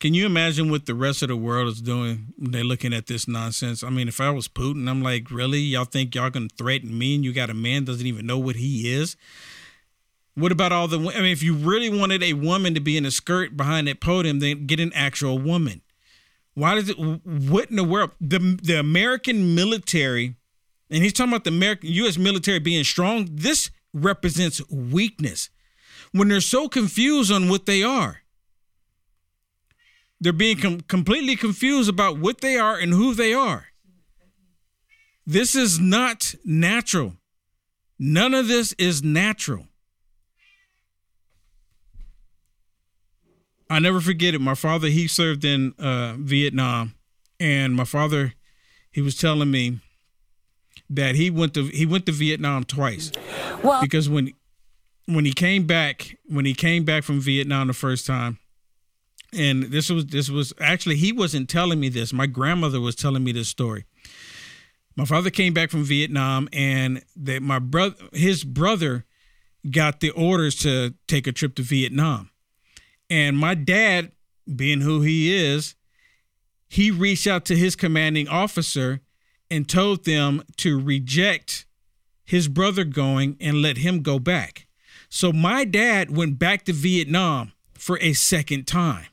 Can 0.00 0.14
you 0.14 0.26
imagine 0.26 0.70
what 0.70 0.86
the 0.86 0.94
rest 0.94 1.22
of 1.22 1.28
the 1.28 1.36
world 1.36 1.66
is 1.66 1.80
doing 1.80 2.26
when 2.36 2.52
they're 2.52 2.62
looking 2.62 2.92
at 2.92 3.06
this 3.06 3.26
nonsense? 3.26 3.82
I 3.82 3.90
mean, 3.90 4.06
if 4.06 4.20
I 4.20 4.30
was 4.30 4.46
Putin, 4.46 4.88
I'm 4.88 5.02
like, 5.02 5.30
really? 5.30 5.58
Y'all 5.58 5.86
think 5.86 6.14
y'all 6.14 6.30
can 6.30 6.50
threaten 6.50 6.96
me 6.96 7.16
and 7.16 7.24
you 7.24 7.32
got 7.32 7.50
a 7.50 7.54
man 7.54 7.84
doesn't 7.84 8.06
even 8.06 8.26
know 8.26 8.38
what 8.38 8.56
he 8.56 8.92
is? 8.92 9.16
What 10.38 10.52
about 10.52 10.70
all 10.70 10.86
the? 10.86 10.98
I 10.98 11.20
mean, 11.20 11.32
if 11.32 11.42
you 11.42 11.54
really 11.54 11.90
wanted 11.90 12.22
a 12.22 12.34
woman 12.34 12.72
to 12.74 12.80
be 12.80 12.96
in 12.96 13.04
a 13.04 13.10
skirt 13.10 13.56
behind 13.56 13.88
that 13.88 14.00
podium, 14.00 14.38
then 14.38 14.66
get 14.66 14.78
an 14.78 14.92
actual 14.94 15.36
woman. 15.36 15.82
Why 16.54 16.76
does 16.76 16.88
it? 16.88 16.96
What 16.96 17.70
in 17.70 17.76
the 17.76 17.82
world? 17.82 18.12
The 18.20 18.38
the 18.62 18.78
American 18.78 19.56
military, 19.56 20.36
and 20.90 21.02
he's 21.02 21.12
talking 21.12 21.32
about 21.32 21.42
the 21.42 21.50
American 21.50 21.90
U.S. 21.90 22.16
military 22.16 22.60
being 22.60 22.84
strong. 22.84 23.28
This 23.28 23.70
represents 23.92 24.62
weakness 24.70 25.50
when 26.12 26.28
they're 26.28 26.40
so 26.40 26.68
confused 26.68 27.32
on 27.32 27.48
what 27.48 27.66
they 27.66 27.82
are. 27.82 28.18
They're 30.20 30.32
being 30.32 30.58
com- 30.58 30.80
completely 30.82 31.34
confused 31.34 31.88
about 31.88 32.18
what 32.18 32.42
they 32.42 32.56
are 32.56 32.76
and 32.76 32.92
who 32.92 33.12
they 33.12 33.34
are. 33.34 33.68
This 35.26 35.56
is 35.56 35.80
not 35.80 36.34
natural. 36.44 37.14
None 37.98 38.34
of 38.34 38.46
this 38.46 38.72
is 38.74 39.02
natural. 39.02 39.67
I 43.70 43.78
never 43.78 44.00
forget 44.00 44.34
it. 44.34 44.40
My 44.40 44.54
father, 44.54 44.88
he 44.88 45.06
served 45.06 45.44
in 45.44 45.74
uh, 45.78 46.14
Vietnam, 46.18 46.94
and 47.38 47.74
my 47.74 47.84
father, 47.84 48.34
he 48.90 49.00
was 49.00 49.16
telling 49.16 49.50
me 49.50 49.80
that 50.90 51.14
he 51.14 51.30
went 51.30 51.54
to 51.54 51.64
he 51.64 51.86
went 51.86 52.06
to 52.06 52.12
Vietnam 52.12 52.64
twice. 52.64 53.12
Well, 53.62 53.80
because 53.80 54.08
when 54.08 54.32
when 55.06 55.24
he 55.24 55.32
came 55.32 55.66
back 55.66 56.16
when 56.26 56.44
he 56.44 56.54
came 56.54 56.84
back 56.84 57.04
from 57.04 57.20
Vietnam 57.20 57.66
the 57.66 57.74
first 57.74 58.06
time, 58.06 58.38
and 59.32 59.64
this 59.64 59.90
was 59.90 60.06
this 60.06 60.30
was 60.30 60.52
actually 60.60 60.96
he 60.96 61.12
wasn't 61.12 61.48
telling 61.48 61.80
me 61.80 61.88
this. 61.88 62.12
My 62.12 62.26
grandmother 62.26 62.80
was 62.80 62.94
telling 62.94 63.24
me 63.24 63.32
this 63.32 63.48
story. 63.48 63.84
My 64.96 65.04
father 65.04 65.30
came 65.30 65.54
back 65.54 65.70
from 65.70 65.84
Vietnam, 65.84 66.48
and 66.52 67.02
that 67.16 67.42
my 67.42 67.58
brother 67.58 67.94
his 68.12 68.44
brother 68.44 69.04
got 69.70 70.00
the 70.00 70.10
orders 70.10 70.54
to 70.56 70.94
take 71.06 71.26
a 71.26 71.32
trip 71.32 71.54
to 71.56 71.62
Vietnam, 71.62 72.30
and 73.10 73.36
my 73.36 73.54
dad, 73.54 74.12
being 74.54 74.80
who 74.80 75.02
he 75.02 75.34
is, 75.34 75.74
he 76.68 76.90
reached 76.90 77.26
out 77.26 77.44
to 77.46 77.56
his 77.56 77.76
commanding 77.76 78.28
officer 78.28 79.00
and 79.50 79.68
told 79.68 80.04
them 80.04 80.42
to 80.58 80.78
reject 80.78 81.66
his 82.24 82.48
brother 82.48 82.84
going 82.84 83.36
and 83.40 83.62
let 83.62 83.78
him 83.78 84.02
go 84.02 84.18
back. 84.18 84.66
So 85.08 85.32
my 85.32 85.64
dad 85.64 86.14
went 86.14 86.38
back 86.38 86.64
to 86.66 86.72
Vietnam 86.74 87.52
for 87.72 87.98
a 88.00 88.12
second 88.12 88.66
time 88.66 89.06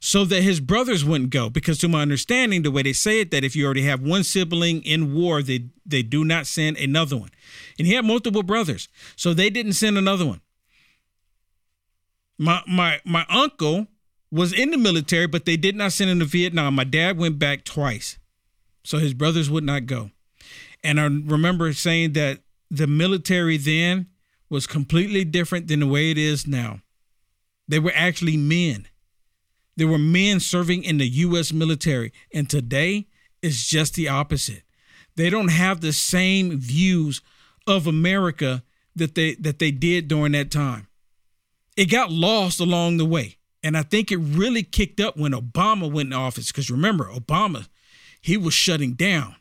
so 0.00 0.26
that 0.26 0.42
his 0.42 0.60
brothers 0.60 1.02
wouldn't 1.04 1.30
go. 1.30 1.48
Because 1.48 1.78
to 1.78 1.88
my 1.88 2.02
understanding 2.02 2.62
the 2.62 2.70
way 2.70 2.82
they 2.82 2.92
say 2.92 3.20
it 3.20 3.30
that 3.30 3.44
if 3.44 3.56
you 3.56 3.64
already 3.64 3.84
have 3.84 4.02
one 4.02 4.24
sibling 4.24 4.82
in 4.82 5.14
war 5.14 5.42
they 5.42 5.70
they 5.86 6.02
do 6.02 6.24
not 6.24 6.46
send 6.46 6.76
another 6.76 7.16
one. 7.16 7.30
And 7.78 7.86
he 7.86 7.94
had 7.94 8.04
multiple 8.04 8.42
brothers 8.42 8.88
so 9.16 9.32
they 9.32 9.48
didn't 9.48 9.72
send 9.72 9.96
another 9.96 10.26
one 10.26 10.41
my 12.42 12.62
my 12.66 13.00
my 13.04 13.24
uncle 13.28 13.86
was 14.30 14.52
in 14.52 14.70
the 14.70 14.78
military 14.78 15.26
but 15.26 15.44
they 15.44 15.56
did 15.56 15.76
not 15.76 15.92
send 15.92 16.10
him 16.10 16.18
to 16.18 16.24
vietnam 16.24 16.74
my 16.74 16.84
dad 16.84 17.18
went 17.18 17.38
back 17.38 17.64
twice 17.64 18.18
so 18.84 18.98
his 18.98 19.14
brothers 19.14 19.50
would 19.50 19.64
not 19.64 19.86
go 19.86 20.10
and 20.82 21.00
i 21.00 21.04
remember 21.04 21.72
saying 21.72 22.12
that 22.12 22.40
the 22.70 22.86
military 22.86 23.56
then 23.56 24.06
was 24.48 24.66
completely 24.66 25.24
different 25.24 25.68
than 25.68 25.80
the 25.80 25.86
way 25.86 26.10
it 26.10 26.18
is 26.18 26.46
now 26.46 26.80
they 27.68 27.78
were 27.78 27.92
actually 27.94 28.36
men 28.36 28.86
there 29.76 29.88
were 29.88 29.98
men 29.98 30.40
serving 30.40 30.84
in 30.84 30.98
the 30.98 31.08
U.S. 31.08 31.52
military, 31.52 32.12
and 32.32 32.48
today 32.48 33.06
it's 33.42 33.66
just 33.66 33.94
the 33.94 34.08
opposite. 34.08 34.62
They 35.16 35.30
don't 35.30 35.48
have 35.48 35.80
the 35.80 35.92
same 35.92 36.58
views 36.58 37.20
of 37.66 37.86
America 37.86 38.62
that 38.94 39.14
they 39.14 39.34
that 39.36 39.58
they 39.58 39.70
did 39.70 40.08
during 40.08 40.32
that 40.32 40.50
time. 40.50 40.88
It 41.76 41.86
got 41.86 42.10
lost 42.10 42.60
along 42.60 42.98
the 42.98 43.04
way, 43.04 43.36
and 43.62 43.76
I 43.76 43.82
think 43.82 44.12
it 44.12 44.18
really 44.18 44.62
kicked 44.62 45.00
up 45.00 45.16
when 45.16 45.32
Obama 45.32 45.90
went 45.90 46.08
in 46.08 46.12
office. 46.12 46.48
Because 46.48 46.70
remember, 46.70 47.06
Obama, 47.06 47.68
he 48.20 48.36
was 48.36 48.54
shutting 48.54 48.92
down 48.92 49.36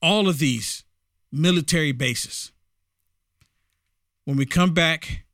all 0.00 0.28
of 0.28 0.38
these 0.38 0.84
military 1.30 1.92
bases. 1.92 2.52
When 4.24 4.36
we 4.36 4.46
come 4.46 4.72
back, 4.72 5.24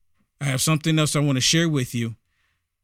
I 0.40 0.46
have 0.46 0.60
something 0.60 0.98
else 0.98 1.14
I 1.14 1.20
want 1.20 1.36
to 1.36 1.40
share 1.40 1.68
with 1.68 1.94
you 1.94 2.16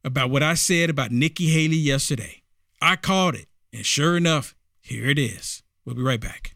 about 0.03 0.29
what 0.29 0.41
I 0.41 0.53
said 0.53 0.89
about 0.89 1.11
Nikki 1.11 1.47
Haley 1.47 1.75
yesterday. 1.75 2.41
I 2.81 2.95
called 2.95 3.35
it, 3.35 3.47
and 3.73 3.85
sure 3.85 4.15
enough, 4.15 4.55
here 4.79 5.07
it 5.07 5.19
is. 5.19 5.61
We'll 5.83 5.95
be 5.95 6.01
right 6.01 6.21
back. 6.21 6.55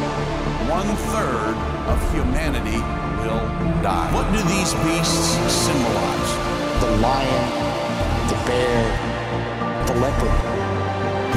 One 0.71 0.95
third 1.11 1.55
of 1.91 1.99
humanity 2.15 2.79
will 3.19 3.43
die. 3.83 4.07
What 4.15 4.31
do 4.31 4.39
these 4.55 4.73
beasts 4.87 5.35
symbolize? 5.51 6.31
The 6.79 6.91
lion, 7.03 7.45
the 8.31 8.39
bear, 8.47 8.83
the 9.85 9.95
leopard. 9.99 10.41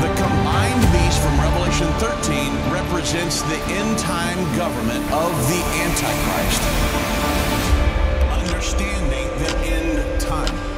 The 0.01 0.11
combined 0.15 0.83
beast 0.95 1.19
from 1.21 1.35
Revelation 1.41 1.91
13 1.99 2.73
represents 2.73 3.43
the 3.43 3.59
end 3.75 3.99
time 3.99 4.39
government 4.57 5.05
of 5.11 5.33
the 5.51 5.61
Antichrist 5.83 6.63
understanding 8.65 9.29
the 9.39 9.57
end 9.67 10.21
time. 10.21 10.74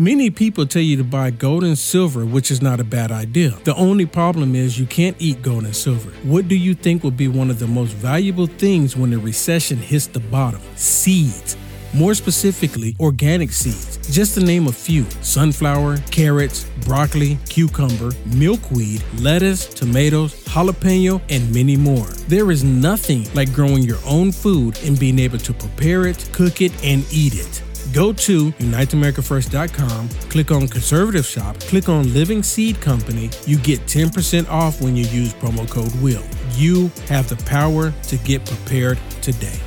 Many 0.00 0.30
people 0.30 0.64
tell 0.64 0.80
you 0.80 0.96
to 0.96 1.04
buy 1.04 1.30
gold 1.30 1.62
and 1.62 1.76
silver, 1.76 2.24
which 2.24 2.50
is 2.50 2.62
not 2.62 2.80
a 2.80 2.84
bad 2.84 3.12
idea. 3.12 3.50
The 3.64 3.74
only 3.74 4.06
problem 4.06 4.54
is 4.54 4.80
you 4.80 4.86
can't 4.86 5.14
eat 5.18 5.42
gold 5.42 5.64
and 5.64 5.76
silver. 5.76 6.08
What 6.22 6.48
do 6.48 6.56
you 6.56 6.72
think 6.72 7.02
will 7.02 7.10
be 7.10 7.28
one 7.28 7.50
of 7.50 7.58
the 7.58 7.66
most 7.66 7.92
valuable 7.92 8.46
things 8.46 8.96
when 8.96 9.10
the 9.10 9.18
recession 9.18 9.76
hits 9.76 10.06
the 10.06 10.20
bottom? 10.20 10.62
Seeds. 10.74 11.54
More 11.92 12.14
specifically, 12.14 12.96
organic 12.98 13.52
seeds. 13.52 13.98
Just 14.10 14.32
to 14.36 14.40
name 14.40 14.68
a 14.68 14.72
few 14.72 15.04
sunflower, 15.20 15.98
carrots, 16.10 16.64
broccoli, 16.86 17.36
cucumber, 17.50 18.12
milkweed, 18.34 19.04
lettuce, 19.18 19.66
tomatoes, 19.66 20.32
jalapeno, 20.44 21.20
and 21.28 21.54
many 21.54 21.76
more. 21.76 22.06
There 22.26 22.50
is 22.50 22.64
nothing 22.64 23.28
like 23.34 23.52
growing 23.52 23.82
your 23.82 23.98
own 24.06 24.32
food 24.32 24.78
and 24.82 24.98
being 24.98 25.18
able 25.18 25.38
to 25.40 25.52
prepare 25.52 26.06
it, 26.06 26.26
cook 26.32 26.62
it, 26.62 26.72
and 26.82 27.04
eat 27.12 27.34
it. 27.34 27.62
Go 27.92 28.12
to 28.12 28.52
UniteAmericaFirst.com, 28.52 30.08
click 30.28 30.50
on 30.52 30.68
Conservative 30.68 31.26
Shop, 31.26 31.58
click 31.60 31.88
on 31.88 32.12
Living 32.14 32.42
Seed 32.42 32.80
Company. 32.80 33.30
You 33.46 33.58
get 33.58 33.80
10% 33.80 34.48
off 34.48 34.80
when 34.80 34.94
you 34.94 35.04
use 35.06 35.34
promo 35.34 35.68
code 35.68 35.92
WILL. 36.00 36.22
You 36.54 36.90
have 37.08 37.28
the 37.28 37.42
power 37.46 37.92
to 38.04 38.16
get 38.18 38.46
prepared 38.46 38.98
today. 39.22 39.58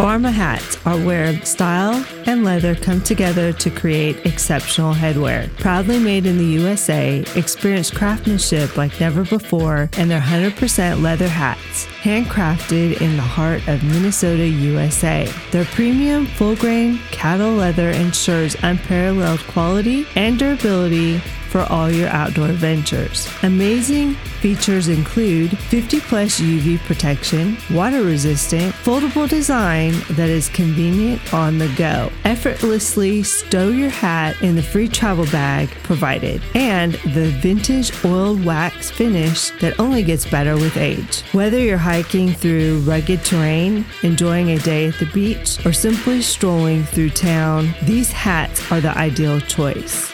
Pharma 0.00 0.32
hats 0.32 0.76
are 0.84 0.98
where 0.98 1.40
style 1.44 2.04
and 2.26 2.42
leather 2.42 2.74
come 2.74 3.00
together 3.00 3.52
to 3.52 3.70
create 3.70 4.26
exceptional 4.26 4.92
headwear. 4.92 5.48
Proudly 5.60 6.00
made 6.00 6.26
in 6.26 6.36
the 6.36 6.44
USA, 6.44 7.24
experience 7.36 7.92
craftsmanship 7.92 8.76
like 8.76 8.98
never 8.98 9.24
before, 9.24 9.88
and 9.96 10.10
their 10.10 10.20
100% 10.20 11.00
leather 11.00 11.28
hats, 11.28 11.86
handcrafted 12.02 13.00
in 13.00 13.14
the 13.16 13.22
heart 13.22 13.68
of 13.68 13.84
Minnesota, 13.84 14.44
USA. 14.44 15.32
Their 15.52 15.64
premium 15.64 16.26
full 16.26 16.56
grain 16.56 16.98
cattle 17.12 17.52
leather 17.52 17.90
ensures 17.90 18.56
unparalleled 18.64 19.46
quality 19.46 20.08
and 20.16 20.40
durability 20.40 21.22
for 21.54 21.72
all 21.72 21.88
your 21.88 22.08
outdoor 22.08 22.48
ventures. 22.48 23.28
Amazing 23.44 24.14
features 24.42 24.88
include 24.88 25.56
50 25.56 26.00
plus 26.00 26.40
UV 26.40 26.80
protection, 26.80 27.56
water 27.70 28.02
resistant, 28.02 28.74
foldable 28.74 29.28
design 29.28 29.92
that 30.10 30.28
is 30.28 30.48
convenient 30.48 31.32
on 31.32 31.58
the 31.58 31.72
go. 31.76 32.10
Effortlessly 32.24 33.22
stow 33.22 33.68
your 33.68 33.88
hat 33.88 34.34
in 34.42 34.56
the 34.56 34.62
free 34.64 34.88
travel 34.88 35.26
bag 35.26 35.68
provided, 35.84 36.42
and 36.56 36.94
the 37.14 37.30
vintage 37.40 37.92
oiled 38.04 38.44
wax 38.44 38.90
finish 38.90 39.50
that 39.60 39.78
only 39.78 40.02
gets 40.02 40.28
better 40.28 40.56
with 40.56 40.76
age. 40.76 41.22
Whether 41.30 41.60
you're 41.60 41.78
hiking 41.78 42.32
through 42.32 42.80
rugged 42.80 43.24
terrain, 43.24 43.84
enjoying 44.02 44.50
a 44.50 44.58
day 44.58 44.88
at 44.88 44.98
the 44.98 45.06
beach, 45.14 45.64
or 45.64 45.72
simply 45.72 46.20
strolling 46.20 46.82
through 46.82 47.10
town, 47.10 47.72
these 47.84 48.10
hats 48.10 48.72
are 48.72 48.80
the 48.80 48.98
ideal 48.98 49.38
choice. 49.40 50.13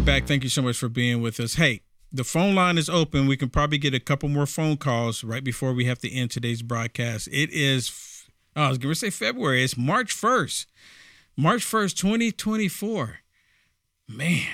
Back. 0.00 0.26
Thank 0.26 0.42
you 0.42 0.48
so 0.48 0.62
much 0.62 0.76
for 0.76 0.88
being 0.88 1.20
with 1.20 1.38
us. 1.38 1.54
Hey, 1.54 1.82
the 2.12 2.24
phone 2.24 2.54
line 2.54 2.78
is 2.78 2.88
open. 2.88 3.26
We 3.26 3.36
can 3.36 3.50
probably 3.50 3.78
get 3.78 3.94
a 3.94 4.00
couple 4.00 4.28
more 4.28 4.46
phone 4.46 4.76
calls 4.76 5.22
right 5.22 5.44
before 5.44 5.72
we 5.72 5.84
have 5.84 5.98
to 6.00 6.10
end 6.10 6.30
today's 6.30 6.62
broadcast. 6.62 7.28
It 7.28 7.50
is, 7.50 8.24
oh, 8.56 8.62
I 8.62 8.68
was 8.68 8.78
going 8.78 8.92
to 8.92 8.98
say 8.98 9.10
February. 9.10 9.62
It's 9.62 9.76
March 9.76 10.14
1st. 10.14 10.66
March 11.36 11.62
1st, 11.64 11.96
2024. 11.96 13.18
Man. 14.08 14.46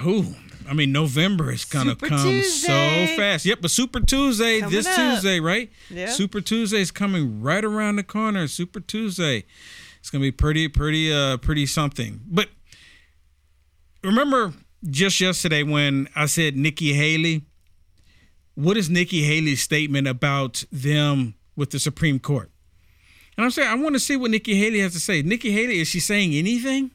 Who? 0.00 0.34
I 0.68 0.74
mean, 0.74 0.92
November 0.92 1.50
is 1.50 1.64
gonna 1.64 1.90
Super 1.90 2.08
come 2.08 2.22
Tuesday. 2.22 3.06
so 3.08 3.16
fast. 3.16 3.44
Yep, 3.44 3.58
but 3.62 3.70
Super 3.72 3.98
Tuesday 4.00 4.60
Coming 4.60 4.74
this 4.76 4.86
up. 4.86 4.94
Tuesday, 4.94 5.40
right? 5.40 5.68
Yeah. 5.88 6.10
Super 6.10 6.40
Tuesday 6.40 6.80
is 6.80 6.92
coming 6.92 7.40
right 7.42 7.64
around 7.64 7.96
the 7.96 8.04
corner. 8.04 8.46
Super 8.46 8.78
Tuesday. 8.78 9.44
It's 9.98 10.10
gonna 10.10 10.22
be 10.22 10.30
pretty, 10.30 10.68
pretty, 10.68 11.12
uh, 11.12 11.38
pretty 11.38 11.66
something. 11.66 12.20
But 12.24 12.50
remember 14.02 14.52
just 14.88 15.20
yesterday 15.20 15.62
when 15.62 16.08
I 16.14 16.26
said 16.26 16.56
Nikki 16.56 16.92
Haley? 16.92 17.44
What 18.54 18.76
is 18.76 18.90
Nikki 18.90 19.22
Haley's 19.22 19.62
statement 19.62 20.06
about 20.06 20.64
them 20.70 21.34
with 21.56 21.70
the 21.70 21.78
Supreme 21.78 22.18
Court? 22.18 22.50
And 23.36 23.44
I'm 23.44 23.50
saying 23.50 23.68
I 23.68 23.74
want 23.74 23.94
to 23.94 24.00
see 24.00 24.16
what 24.16 24.30
Nikki 24.30 24.54
Haley 24.54 24.80
has 24.80 24.92
to 24.92 25.00
say. 25.00 25.22
Nikki 25.22 25.50
Haley, 25.50 25.80
is 25.80 25.88
she 25.88 26.00
saying 26.00 26.34
anything? 26.34 26.90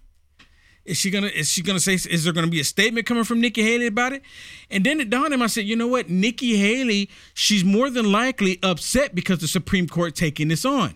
Is 0.85 0.97
she 0.97 1.09
gonna 1.09 1.27
is 1.27 1.49
she 1.49 1.63
gonna 1.63 1.79
say 1.79 1.95
is 1.95 2.23
there 2.23 2.33
gonna 2.33 2.47
be 2.47 2.59
a 2.59 2.63
statement 2.63 3.07
coming 3.07 3.23
from 3.23 3.41
Nikki 3.41 3.63
Haley 3.63 3.87
about 3.87 4.13
it? 4.13 4.21
And 4.69 4.83
then 4.83 4.99
it 4.99 5.09
dawned 5.09 5.33
on 5.33 5.39
me, 5.39 5.43
I 5.43 5.47
said, 5.47 5.65
you 5.65 5.75
know 5.75 5.87
what? 5.87 6.09
Nikki 6.09 6.57
Haley, 6.57 7.09
she's 7.33 7.63
more 7.63 7.89
than 7.89 8.11
likely 8.11 8.59
upset 8.61 9.15
because 9.15 9.39
the 9.39 9.47
Supreme 9.47 9.87
Court 9.87 10.13
taking 10.13 10.47
this 10.49 10.63
on. 10.63 10.95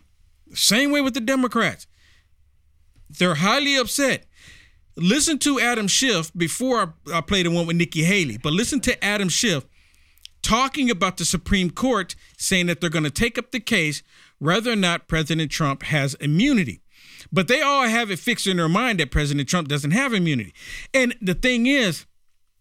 Same 0.53 0.91
way 0.91 1.01
with 1.01 1.15
the 1.15 1.21
Democrats. 1.21 1.87
They're 3.09 3.35
highly 3.35 3.75
upset. 3.75 4.25
Listen 4.99 5.39
to 5.39 5.59
Adam 5.59 5.87
Schiff 5.87 6.31
before 6.35 6.93
I, 7.07 7.17
I 7.17 7.21
play 7.21 7.43
the 7.43 7.51
one 7.51 7.65
with 7.65 7.77
Nikki 7.77 8.03
Haley, 8.03 8.37
but 8.37 8.53
listen 8.53 8.79
to 8.81 9.03
Adam 9.03 9.29
Schiff 9.29 9.65
talking 10.41 10.89
about 10.89 11.17
the 11.17 11.25
Supreme 11.25 11.69
Court 11.69 12.15
saying 12.37 12.65
that 12.67 12.81
they're 12.81 12.89
going 12.89 13.03
to 13.03 13.09
take 13.09 13.37
up 13.37 13.51
the 13.51 13.59
case 13.59 14.03
whether 14.39 14.71
or 14.71 14.75
not 14.75 15.07
President 15.07 15.51
Trump 15.51 15.83
has 15.83 16.15
immunity. 16.15 16.81
But 17.31 17.47
they 17.47 17.61
all 17.61 17.83
have 17.83 18.11
it 18.11 18.19
fixed 18.19 18.47
in 18.47 18.57
their 18.57 18.69
mind 18.69 18.99
that 18.99 19.11
President 19.11 19.47
Trump 19.47 19.67
doesn't 19.67 19.91
have 19.91 20.13
immunity. 20.13 20.53
And 20.93 21.15
the 21.21 21.33
thing 21.33 21.65
is, 21.65 22.05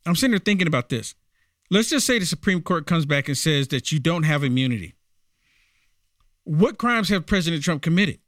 I'm 0.07 0.17
sitting 0.17 0.33
there 0.33 0.39
thinking 0.39 0.67
about 0.67 0.89
this. 0.89 1.15
Let's 1.71 1.91
just 1.91 2.07
say 2.07 2.19
the 2.19 2.27
Supreme 2.27 2.63
Court 2.63 2.87
comes 2.87 3.05
back 3.05 3.29
and 3.29 3.37
says 3.37 3.69
that 3.69 3.93
you 3.93 3.99
don't 3.99 4.23
have 4.23 4.43
immunity. 4.43 4.95
What 6.45 6.79
crimes 6.79 7.09
have 7.11 7.27
President 7.27 7.63
Trump 7.63 7.83
committed? 7.83 8.21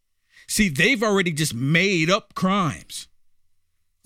See, 0.47 0.69
they've 0.69 1.03
already 1.03 1.33
just 1.33 1.55
made 1.55 2.11
up 2.11 2.35
crimes. 2.35 3.09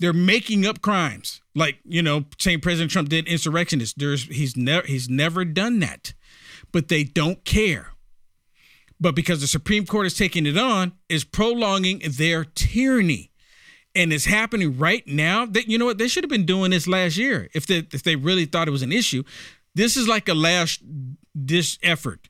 They're 0.05 0.13
making 0.13 0.67
up 0.67 0.83
crimes, 0.83 1.41
like 1.55 1.79
you 1.83 2.03
know, 2.03 2.25
saying 2.37 2.61
President 2.61 2.91
Trump 2.91 3.09
did 3.09 3.27
insurrectionists. 3.27 3.95
There's 3.97 4.25
he's 4.25 4.55
never 4.55 4.85
he's 4.85 5.09
never 5.09 5.43
done 5.43 5.79
that, 5.79 6.13
but 6.71 6.89
they 6.89 7.03
don't 7.03 7.43
care. 7.43 7.93
But 8.99 9.15
because 9.15 9.41
the 9.41 9.47
Supreme 9.47 9.87
Court 9.87 10.05
is 10.05 10.15
taking 10.15 10.45
it 10.45 10.59
on, 10.59 10.91
is 11.09 11.23
prolonging 11.23 12.03
their 12.07 12.45
tyranny, 12.45 13.31
and 13.95 14.13
it's 14.13 14.25
happening 14.25 14.77
right 14.77 15.01
now. 15.07 15.47
That 15.47 15.67
you 15.67 15.79
know 15.79 15.85
what 15.85 15.97
they 15.97 16.07
should 16.07 16.23
have 16.23 16.29
been 16.29 16.45
doing 16.45 16.69
this 16.69 16.85
last 16.85 17.17
year 17.17 17.49
if 17.55 17.65
they 17.65 17.87
if 17.91 18.03
they 18.03 18.15
really 18.15 18.45
thought 18.45 18.67
it 18.67 18.71
was 18.71 18.83
an 18.83 18.91
issue. 18.91 19.23
This 19.73 19.97
is 19.97 20.07
like 20.07 20.29
a 20.29 20.35
last 20.35 20.83
dish 21.47 21.79
effort, 21.81 22.29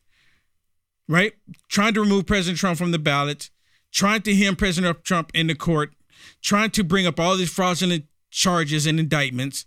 right? 1.09 1.33
Trying 1.67 1.95
to 1.95 1.99
remove 1.99 2.25
President 2.25 2.57
Trump 2.57 2.77
from 2.77 2.91
the 2.91 2.99
ballot, 2.99 3.49
trying 3.91 4.21
to 4.21 4.33
hem 4.33 4.55
President 4.55 5.03
Trump 5.03 5.29
in 5.33 5.47
the 5.47 5.55
court, 5.55 5.93
trying 6.41 6.71
to 6.71 6.83
bring 6.83 7.07
up 7.07 7.19
all 7.19 7.37
these 7.37 7.51
fraudulent 7.51 8.05
charges 8.29 8.85
and 8.85 8.99
indictments. 8.99 9.65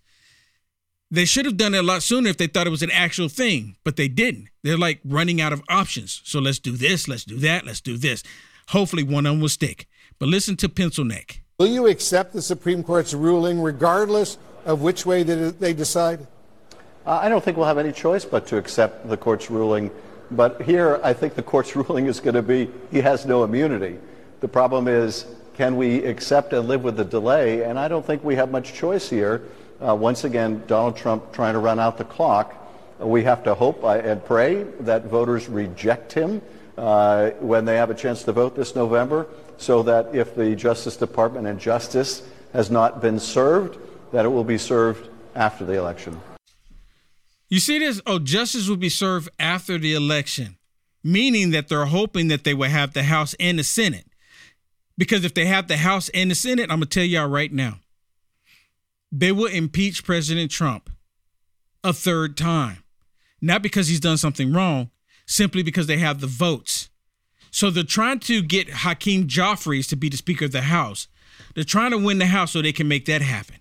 They 1.11 1.25
should 1.25 1.47
have 1.47 1.57
done 1.57 1.75
it 1.75 1.79
a 1.79 1.83
lot 1.83 2.03
sooner 2.03 2.29
if 2.29 2.37
they 2.37 2.47
thought 2.47 2.67
it 2.67 2.71
was 2.71 2.83
an 2.83 2.91
actual 2.91 3.29
thing, 3.29 3.77
but 3.83 3.97
they 3.97 4.09
didn't. 4.09 4.49
They're 4.63 4.77
like 4.77 5.01
running 5.05 5.41
out 5.41 5.55
of 5.55 5.63
options. 5.69 6.21
So 6.25 6.39
let's 6.39 6.59
do 6.59 6.73
this, 6.73 7.09
let's 7.09 7.25
do 7.25 7.39
that, 7.39 7.65
let's 7.65 7.81
do 7.81 7.97
this. 7.97 8.23
Hopefully 8.69 9.03
one 9.03 9.25
of 9.25 9.33
them 9.33 9.41
will 9.41 9.49
stick. 9.49 9.87
But 10.19 10.29
listen 10.29 10.57
to 10.57 10.69
Pencil 10.69 11.05
Neck. 11.05 11.43
Will 11.59 11.69
you 11.69 11.87
accept 11.87 12.35
the 12.35 12.43
Supreme 12.43 12.85
Court's 12.85 13.15
ruling 13.15 13.61
regardless 13.61 14.37
of 14.67 14.83
which 14.83 15.07
way 15.07 15.23
they, 15.23 15.51
they 15.51 15.73
decide? 15.73 16.27
Uh, 17.07 17.21
I 17.23 17.31
don't 17.31 17.43
think 17.43 17.57
we'll 17.57 17.67
have 17.67 17.79
any 17.79 17.93
choice 17.93 18.27
but 18.27 18.47
to 18.49 18.59
accept 18.59 19.09
the 19.09 19.17
court's 19.17 19.51
ruling. 19.51 19.91
But 20.31 20.61
here, 20.61 21.01
I 21.03 21.15
think 21.15 21.35
the 21.35 21.43
court's 21.43 21.75
ruling 21.89 22.07
is 22.07 22.21
going 22.21 22.35
to 22.35 22.43
be 22.43 22.71
he 22.91 23.01
has 23.01 23.25
no 23.25 23.45
immunity. 23.45 23.99
The 24.41 24.49
problem 24.49 24.89
is, 24.89 25.25
can 25.59 25.77
we 25.77 26.05
accept 26.05 26.53
and 26.53 26.69
live 26.69 26.85
with 26.85 26.97
the 26.97 27.05
delay? 27.05 27.65
And 27.65 27.81
I 27.81 27.89
don't 27.89 28.07
think 28.07 28.23
we 28.23 28.37
have 28.37 28.49
much 28.49 28.75
choice 28.75 29.11
here. 29.11 29.43
Uh, 29.81 29.93
once 29.93 30.23
again, 30.23 30.63
Donald 30.69 30.97
Trump 30.97 31.33
trying 31.33 31.55
to 31.55 31.59
run 31.59 31.81
out 31.81 31.99
the 31.99 32.05
clock. 32.05 32.55
We 33.01 33.25
have 33.25 33.43
to 33.43 33.57
hope 33.57 33.83
uh, 33.83 33.89
and 33.89 34.25
pray 34.25 34.63
that 34.81 35.07
voters 35.07 35.49
reject 35.49 36.13
him 36.13 36.43
uh, 36.77 37.31
when 37.41 37.65
they 37.65 37.75
have 37.75 37.91
a 37.91 37.95
chance 37.95 38.23
to 38.23 38.33
vote 38.33 38.55
this 38.55 38.77
November, 38.77 39.27
so 39.57 39.83
that 39.83 40.15
if 40.15 40.37
the 40.37 40.55
Justice 40.55 40.97
Department 40.97 41.49
and 41.49 41.59
justice 41.59 42.23
has 42.53 42.71
not 42.71 43.03
been 43.03 43.19
served, 43.19 43.79
that 44.13 44.25
it 44.25 44.29
will 44.29 44.45
be 44.45 44.59
served 44.59 45.09
after 45.35 45.65
the 45.65 45.73
election. 45.73 46.21
You 47.49 47.59
see 47.59 47.81
this? 47.81 48.01
Oh, 48.07 48.21
justice 48.21 48.69
will 48.69 48.77
be 48.77 48.89
served 48.89 49.29
after 49.41 49.77
the 49.77 49.93
election, 49.93 50.57
meaning 51.03 51.51
that 51.51 51.67
they're 51.67 51.87
hoping 51.87 52.29
that 52.29 52.45
they 52.45 52.55
will 52.55 52.71
have 52.71 52.93
the 52.93 53.03
House 53.03 53.35
and 53.41 53.59
the 53.59 53.65
Senate. 53.65 54.08
Because 54.99 55.25
if 55.25 55.33
they 55.33 55.47
have 55.47 55.69
the 55.69 55.79
House 55.79 56.11
and 56.11 56.31
the 56.31 56.35
Senate, 56.35 56.65
I'm 56.65 56.81
going 56.81 56.89
to 56.89 57.01
tell 57.01 57.05
y'all 57.05 57.29
right 57.29 57.53
now, 57.53 57.79
they 59.11 59.33
will 59.33 59.47
impeach 59.47 60.05
President 60.05 60.51
Trump 60.51 60.91
a 61.83 61.93
third 61.93 62.37
time. 62.37 62.83
Not 63.41 63.63
because 63.63 63.87
he's 63.87 64.01
done 64.01 64.19
something 64.19 64.53
wrong, 64.53 64.91
simply 65.25 65.63
because 65.63 65.87
they 65.87 65.99
have 65.99 66.21
the 66.21 66.27
votes. 66.27 66.91
So 67.53 67.71
they're 67.71 67.85
trying 67.85 68.19
to 68.21 68.43
get 68.43 68.69
Hakeem 68.69 69.29
Jeffries 69.29 69.87
to 69.87 69.97
be 69.97 70.09
the 70.09 70.17
Speaker 70.17 70.47
of 70.47 70.53
the 70.53 70.63
House. 70.63 71.07
They're 71.55 71.63
trying 71.63 71.93
to 71.93 71.99
win 71.99 72.19
the 72.19 72.27
House 72.27 72.51
so 72.51 72.61
they 72.61 72.73
can 72.73 72.89
make 72.89 73.07
that 73.07 73.23
happen. 73.23 73.57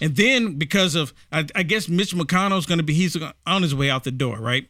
And 0.00 0.16
then 0.16 0.54
because 0.58 0.94
of, 0.94 1.12
I, 1.30 1.46
I 1.54 1.62
guess 1.62 1.88
Mitch 1.88 2.14
McConnell's 2.14 2.66
going 2.66 2.78
to 2.78 2.84
be, 2.84 2.94
he's 2.94 3.16
on 3.46 3.62
his 3.62 3.74
way 3.74 3.90
out 3.90 4.04
the 4.04 4.10
door, 4.10 4.38
right? 4.38 4.68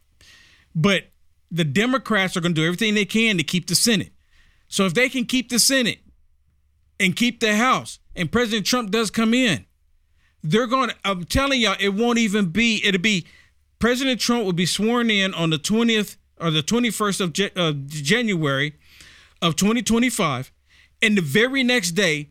But 0.74 1.04
the 1.50 1.64
Democrats 1.64 2.36
are 2.36 2.40
going 2.40 2.54
to 2.54 2.60
do 2.60 2.66
everything 2.66 2.94
they 2.94 3.04
can 3.04 3.38
to 3.38 3.44
keep 3.44 3.68
the 3.68 3.74
Senate. 3.76 4.12
So 4.66 4.84
if 4.84 4.94
they 4.94 5.08
can 5.08 5.24
keep 5.24 5.48
the 5.48 5.58
Senate 5.58 6.00
and 7.00 7.14
keep 7.14 7.40
the 7.40 7.56
House, 7.56 7.98
and 8.14 8.30
President 8.30 8.66
Trump 8.66 8.90
does 8.90 9.10
come 9.10 9.34
in, 9.34 9.66
they're 10.42 10.66
going 10.66 10.90
to, 10.90 10.96
I'm 11.04 11.24
telling 11.24 11.60
y'all, 11.60 11.76
it 11.78 11.90
won't 11.90 12.18
even 12.18 12.46
be, 12.46 12.82
it'll 12.84 13.00
be, 13.00 13.26
President 13.78 14.20
Trump 14.20 14.44
will 14.44 14.52
be 14.52 14.66
sworn 14.66 15.10
in 15.10 15.34
on 15.34 15.50
the 15.50 15.58
20th 15.58 16.16
or 16.40 16.50
the 16.50 16.62
21st 16.62 17.20
of 17.20 17.56
uh, 17.56 17.72
January 17.86 18.74
of 19.42 19.56
2025. 19.56 20.52
And 21.00 21.16
the 21.16 21.22
very 21.22 21.62
next 21.62 21.92
day, 21.92 22.30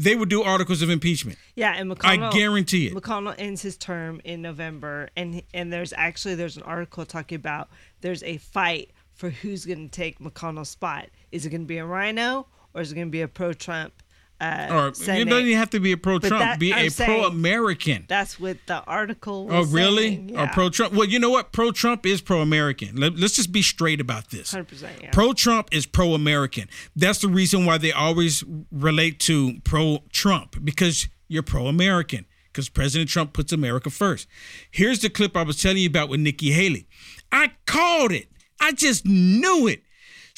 they 0.00 0.16
would 0.16 0.30
do 0.30 0.42
articles 0.42 0.80
of 0.80 0.88
impeachment. 0.88 1.38
Yeah, 1.54 1.74
and 1.76 1.90
McConnell. 1.90 2.30
I 2.30 2.30
guarantee 2.30 2.86
it. 2.86 2.94
McConnell 2.94 3.34
ends 3.36 3.60
his 3.60 3.76
term 3.76 4.20
in 4.24 4.40
November, 4.40 5.10
and 5.14 5.42
and 5.52 5.70
there's 5.70 5.92
actually 5.92 6.36
there's 6.36 6.56
an 6.56 6.62
article 6.62 7.04
talking 7.04 7.36
about 7.36 7.68
there's 8.00 8.22
a 8.22 8.38
fight 8.38 8.92
for 9.12 9.28
who's 9.28 9.66
going 9.66 9.90
to 9.90 9.94
take 9.94 10.18
McConnell's 10.18 10.70
spot. 10.70 11.10
Is 11.32 11.44
it 11.44 11.50
going 11.50 11.60
to 11.60 11.66
be 11.66 11.76
a 11.76 11.84
RINO 11.84 12.46
or 12.74 12.80
is 12.80 12.92
it 12.92 12.94
going 12.94 13.06
to 13.06 13.10
be 13.10 13.22
a 13.22 13.28
pro-Trump? 13.28 13.92
Uh, 14.40 14.68
Or 14.70 14.94
Senate? 14.94 15.22
it 15.22 15.24
doesn't 15.30 15.46
even 15.46 15.58
have 15.58 15.70
to 15.70 15.80
be 15.80 15.92
a 15.92 15.98
pro 15.98 16.18
Trump. 16.18 16.58
be 16.58 16.72
I'm 16.72 16.86
a 16.86 16.90
pro 16.90 17.24
American. 17.24 18.06
That's 18.08 18.40
what 18.40 18.56
the 18.66 18.82
article. 18.84 19.48
Oh, 19.50 19.64
really? 19.66 20.14
saying. 20.16 20.38
Or 20.38 20.46
pro 20.46 20.70
Trump? 20.70 20.94
Well, 20.94 21.06
you 21.06 21.18
know 21.18 21.28
what? 21.28 21.52
Pro 21.52 21.72
Trump 21.72 22.06
is 22.06 22.22
pro 22.22 22.40
American. 22.40 22.96
Let, 22.96 23.12
us 23.22 23.32
just 23.32 23.52
be 23.52 23.60
straight 23.60 24.00
about 24.00 24.30
this. 24.30 24.54
100%, 24.54 25.02
yeah. 25.02 25.10
Pro 25.10 25.34
Trump 25.34 25.68
is 25.72 25.84
pro 25.84 26.14
American. 26.14 26.68
That's 26.96 27.18
the 27.18 27.28
reason 27.28 27.66
why 27.66 27.76
they 27.76 27.92
always 27.92 28.42
relate 28.72 29.20
to 29.20 29.60
pro 29.62 30.04
Trump 30.10 30.56
because 30.64 31.06
you're 31.28 31.42
pro 31.42 31.66
American 31.66 32.24
because 32.46 32.70
President 32.70 33.10
Trump 33.10 33.34
puts 33.34 33.52
America 33.52 33.90
first. 33.90 34.26
Here's 34.70 35.00
the 35.00 35.10
clip 35.10 35.36
I 35.36 35.42
was 35.42 35.60
telling 35.60 35.78
you 35.78 35.88
about 35.88 36.08
with 36.08 36.20
Nikki 36.20 36.52
Haley. 36.52 36.88
I 37.30 37.52
called 37.66 38.10
it. 38.12 38.28
I 38.58 38.72
just 38.72 39.04
knew 39.04 39.66
it. 39.68 39.82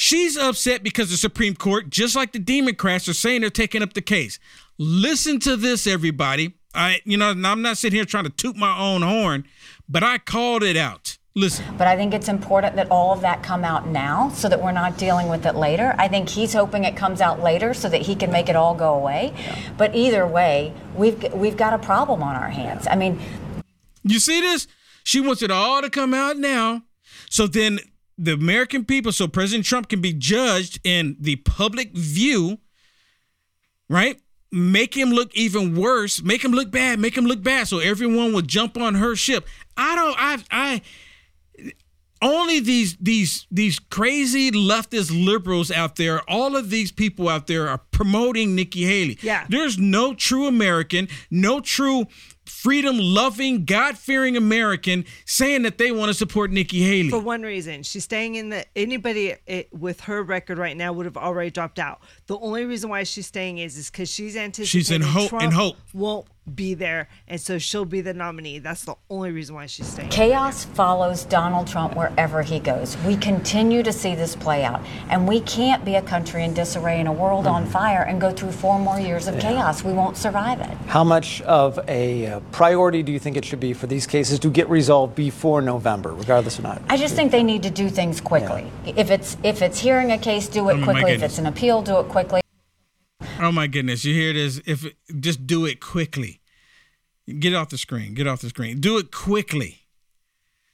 She's 0.05 0.37
upset 0.37 0.83
because 0.83 1.11
the 1.11 1.17
Supreme 1.17 1.55
Court, 1.55 1.89
just 1.89 2.17
like 2.17 2.33
the 2.33 2.41
Democrats, 2.41 3.09
are 3.09 3.15
saying 3.15 3.43
they're 3.43 3.51
taking 3.51 3.85
up 3.85 3.93
the 3.93 4.03
case. 4.03 4.41
Listen 4.77 5.39
to 5.39 5.57
this, 5.57 5.87
everybody. 5.87 6.55
I, 6.75 6.99
you 7.05 7.17
know, 7.17 7.29
I'm 7.31 7.63
not 7.63 7.79
sitting 7.79 7.95
here 7.95 8.05
trying 8.05 8.25
to 8.25 8.31
toot 8.31 8.57
my 8.57 8.77
own 8.77 9.03
horn, 9.03 9.45
but 9.89 10.03
I 10.03 10.19
called 10.19 10.65
it 10.65 10.77
out. 10.77 11.19
Listen. 11.37 11.77
But 11.79 11.87
I 11.87 11.95
think 11.95 12.15
it's 12.15 12.27
important 12.27 12.75
that 12.75 12.91
all 12.91 13.13
of 13.13 13.21
that 13.21 13.45
come 13.45 13.63
out 13.63 13.87
now 13.87 14.31
so 14.31 14.49
that 14.49 14.61
we're 14.61 14.73
not 14.73 14.99
dealing 14.99 15.29
with 15.29 15.47
it 15.47 15.55
later. 15.55 15.95
I 15.97 16.09
think 16.09 16.29
he's 16.29 16.53
hoping 16.53 16.83
it 16.83 16.97
comes 16.97 17.21
out 17.21 17.41
later 17.41 17.73
so 17.73 17.89
that 17.89 18.03
he 18.03 18.17
can 18.17 18.33
make 18.33 18.49
it 18.49 18.57
all 18.57 18.75
go 18.75 18.95
away. 18.95 19.33
But 19.79 19.95
either 19.95 20.27
way, 20.27 20.75
we've 20.97 21.33
we've 21.33 21.57
got 21.57 21.75
a 21.75 21.79
problem 21.79 22.25
on 22.25 22.35
our 22.35 22.51
hands. 22.51 22.89
I 22.91 22.97
mean, 22.97 23.21
You 24.03 24.19
see 24.19 24.41
this? 24.41 24.67
She 25.05 25.21
wants 25.21 25.43
it 25.43 25.53
all 25.53 25.81
to 25.81 25.89
come 25.89 26.13
out 26.13 26.39
now. 26.39 26.83
So 27.31 27.47
then 27.47 27.79
the 28.23 28.33
American 28.33 28.85
people, 28.85 29.13
so 29.13 29.29
President 29.29 29.65
Trump 29.67 29.89
can 29.89 30.01
be 30.01 30.13
judged 30.13 30.81
in 30.85 31.17
the 31.19 31.37
public 31.37 31.93
view, 31.93 32.59
right? 33.89 34.21
make 34.53 34.95
him 34.95 35.11
look 35.11 35.35
even 35.35 35.75
worse, 35.75 36.23
make 36.23 36.45
him 36.45 36.53
look 36.53 36.71
bad, 36.71 37.01
make 37.01 37.17
him 37.17 37.25
look 37.25 37.43
bad, 37.43 37.67
so 37.67 37.79
everyone 37.79 38.33
will 38.33 38.43
jump 38.43 38.77
on 38.77 38.95
her 38.97 39.17
ship. 39.17 39.47
I 39.77 39.97
don't. 39.97 40.17
I. 40.19 40.45
I. 40.51 40.83
Only 42.21 42.61
these 42.61 42.97
these 42.99 43.49
these 43.51 43.81
crazy 43.81 44.53
leftist 44.53 45.11
liberals 45.13 45.73
out 45.73 45.97
there, 45.97 46.21
all 46.31 46.55
of 46.55 46.71
these 46.71 46.93
people 46.93 47.29
out 47.29 47.49
there 47.49 47.69
are 47.69 47.79
promoting 47.91 48.55
Nikki 48.55 48.85
Haley. 48.85 49.19
Yeah. 49.23 49.45
There's 49.49 49.77
no 49.77 50.15
true 50.15 50.47
American, 50.47 51.09
no 51.33 51.59
true 51.59 52.07
freedom 52.63 52.97
loving, 52.99 53.65
God 53.65 53.99
fearing 53.99 54.37
American 54.37 55.05
saying 55.27 55.63
that 55.63 55.79
they 55.79 55.91
want 55.91 56.11
to 56.11 56.15
support 56.15 56.51
Nikki 56.53 56.81
Haley. 56.83 57.11
For 57.11 57.19
one 57.19 57.43
reason, 57.43 57.83
she's 57.83 58.05
staying 58.05 58.37
in 58.37 58.51
the. 58.51 58.65
Anybody 58.77 59.35
it, 59.47 59.69
with 59.73 60.03
her 60.03 60.23
record 60.23 60.59
right 60.59 60.77
now 60.77 60.93
would 60.93 61.07
have 61.07 61.17
already 61.17 61.51
dropped 61.51 61.79
out. 61.79 62.01
The 62.27 62.39
only 62.39 62.65
reason 62.65 62.89
why 62.89 63.03
she's 63.03 63.27
staying 63.27 63.59
is 63.59 63.77
is 63.77 63.91
because 63.91 64.09
she's 64.09 64.37
anticipating 64.37 64.81
She's 64.81 64.91
in 64.91 65.03
hope- 65.03 65.31
Trump 65.31 65.45
in 65.45 65.51
hope. 65.51 65.77
won't 65.93 66.27
be 66.55 66.75
there, 66.75 67.09
and 67.29 67.41
so 67.41 67.57
she'll 67.59 67.85
be 67.85 68.01
the 68.01 68.13
nominee. 68.13 68.59
That's 68.59 68.85
the 68.85 68.97
only 69.09 69.31
reason 69.31 69.55
why 69.55 69.67
she's 69.67 69.87
staying. 69.87 70.09
Chaos 70.11 70.65
follows 70.65 71.25
Donald 71.25 71.69
Trump 71.69 71.95
wherever 71.97 72.43
he 72.43 72.59
goes. 72.59 72.97
We 73.07 73.17
continue 73.17 73.83
to 73.85 73.93
see 73.93 74.15
this 74.15 74.35
play 74.35 74.65
out. 74.65 74.81
And 75.09 75.29
we 75.29 75.41
can't 75.43 75.85
be 75.85 75.95
a 75.95 76.03
country 76.03 76.43
in 76.45 76.53
disarray 76.53 76.99
and 76.99 77.09
a 77.09 77.13
world 77.13 77.47
on 77.47 77.65
fire 77.67 78.03
and 78.03 78.21
go 78.21 78.33
through 78.33 78.53
four 78.53 78.79
more 78.79 78.99
years 78.99 79.29
of 79.29 79.39
chaos. 79.39 79.85
We 79.85 79.93
won't 79.93 80.17
survive 80.17 80.61
it. 80.61 80.77
How 80.89 81.05
much 81.05 81.41
of 81.43 81.79
a 81.89 82.27
uh, 82.27 82.41
priority 82.51 83.03
do 83.03 83.13
you 83.13 83.19
think 83.21 83.37
it 83.37 83.45
should 83.45 83.61
be 83.61 83.73
for 83.73 83.87
these 83.87 84.07
cases 84.07 84.39
to 84.41 84.51
get 84.51 84.69
resolved 84.69 85.15
before 85.15 85.63
November, 85.63 86.13
regardless 86.13 86.59
or 86.59 86.63
not? 86.63 86.83
I 86.89 86.97
just 86.97 87.15
think 87.15 87.31
they 87.31 87.45
need 87.45 87.63
to 87.63 87.71
do 87.71 87.89
things 87.89 88.21
quickly. 88.21 88.71
If 88.85 89.11
it's 89.11 89.37
if 89.43 89.63
it's 89.63 89.79
hearing 89.79 90.11
a 90.13 90.19
case, 90.19 90.49
do 90.49 90.63
Oh, 90.67 90.69
it 90.71 90.77
my 90.79 90.85
quickly. 90.93 91.13
If 91.13 91.23
it's 91.23 91.39
an 91.39 91.47
appeal, 91.47 91.83
do 91.83 91.99
it 92.01 92.09
quickly. 92.09 92.42
Oh 93.43 93.51
my 93.51 93.67
goodness! 93.67 94.05
You 94.05 94.15
hear 94.15 94.33
this? 94.33 94.61
If 94.67 94.87
just 95.19 95.49
do 95.49 95.67
it 95.67 95.81
quickly. 95.81 96.41
Get 97.41 97.55
off 97.55 97.71
the 97.71 97.79
screen. 97.79 98.15
Get 98.15 98.29
off 98.29 98.41
the 98.41 98.51
screen. 98.51 98.79
Do 98.79 98.99
it 98.99 99.11
quickly. 99.11 99.81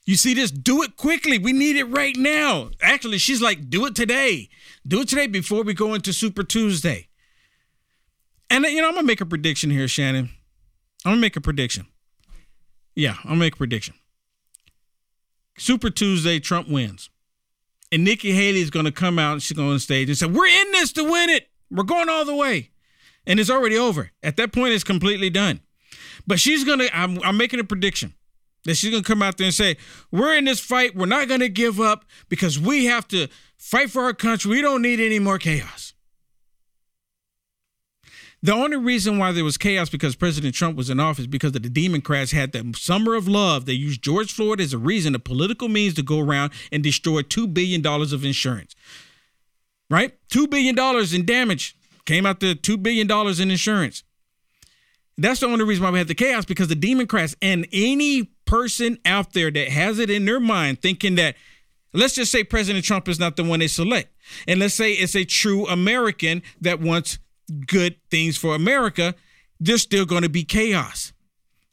You 0.05 0.15
see 0.15 0.35
this? 0.35 0.51
Do 0.51 0.83
it 0.83 0.95
quickly. 0.95 1.39
We 1.39 1.51
need 1.51 1.77
it 1.77 1.85
right 1.85 2.15
now. 2.15 2.69
Actually, 2.79 3.17
she's 3.17 3.41
like, 3.41 3.71
do 3.71 3.87
it 3.87 3.95
today. 3.95 4.49
Do 4.87 5.01
it 5.01 5.07
today 5.07 5.25
before 5.25 5.63
we 5.63 5.73
go 5.73 5.95
into 5.95 6.13
Super 6.13 6.43
Tuesday. 6.43 7.07
And 8.51 8.63
you 8.65 8.81
know, 8.81 8.89
I'm 8.89 8.95
gonna 8.95 9.07
make 9.07 9.21
a 9.21 9.25
prediction 9.25 9.71
here, 9.71 9.87
Shannon. 9.87 10.29
I'm 11.05 11.13
gonna 11.13 11.21
make 11.21 11.35
a 11.35 11.41
prediction. 11.41 11.87
Yeah, 12.95 13.15
I'm 13.23 13.31
gonna 13.31 13.39
make 13.39 13.55
a 13.55 13.57
prediction. 13.57 13.95
Super 15.57 15.89
Tuesday, 15.89 16.39
Trump 16.39 16.69
wins. 16.69 17.09
And 17.91 18.03
Nikki 18.03 18.31
Haley 18.31 18.61
is 18.61 18.69
gonna 18.69 18.91
come 18.91 19.17
out 19.17 19.33
and 19.33 19.43
she's 19.43 19.57
going 19.57 19.71
on 19.71 19.79
stage 19.79 20.07
and 20.07 20.17
say, 20.17 20.27
We're 20.27 20.45
in 20.45 20.71
this 20.73 20.91
to 20.93 21.03
win 21.03 21.31
it. 21.31 21.49
We're 21.71 21.83
going 21.83 22.09
all 22.09 22.25
the 22.25 22.35
way. 22.35 22.71
And 23.25 23.39
it's 23.39 23.49
already 23.49 23.77
over. 23.77 24.11
At 24.23 24.37
that 24.37 24.51
point, 24.51 24.73
it's 24.73 24.83
completely 24.83 25.29
done. 25.29 25.61
But 26.25 26.39
she's 26.39 26.63
gonna, 26.63 26.87
I'm, 26.93 27.21
I'm 27.23 27.37
making 27.37 27.59
a 27.59 27.63
prediction 27.63 28.13
that 28.65 28.75
she's 28.75 28.91
gonna 28.91 29.03
come 29.03 29.21
out 29.21 29.37
there 29.37 29.45
and 29.45 29.53
say, 29.53 29.77
We're 30.11 30.35
in 30.35 30.45
this 30.45 30.59
fight. 30.59 30.95
We're 30.95 31.05
not 31.05 31.27
gonna 31.27 31.49
give 31.49 31.79
up 31.79 32.05
because 32.27 32.59
we 32.59 32.85
have 32.85 33.07
to 33.09 33.27
fight 33.57 33.91
for 33.91 34.03
our 34.03 34.13
country. 34.13 34.51
We 34.51 34.61
don't 34.61 34.81
need 34.81 34.99
any 34.99 35.19
more 35.19 35.37
chaos. 35.37 35.93
The 38.41 38.53
only 38.53 38.77
reason 38.77 39.17
why 39.17 39.33
there 39.33 39.43
was 39.43 39.57
chaos 39.57 39.89
because 39.89 40.15
President 40.15 40.55
Trump 40.55 40.77
was 40.77 40.89
in 40.89 40.97
office 40.97 41.27
because 41.27 41.53
of 41.55 41.61
the 41.61 41.69
Democrats 41.69 42.31
had 42.31 42.53
the 42.53 42.73
summer 42.77 43.15
of 43.15 43.27
love. 43.27 43.65
They 43.65 43.73
used 43.73 44.01
George 44.01 44.31
Floyd 44.31 44.61
as 44.61 44.71
a 44.71 44.77
reason, 44.77 45.13
a 45.13 45.19
political 45.19 45.67
means 45.67 45.93
to 45.95 46.03
go 46.03 46.19
around 46.19 46.53
and 46.71 46.81
destroy 46.81 47.21
$2 47.21 47.53
billion 47.53 47.85
of 47.85 48.23
insurance. 48.23 48.75
Right? 49.89 50.13
$2 50.29 50.49
billion 50.49 50.77
in 51.13 51.25
damage 51.25 51.75
came 52.05 52.25
out 52.25 52.39
to 52.41 52.55
$2 52.55 52.81
billion 52.81 53.09
in 53.41 53.51
insurance. 53.51 54.03
That's 55.17 55.41
the 55.41 55.47
only 55.47 55.65
reason 55.65 55.83
why 55.83 55.91
we 55.91 55.97
had 55.97 56.07
the 56.07 56.15
chaos 56.15 56.45
because 56.45 56.69
the 56.69 56.75
Democrats 56.75 57.35
and 57.41 57.67
any 57.73 58.31
person 58.45 58.97
out 59.05 59.33
there 59.33 59.51
that 59.51 59.67
has 59.67 59.99
it 59.99 60.09
in 60.09 60.25
their 60.25 60.39
mind 60.39 60.81
thinking 60.81 61.15
that, 61.15 61.35
let's 61.93 62.15
just 62.15 62.31
say 62.31 62.43
President 62.43 62.85
Trump 62.85 63.09
is 63.09 63.19
not 63.19 63.35
the 63.35 63.43
one 63.43 63.59
they 63.59 63.67
select. 63.67 64.13
And 64.47 64.59
let's 64.59 64.75
say 64.75 64.93
it's 64.93 65.15
a 65.15 65.25
true 65.25 65.67
American 65.67 66.41
that 66.61 66.79
wants 66.79 67.19
good 67.67 67.95
things 68.09 68.37
for 68.37 68.55
America, 68.55 69.13
there's 69.59 69.81
still 69.81 70.05
going 70.05 70.23
to 70.23 70.29
be 70.29 70.43
chaos. 70.43 71.11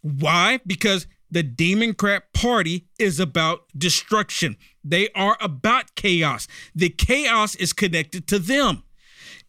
Why? 0.02 0.60
Because 0.66 1.06
the 1.30 1.42
Democrat 1.42 2.32
Party 2.32 2.86
is 2.98 3.18
about 3.18 3.64
destruction. 3.76 4.56
They 4.84 5.08
are 5.10 5.36
about 5.40 5.94
chaos. 5.94 6.46
The 6.74 6.88
chaos 6.88 7.54
is 7.56 7.72
connected 7.72 8.26
to 8.28 8.38
them. 8.38 8.84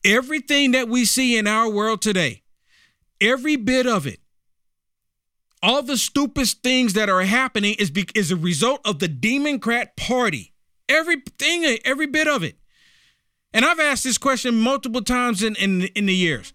Everything 0.04 0.72
that 0.72 0.88
we 0.88 1.06
see 1.06 1.38
in 1.38 1.48
our 1.48 1.70
world 1.70 2.02
today, 2.02 2.44
every 3.20 3.56
bit 3.56 3.86
of 3.86 4.08
it, 4.08 4.20
all 5.62 5.82
the 5.82 5.98
stupid 5.98 6.48
things 6.64 6.94
that 6.94 7.10
are 7.10 7.24
happening 7.24 7.76
is, 7.80 7.90
be, 7.90 8.08
is 8.16 8.32
a 8.32 8.36
result 8.36 8.82
of 8.86 9.00
the 9.00 9.08
Democrat 9.08 9.98
Party. 9.98 10.54
Everything, 10.88 11.78
every 11.84 12.08
bit 12.08 12.28
of 12.28 12.44
it. 12.44 12.58
And 13.54 13.66
I've 13.66 13.80
asked 13.80 14.04
this 14.04 14.18
question 14.18 14.60
multiple 14.60 15.02
times 15.02 15.42
in, 15.42 15.56
in, 15.56 15.84
in 15.96 16.06
the 16.06 16.14
years. 16.14 16.54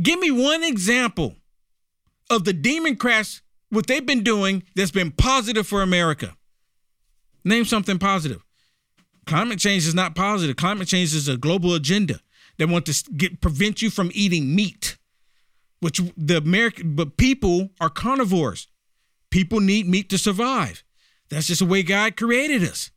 Give 0.00 0.18
me 0.18 0.30
one 0.30 0.62
example 0.62 1.36
of 2.30 2.44
the 2.44 2.52
Democrats, 2.52 3.42
what 3.74 3.86
they've 3.86 4.04
been 4.04 4.22
doing 4.22 4.62
that's 4.74 4.90
been 4.90 5.10
positive 5.10 5.66
for 5.66 5.82
America. 5.82 6.36
Name 7.44 7.64
something 7.64 7.98
positive. 7.98 8.42
Climate 9.26 9.58
change 9.58 9.86
is 9.86 9.94
not 9.94 10.14
positive. 10.14 10.56
Climate 10.56 10.88
change 10.88 11.14
is 11.14 11.28
a 11.28 11.36
global 11.36 11.74
agenda. 11.74 12.20
They 12.58 12.64
want 12.64 12.86
to 12.86 13.12
get 13.12 13.40
prevent 13.40 13.82
you 13.82 13.90
from 13.90 14.10
eating 14.14 14.54
meat, 14.54 14.96
which 15.80 16.00
the 16.16 16.36
American 16.36 16.94
but 16.94 17.16
people 17.16 17.70
are 17.80 17.90
carnivores. 17.90 18.68
People 19.30 19.60
need 19.60 19.88
meat 19.88 20.08
to 20.10 20.18
survive. 20.18 20.84
That's 21.30 21.48
just 21.48 21.60
the 21.60 21.66
way 21.66 21.82
God 21.82 22.16
created 22.16 22.62
us. 22.62 22.90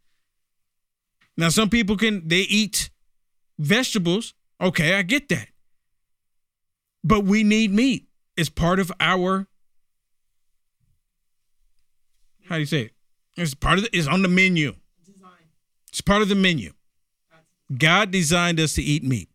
Now 1.36 1.50
some 1.50 1.70
people 1.70 1.98
can 1.98 2.28
they 2.28 2.42
eat 2.42 2.90
vegetables. 3.58 4.34
Okay, 4.62 4.94
I 4.94 5.02
get 5.02 5.30
that. 5.30 5.48
But 7.04 7.24
we 7.24 7.44
need 7.44 7.72
meat. 7.72 8.08
It's 8.36 8.50
part 8.50 8.80
of 8.80 8.92
our 9.00 9.48
how 12.48 12.56
do 12.56 12.60
you 12.60 12.66
say 12.66 12.82
it? 12.84 12.92
It's 13.36 13.54
part 13.54 13.78
of 13.78 13.84
the, 13.84 13.98
it's 13.98 14.08
on 14.08 14.22
the 14.22 14.28
menu. 14.28 14.76
Design. 15.06 15.32
It's 15.90 16.02
part 16.02 16.22
of 16.22 16.30
the 16.30 16.36
menu. 16.36 16.74
God 17.76 18.12
designed 18.12 18.60
us 18.60 18.74
to 18.74 18.82
eat 18.82 19.04
meat. 19.04 19.30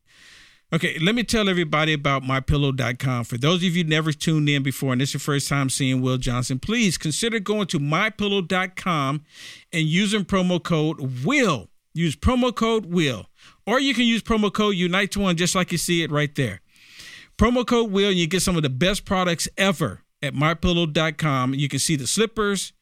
Okay, 0.74 0.98
let 1.00 1.14
me 1.14 1.22
tell 1.22 1.50
everybody 1.50 1.92
about 1.92 2.22
mypillow.com. 2.22 3.24
For 3.24 3.36
those 3.36 3.56
of 3.56 3.76
you 3.76 3.84
never 3.84 4.10
tuned 4.10 4.48
in 4.48 4.62
before 4.62 4.92
and 4.92 5.02
this 5.02 5.10
is 5.10 5.14
your 5.14 5.20
first 5.20 5.46
time 5.46 5.68
seeing 5.68 6.00
Will 6.00 6.16
Johnson, 6.16 6.58
please 6.58 6.96
consider 6.96 7.38
going 7.40 7.66
to 7.66 7.78
mypillow.com 7.78 9.22
and 9.70 9.82
using 9.82 10.24
promo 10.24 10.62
code 10.62 11.24
WILL. 11.24 11.68
Use 11.92 12.16
promo 12.16 12.54
code 12.54 12.86
WILL. 12.86 13.26
Or 13.66 13.80
you 13.80 13.92
can 13.92 14.04
use 14.04 14.22
promo 14.22 14.50
code 14.50 14.76
UNITE1 14.76 15.36
just 15.36 15.54
like 15.54 15.72
you 15.72 15.78
see 15.78 16.02
it 16.02 16.10
right 16.10 16.34
there. 16.36 16.62
Promo 17.36 17.66
code 17.66 17.90
WILL 17.90 18.08
and 18.08 18.18
you 18.18 18.26
get 18.26 18.40
some 18.40 18.56
of 18.56 18.62
the 18.62 18.70
best 18.70 19.04
products 19.04 19.46
ever 19.58 20.00
at 20.22 20.32
mypillow.com. 20.32 21.52
You 21.52 21.68
can 21.68 21.80
see 21.80 21.96
the 21.96 22.06
slippers, 22.06 22.72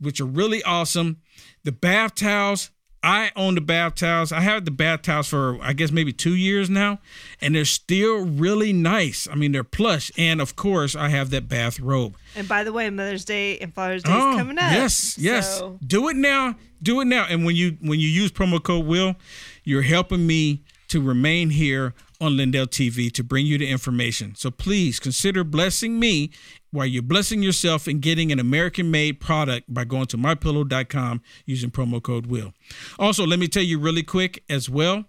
which 0.00 0.20
are 0.20 0.26
really 0.26 0.62
awesome. 0.62 1.18
The 1.64 1.72
bath 1.72 2.14
towels. 2.14 2.70
I 3.02 3.30
own 3.36 3.54
the 3.54 3.60
bath 3.60 3.94
towels. 3.94 4.32
I 4.32 4.40
have 4.40 4.64
the 4.64 4.72
bath 4.72 5.02
towels 5.02 5.28
for 5.28 5.62
I 5.62 5.74
guess 5.74 5.92
maybe 5.92 6.12
two 6.12 6.34
years 6.34 6.68
now, 6.68 6.98
and 7.40 7.54
they're 7.54 7.64
still 7.64 8.24
really 8.24 8.72
nice. 8.72 9.28
I 9.30 9.36
mean, 9.36 9.52
they're 9.52 9.62
plush, 9.62 10.10
and 10.18 10.40
of 10.40 10.56
course, 10.56 10.96
I 10.96 11.08
have 11.10 11.30
that 11.30 11.46
bath 11.46 11.78
robe. 11.78 12.16
And 12.34 12.48
by 12.48 12.64
the 12.64 12.72
way, 12.72 12.90
Mother's 12.90 13.24
Day 13.24 13.58
and 13.58 13.72
Father's 13.72 14.02
Day 14.02 14.10
is 14.10 14.16
oh, 14.16 14.36
coming 14.36 14.58
up. 14.58 14.64
Oh, 14.64 14.74
Yes, 14.74 15.16
yes. 15.18 15.58
So- 15.58 15.78
Do 15.86 16.08
it 16.08 16.16
now. 16.16 16.56
Do 16.82 17.00
it 17.00 17.04
now. 17.04 17.26
And 17.28 17.44
when 17.44 17.54
you 17.54 17.76
when 17.80 18.00
you 18.00 18.08
use 18.08 18.32
promo 18.32 18.60
code 18.60 18.86
Will, 18.86 19.14
you're 19.62 19.82
helping 19.82 20.26
me 20.26 20.64
to 20.88 21.00
remain 21.00 21.50
here 21.50 21.94
on 22.20 22.36
Lindell 22.36 22.66
TV 22.66 23.12
to 23.12 23.24
bring 23.24 23.46
you 23.46 23.58
the 23.58 23.68
information. 23.68 24.34
So 24.34 24.50
please 24.50 24.98
consider 24.98 25.44
blessing 25.44 25.98
me 25.98 26.30
while 26.70 26.86
you're 26.86 27.02
blessing 27.02 27.42
yourself 27.42 27.86
and 27.86 28.00
getting 28.00 28.32
an 28.32 28.38
American-made 28.38 29.20
product 29.20 29.72
by 29.72 29.84
going 29.84 30.06
to 30.06 30.16
mypillow.com 30.16 31.22
using 31.44 31.70
promo 31.70 32.02
code 32.02 32.26
Will. 32.26 32.52
Also, 32.98 33.26
let 33.26 33.38
me 33.38 33.48
tell 33.48 33.62
you 33.62 33.78
really 33.78 34.02
quick 34.02 34.42
as 34.48 34.68
well. 34.68 35.04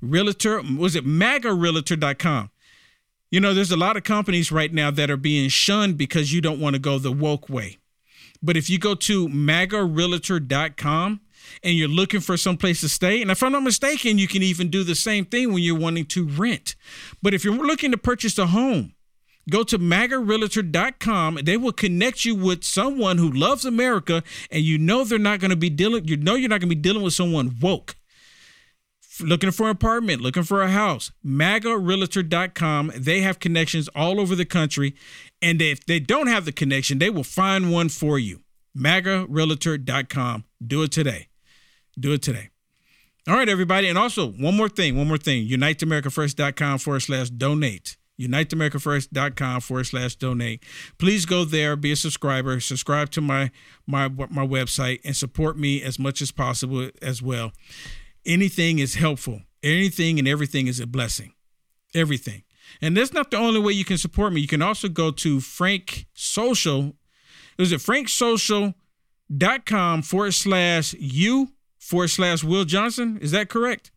Realtor 0.00 0.62
was 0.76 0.96
it 0.96 1.04
magarealtor.com. 1.06 2.50
You 3.30 3.40
know, 3.40 3.52
there's 3.52 3.72
a 3.72 3.76
lot 3.76 3.96
of 3.96 4.04
companies 4.04 4.50
right 4.50 4.72
now 4.72 4.90
that 4.90 5.10
are 5.10 5.16
being 5.16 5.48
shunned 5.50 5.98
because 5.98 6.32
you 6.32 6.40
don't 6.40 6.60
want 6.60 6.74
to 6.74 6.80
go 6.80 6.98
the 6.98 7.12
woke 7.12 7.48
way. 7.48 7.78
But 8.42 8.56
if 8.56 8.70
you 8.70 8.78
go 8.78 8.94
to 8.94 9.28
magarealtor.com 9.28 11.20
and 11.62 11.74
you're 11.74 11.88
looking 11.88 12.20
for 12.20 12.36
some 12.36 12.56
place 12.56 12.80
to 12.80 12.88
stay, 12.88 13.20
and 13.22 13.30
if 13.30 13.42
I'm 13.42 13.52
not 13.52 13.62
mistaken, 13.62 14.18
you 14.18 14.28
can 14.28 14.42
even 14.42 14.70
do 14.70 14.84
the 14.84 14.94
same 14.94 15.24
thing 15.24 15.52
when 15.52 15.62
you're 15.62 15.78
wanting 15.78 16.06
to 16.06 16.28
rent. 16.28 16.76
But 17.22 17.34
if 17.34 17.44
you're 17.44 17.54
looking 17.54 17.90
to 17.90 17.98
purchase 17.98 18.38
a 18.38 18.46
home, 18.46 18.94
go 19.50 19.62
to 19.64 19.78
magarealtor.com. 19.78 21.40
They 21.42 21.56
will 21.56 21.72
connect 21.72 22.24
you 22.24 22.34
with 22.34 22.64
someone 22.64 23.18
who 23.18 23.30
loves 23.30 23.64
America, 23.64 24.22
and 24.50 24.62
you 24.62 24.78
know 24.78 25.04
they're 25.04 25.18
not 25.18 25.40
going 25.40 25.50
to 25.50 25.56
be 25.56 25.70
dealing. 25.70 26.06
You 26.06 26.16
know 26.16 26.34
you're 26.34 26.48
not 26.48 26.60
going 26.60 26.70
to 26.70 26.76
be 26.76 26.82
dealing 26.82 27.02
with 27.02 27.14
someone 27.14 27.56
woke. 27.60 27.96
looking 29.20 29.50
for 29.50 29.64
an 29.64 29.70
apartment, 29.70 30.20
looking 30.20 30.44
for 30.44 30.62
a 30.62 30.70
house, 30.70 31.10
magarealtor.com. 31.24 32.92
They 32.96 33.20
have 33.20 33.40
connections 33.40 33.88
all 33.94 34.20
over 34.20 34.34
the 34.34 34.44
country. 34.44 34.94
And 35.42 35.60
if 35.62 35.84
they 35.84 36.00
don't 36.00 36.28
have 36.28 36.44
the 36.44 36.52
connection, 36.52 36.98
they 36.98 37.10
will 37.10 37.24
find 37.24 37.72
one 37.72 37.88
for 37.88 38.18
you. 38.18 38.42
magarealtor.com. 38.76 40.44
Do 40.64 40.82
it 40.82 40.92
today. 40.92 41.27
Do 41.98 42.12
it 42.12 42.22
today. 42.22 42.50
All 43.28 43.34
right, 43.34 43.48
everybody. 43.48 43.88
And 43.88 43.98
also, 43.98 44.30
one 44.30 44.56
more 44.56 44.68
thing, 44.68 44.96
one 44.96 45.08
more 45.08 45.18
thing. 45.18 45.48
UniteAmericaFirst.com 45.48 46.78
forward 46.78 47.00
slash 47.00 47.30
donate. 47.30 47.96
UniteAmericaFirst.com 48.18 49.60
forward 49.60 49.84
slash 49.84 50.16
donate. 50.16 50.62
Please 50.98 51.26
go 51.26 51.44
there, 51.44 51.76
be 51.76 51.92
a 51.92 51.96
subscriber, 51.96 52.58
subscribe 52.60 53.10
to 53.10 53.20
my 53.20 53.50
my 53.86 54.08
my 54.08 54.46
website, 54.46 55.00
and 55.04 55.14
support 55.14 55.58
me 55.58 55.82
as 55.82 55.98
much 55.98 56.22
as 56.22 56.32
possible 56.32 56.88
as 57.02 57.20
well. 57.22 57.52
Anything 58.26 58.78
is 58.78 58.94
helpful. 58.94 59.42
Anything 59.62 60.18
and 60.18 60.26
everything 60.26 60.66
is 60.66 60.80
a 60.80 60.86
blessing. 60.86 61.34
Everything. 61.94 62.44
And 62.80 62.96
that's 62.96 63.12
not 63.12 63.30
the 63.30 63.36
only 63.36 63.60
way 63.60 63.72
you 63.72 63.84
can 63.84 63.98
support 63.98 64.32
me. 64.32 64.40
You 64.40 64.48
can 64.48 64.62
also 64.62 64.88
go 64.88 65.10
to 65.10 65.40
Frank 65.40 66.06
Social. 66.14 66.94
Is 67.58 67.72
it 67.72 67.80
franksocial.com 67.80 70.02
forward 70.02 70.34
slash 70.34 70.94
you 70.94 71.52
forward 71.88 72.08
slash 72.08 72.44
Will 72.44 72.66
Johnson? 72.66 73.18
Is 73.22 73.30
that 73.30 73.48
correct? 73.48 73.90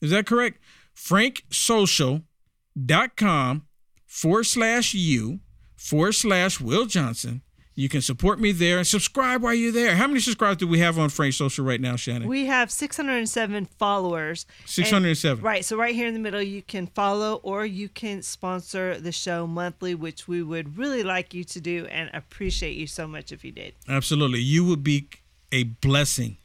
Is 0.00 0.10
that 0.10 0.26
correct? 0.26 0.58
franksocial.com 0.96 3.66
forward 4.06 4.44
slash 4.44 4.94
you 4.94 5.40
forward 5.76 6.12
slash 6.12 6.60
Will 6.60 6.86
Johnson. 6.86 7.42
You 7.76 7.88
can 7.88 8.02
support 8.02 8.38
me 8.38 8.52
there 8.52 8.78
and 8.78 8.86
subscribe 8.86 9.42
while 9.42 9.52
you're 9.52 9.72
there. 9.72 9.96
How 9.96 10.06
many 10.06 10.20
subscribers 10.20 10.58
do 10.58 10.68
we 10.68 10.78
have 10.78 10.96
on 10.96 11.08
Frank 11.08 11.34
Social 11.34 11.64
right 11.64 11.80
now, 11.80 11.96
Shannon? 11.96 12.28
We 12.28 12.46
have 12.46 12.70
607 12.70 13.66
followers. 13.66 14.46
607. 14.64 15.38
And, 15.38 15.44
right. 15.44 15.64
So, 15.64 15.76
right 15.76 15.92
here 15.92 16.06
in 16.06 16.14
the 16.14 16.20
middle, 16.20 16.40
you 16.40 16.62
can 16.62 16.86
follow 16.86 17.40
or 17.42 17.66
you 17.66 17.88
can 17.88 18.22
sponsor 18.22 19.00
the 19.00 19.10
show 19.10 19.48
monthly, 19.48 19.96
which 19.96 20.28
we 20.28 20.40
would 20.40 20.78
really 20.78 21.02
like 21.02 21.34
you 21.34 21.42
to 21.42 21.60
do 21.60 21.86
and 21.86 22.10
appreciate 22.14 22.76
you 22.76 22.86
so 22.86 23.08
much 23.08 23.32
if 23.32 23.44
you 23.44 23.50
did. 23.50 23.74
Absolutely. 23.88 24.40
You 24.40 24.64
would 24.66 24.84
be 24.84 25.08
a 25.50 25.64
blessing. 25.64 26.36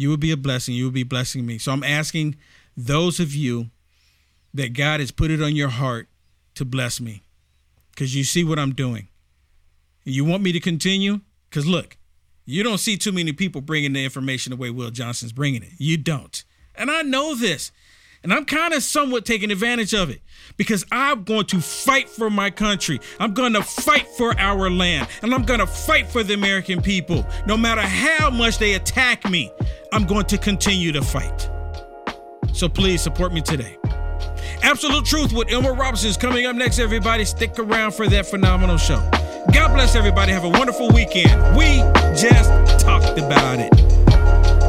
You 0.00 0.10
would 0.10 0.20
be 0.20 0.30
a 0.30 0.36
blessing. 0.36 0.74
You 0.74 0.86
would 0.86 0.94
be 0.94 1.02
blessing 1.02 1.44
me. 1.44 1.58
So, 1.58 1.72
I'm 1.72 1.84
asking 1.84 2.36
those 2.76 3.20
of 3.20 3.34
you 3.34 3.70
that 4.54 4.72
God 4.72 5.00
has 5.00 5.10
put 5.10 5.30
it 5.30 5.42
on 5.42 5.54
your 5.54 5.68
heart 5.68 6.08
to 6.54 6.64
bless 6.64 7.00
me 7.00 7.22
because 7.90 8.14
you 8.14 8.24
see 8.24 8.42
what 8.42 8.58
I'm 8.58 8.74
doing. 8.74 9.08
You 10.04 10.24
want 10.24 10.42
me 10.42 10.52
to 10.52 10.60
continue? 10.60 11.20
Because 11.48 11.66
look, 11.66 11.96
you 12.46 12.62
don't 12.62 12.78
see 12.78 12.96
too 12.96 13.12
many 13.12 13.32
people 13.32 13.60
bringing 13.60 13.92
the 13.92 14.04
information 14.04 14.50
the 14.50 14.56
way 14.56 14.70
Will 14.70 14.90
Johnson's 14.90 15.32
bringing 15.32 15.62
it. 15.62 15.72
You 15.78 15.96
don't. 15.96 16.42
And 16.74 16.90
I 16.90 17.02
know 17.02 17.34
this. 17.34 17.70
And 18.22 18.34
I'm 18.34 18.44
kind 18.44 18.74
of 18.74 18.82
somewhat 18.82 19.24
taking 19.24 19.50
advantage 19.50 19.94
of 19.94 20.10
it 20.10 20.20
because 20.56 20.84
I'm 20.92 21.24
going 21.24 21.46
to 21.46 21.60
fight 21.60 22.08
for 22.08 22.28
my 22.28 22.50
country. 22.50 23.00
I'm 23.18 23.32
going 23.32 23.54
to 23.54 23.62
fight 23.62 24.06
for 24.18 24.38
our 24.38 24.68
land. 24.68 25.08
And 25.22 25.32
I'm 25.32 25.44
going 25.44 25.60
to 25.60 25.66
fight 25.66 26.06
for 26.06 26.22
the 26.22 26.34
American 26.34 26.82
people. 26.82 27.24
No 27.46 27.56
matter 27.56 27.80
how 27.80 28.28
much 28.30 28.58
they 28.58 28.74
attack 28.74 29.28
me, 29.30 29.50
I'm 29.92 30.04
going 30.04 30.26
to 30.26 30.36
continue 30.36 30.92
to 30.92 31.02
fight. 31.02 31.48
So 32.52 32.68
please 32.68 33.00
support 33.00 33.32
me 33.32 33.40
today. 33.40 33.78
Absolute 34.62 35.06
Truth 35.06 35.32
with 35.32 35.50
Emerald 35.50 35.78
Robinson 35.78 36.10
is 36.10 36.18
coming 36.18 36.44
up 36.44 36.54
next, 36.54 36.78
everybody. 36.78 37.24
Stick 37.24 37.58
around 37.58 37.94
for 37.94 38.06
that 38.08 38.26
phenomenal 38.26 38.76
show. 38.76 38.98
God 39.52 39.72
bless 39.72 39.96
everybody. 39.96 40.32
Have 40.32 40.44
a 40.44 40.48
wonderful 40.48 40.90
weekend. 40.90 41.56
We 41.56 41.78
just 42.14 42.84
talked 42.84 43.18
about 43.18 43.58
it. 43.60 43.89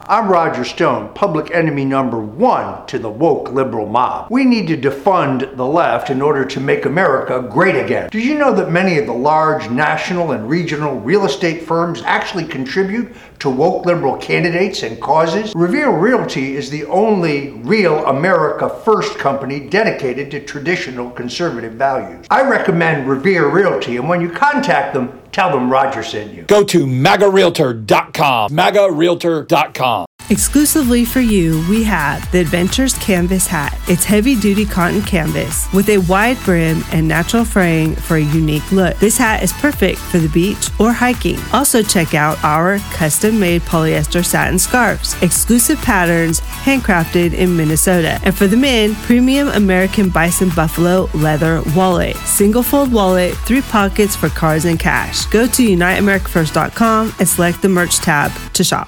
I'm 0.07 0.29
Roger 0.29 0.65
Stone, 0.65 1.13
public 1.13 1.51
enemy 1.51 1.85
number 1.85 2.19
one 2.19 2.85
to 2.87 2.97
the 2.97 3.09
woke 3.09 3.51
liberal 3.51 3.85
mob. 3.85 4.31
We 4.31 4.45
need 4.45 4.67
to 4.67 4.77
defund 4.77 5.55
the 5.55 5.65
left 5.65 6.09
in 6.09 6.21
order 6.21 6.43
to 6.43 6.59
make 6.59 6.85
America 6.85 7.47
great 7.49 7.75
again. 7.75 8.09
Did 8.09 8.25
you 8.25 8.35
know 8.35 8.53
that 8.55 8.71
many 8.71 8.97
of 8.97 9.05
the 9.05 9.13
large 9.13 9.69
national 9.69 10.31
and 10.31 10.49
regional 10.49 10.99
real 10.99 11.25
estate 11.25 11.63
firms 11.63 12.01
actually 12.03 12.45
contribute 12.45 13.15
to 13.41 13.49
woke 13.49 13.85
liberal 13.85 14.17
candidates 14.17 14.83
and 14.83 15.01
causes? 15.01 15.53
Revere 15.55 15.91
Realty 15.91 16.55
is 16.55 16.69
the 16.69 16.85
only 16.85 17.49
real 17.49 18.05
America 18.05 18.69
First 18.85 19.17
company 19.17 19.59
dedicated 19.59 20.31
to 20.31 20.39
traditional 20.39 21.09
conservative 21.09 21.73
values. 21.73 22.25
I 22.29 22.43
recommend 22.47 23.07
Revere 23.07 23.49
Realty, 23.49 23.97
and 23.97 24.07
when 24.07 24.21
you 24.21 24.29
contact 24.29 24.93
them, 24.93 25.21
tell 25.31 25.51
them 25.51 25.69
Roger 25.71 26.03
sent 26.03 26.33
you. 26.33 26.43
Go 26.43 26.63
to 26.63 26.85
magarealtor.com. 26.85 28.51
Magarealtor.com. 28.51 30.05
Exclusively 30.29 31.03
for 31.03 31.19
you, 31.19 31.65
we 31.69 31.83
have 31.83 32.31
the 32.31 32.39
Adventures 32.39 32.97
Canvas 32.99 33.47
Hat. 33.47 33.77
It's 33.87 34.05
heavy 34.05 34.35
duty 34.35 34.65
cotton 34.65 35.01
canvas 35.01 35.67
with 35.73 35.89
a 35.89 35.97
wide 35.97 36.37
brim 36.45 36.83
and 36.93 37.05
natural 37.05 37.43
fraying 37.43 37.95
for 37.95 38.15
a 38.15 38.21
unique 38.21 38.71
look. 38.71 38.97
This 38.97 39.17
hat 39.17 39.43
is 39.43 39.51
perfect 39.51 39.99
for 39.99 40.19
the 40.19 40.29
beach 40.29 40.69
or 40.79 40.93
hiking. 40.93 41.37
Also, 41.51 41.83
check 41.83 42.13
out 42.13 42.41
our 42.45 42.79
custom 42.93 43.39
made 43.39 43.61
polyester 43.63 44.23
satin 44.23 44.57
scarves, 44.57 45.21
exclusive 45.21 45.81
patterns 45.81 46.39
handcrafted 46.39 47.33
in 47.33 47.57
Minnesota. 47.57 48.19
And 48.23 48.33
for 48.33 48.47
the 48.47 48.57
men, 48.57 48.95
premium 48.95 49.49
American 49.49 50.09
Bison 50.09 50.49
Buffalo 50.55 51.09
leather 51.13 51.61
wallet, 51.75 52.15
single 52.17 52.63
fold 52.63 52.93
wallet, 52.93 53.35
three 53.39 53.61
pockets 53.61 54.15
for 54.15 54.29
cards 54.29 54.63
and 54.63 54.79
cash. 54.79 55.25
Go 55.25 55.45
to 55.47 55.67
UniteAmericaFirst.com 55.67 57.15
and 57.19 57.27
select 57.27 57.61
the 57.61 57.69
merch 57.69 57.97
tab 57.97 58.31
to 58.53 58.63
shop. 58.63 58.87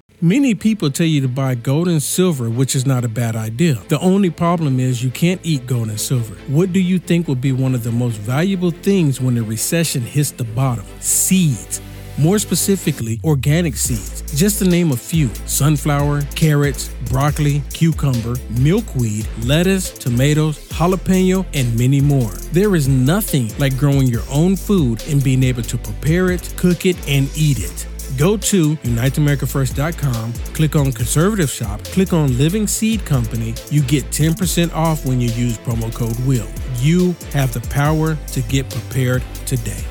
Many 0.23 0.53
people 0.53 0.91
tell 0.91 1.07
you 1.07 1.21
to 1.21 1.27
buy 1.27 1.55
gold 1.55 1.87
and 1.87 2.01
silver, 2.01 2.47
which 2.47 2.75
is 2.75 2.85
not 2.85 3.03
a 3.03 3.07
bad 3.07 3.35
idea. 3.35 3.81
The 3.87 3.99
only 4.01 4.29
problem 4.29 4.79
is 4.79 5.03
you 5.03 5.09
can't 5.09 5.41
eat 5.43 5.65
gold 5.65 5.89
and 5.89 5.99
silver. 5.99 6.35
What 6.47 6.71
do 6.71 6.79
you 6.79 6.99
think 6.99 7.27
will 7.27 7.33
be 7.33 7.51
one 7.51 7.73
of 7.73 7.81
the 7.81 7.91
most 7.91 8.17
valuable 8.17 8.69
things 8.69 9.19
when 9.19 9.33
the 9.33 9.41
recession 9.41 10.03
hits 10.03 10.29
the 10.29 10.43
bottom? 10.43 10.85
Seeds. 10.99 11.81
More 12.19 12.37
specifically, 12.37 13.19
organic 13.23 13.75
seeds. 13.75 14.21
Just 14.37 14.59
to 14.59 14.65
name 14.65 14.91
a 14.91 14.95
few 14.95 15.33
sunflower, 15.47 16.21
carrots, 16.35 16.89
broccoli, 17.09 17.63
cucumber, 17.73 18.35
milkweed, 18.59 19.27
lettuce, 19.45 19.89
tomatoes, 19.89 20.69
jalapeno, 20.69 21.47
and 21.55 21.75
many 21.75 21.99
more. 21.99 22.29
There 22.51 22.75
is 22.75 22.87
nothing 22.87 23.51
like 23.57 23.75
growing 23.75 24.05
your 24.05 24.23
own 24.29 24.55
food 24.55 25.03
and 25.07 25.23
being 25.23 25.41
able 25.41 25.63
to 25.63 25.79
prepare 25.79 26.29
it, 26.29 26.53
cook 26.57 26.85
it, 26.85 26.95
and 27.07 27.27
eat 27.35 27.57
it. 27.57 27.87
Go 28.17 28.37
to 28.37 28.75
UniteAmericaFirst.com, 28.77 30.33
click 30.53 30.75
on 30.75 30.91
Conservative 30.91 31.49
Shop, 31.49 31.83
click 31.85 32.13
on 32.13 32.37
Living 32.37 32.67
Seed 32.67 33.05
Company. 33.05 33.53
You 33.69 33.81
get 33.81 34.05
10% 34.05 34.73
off 34.73 35.05
when 35.05 35.19
you 35.21 35.29
use 35.29 35.57
promo 35.57 35.93
code 35.93 36.19
WILL. 36.25 36.47
You 36.77 37.15
have 37.33 37.53
the 37.53 37.61
power 37.69 38.15
to 38.15 38.41
get 38.41 38.69
prepared 38.69 39.23
today. 39.45 39.83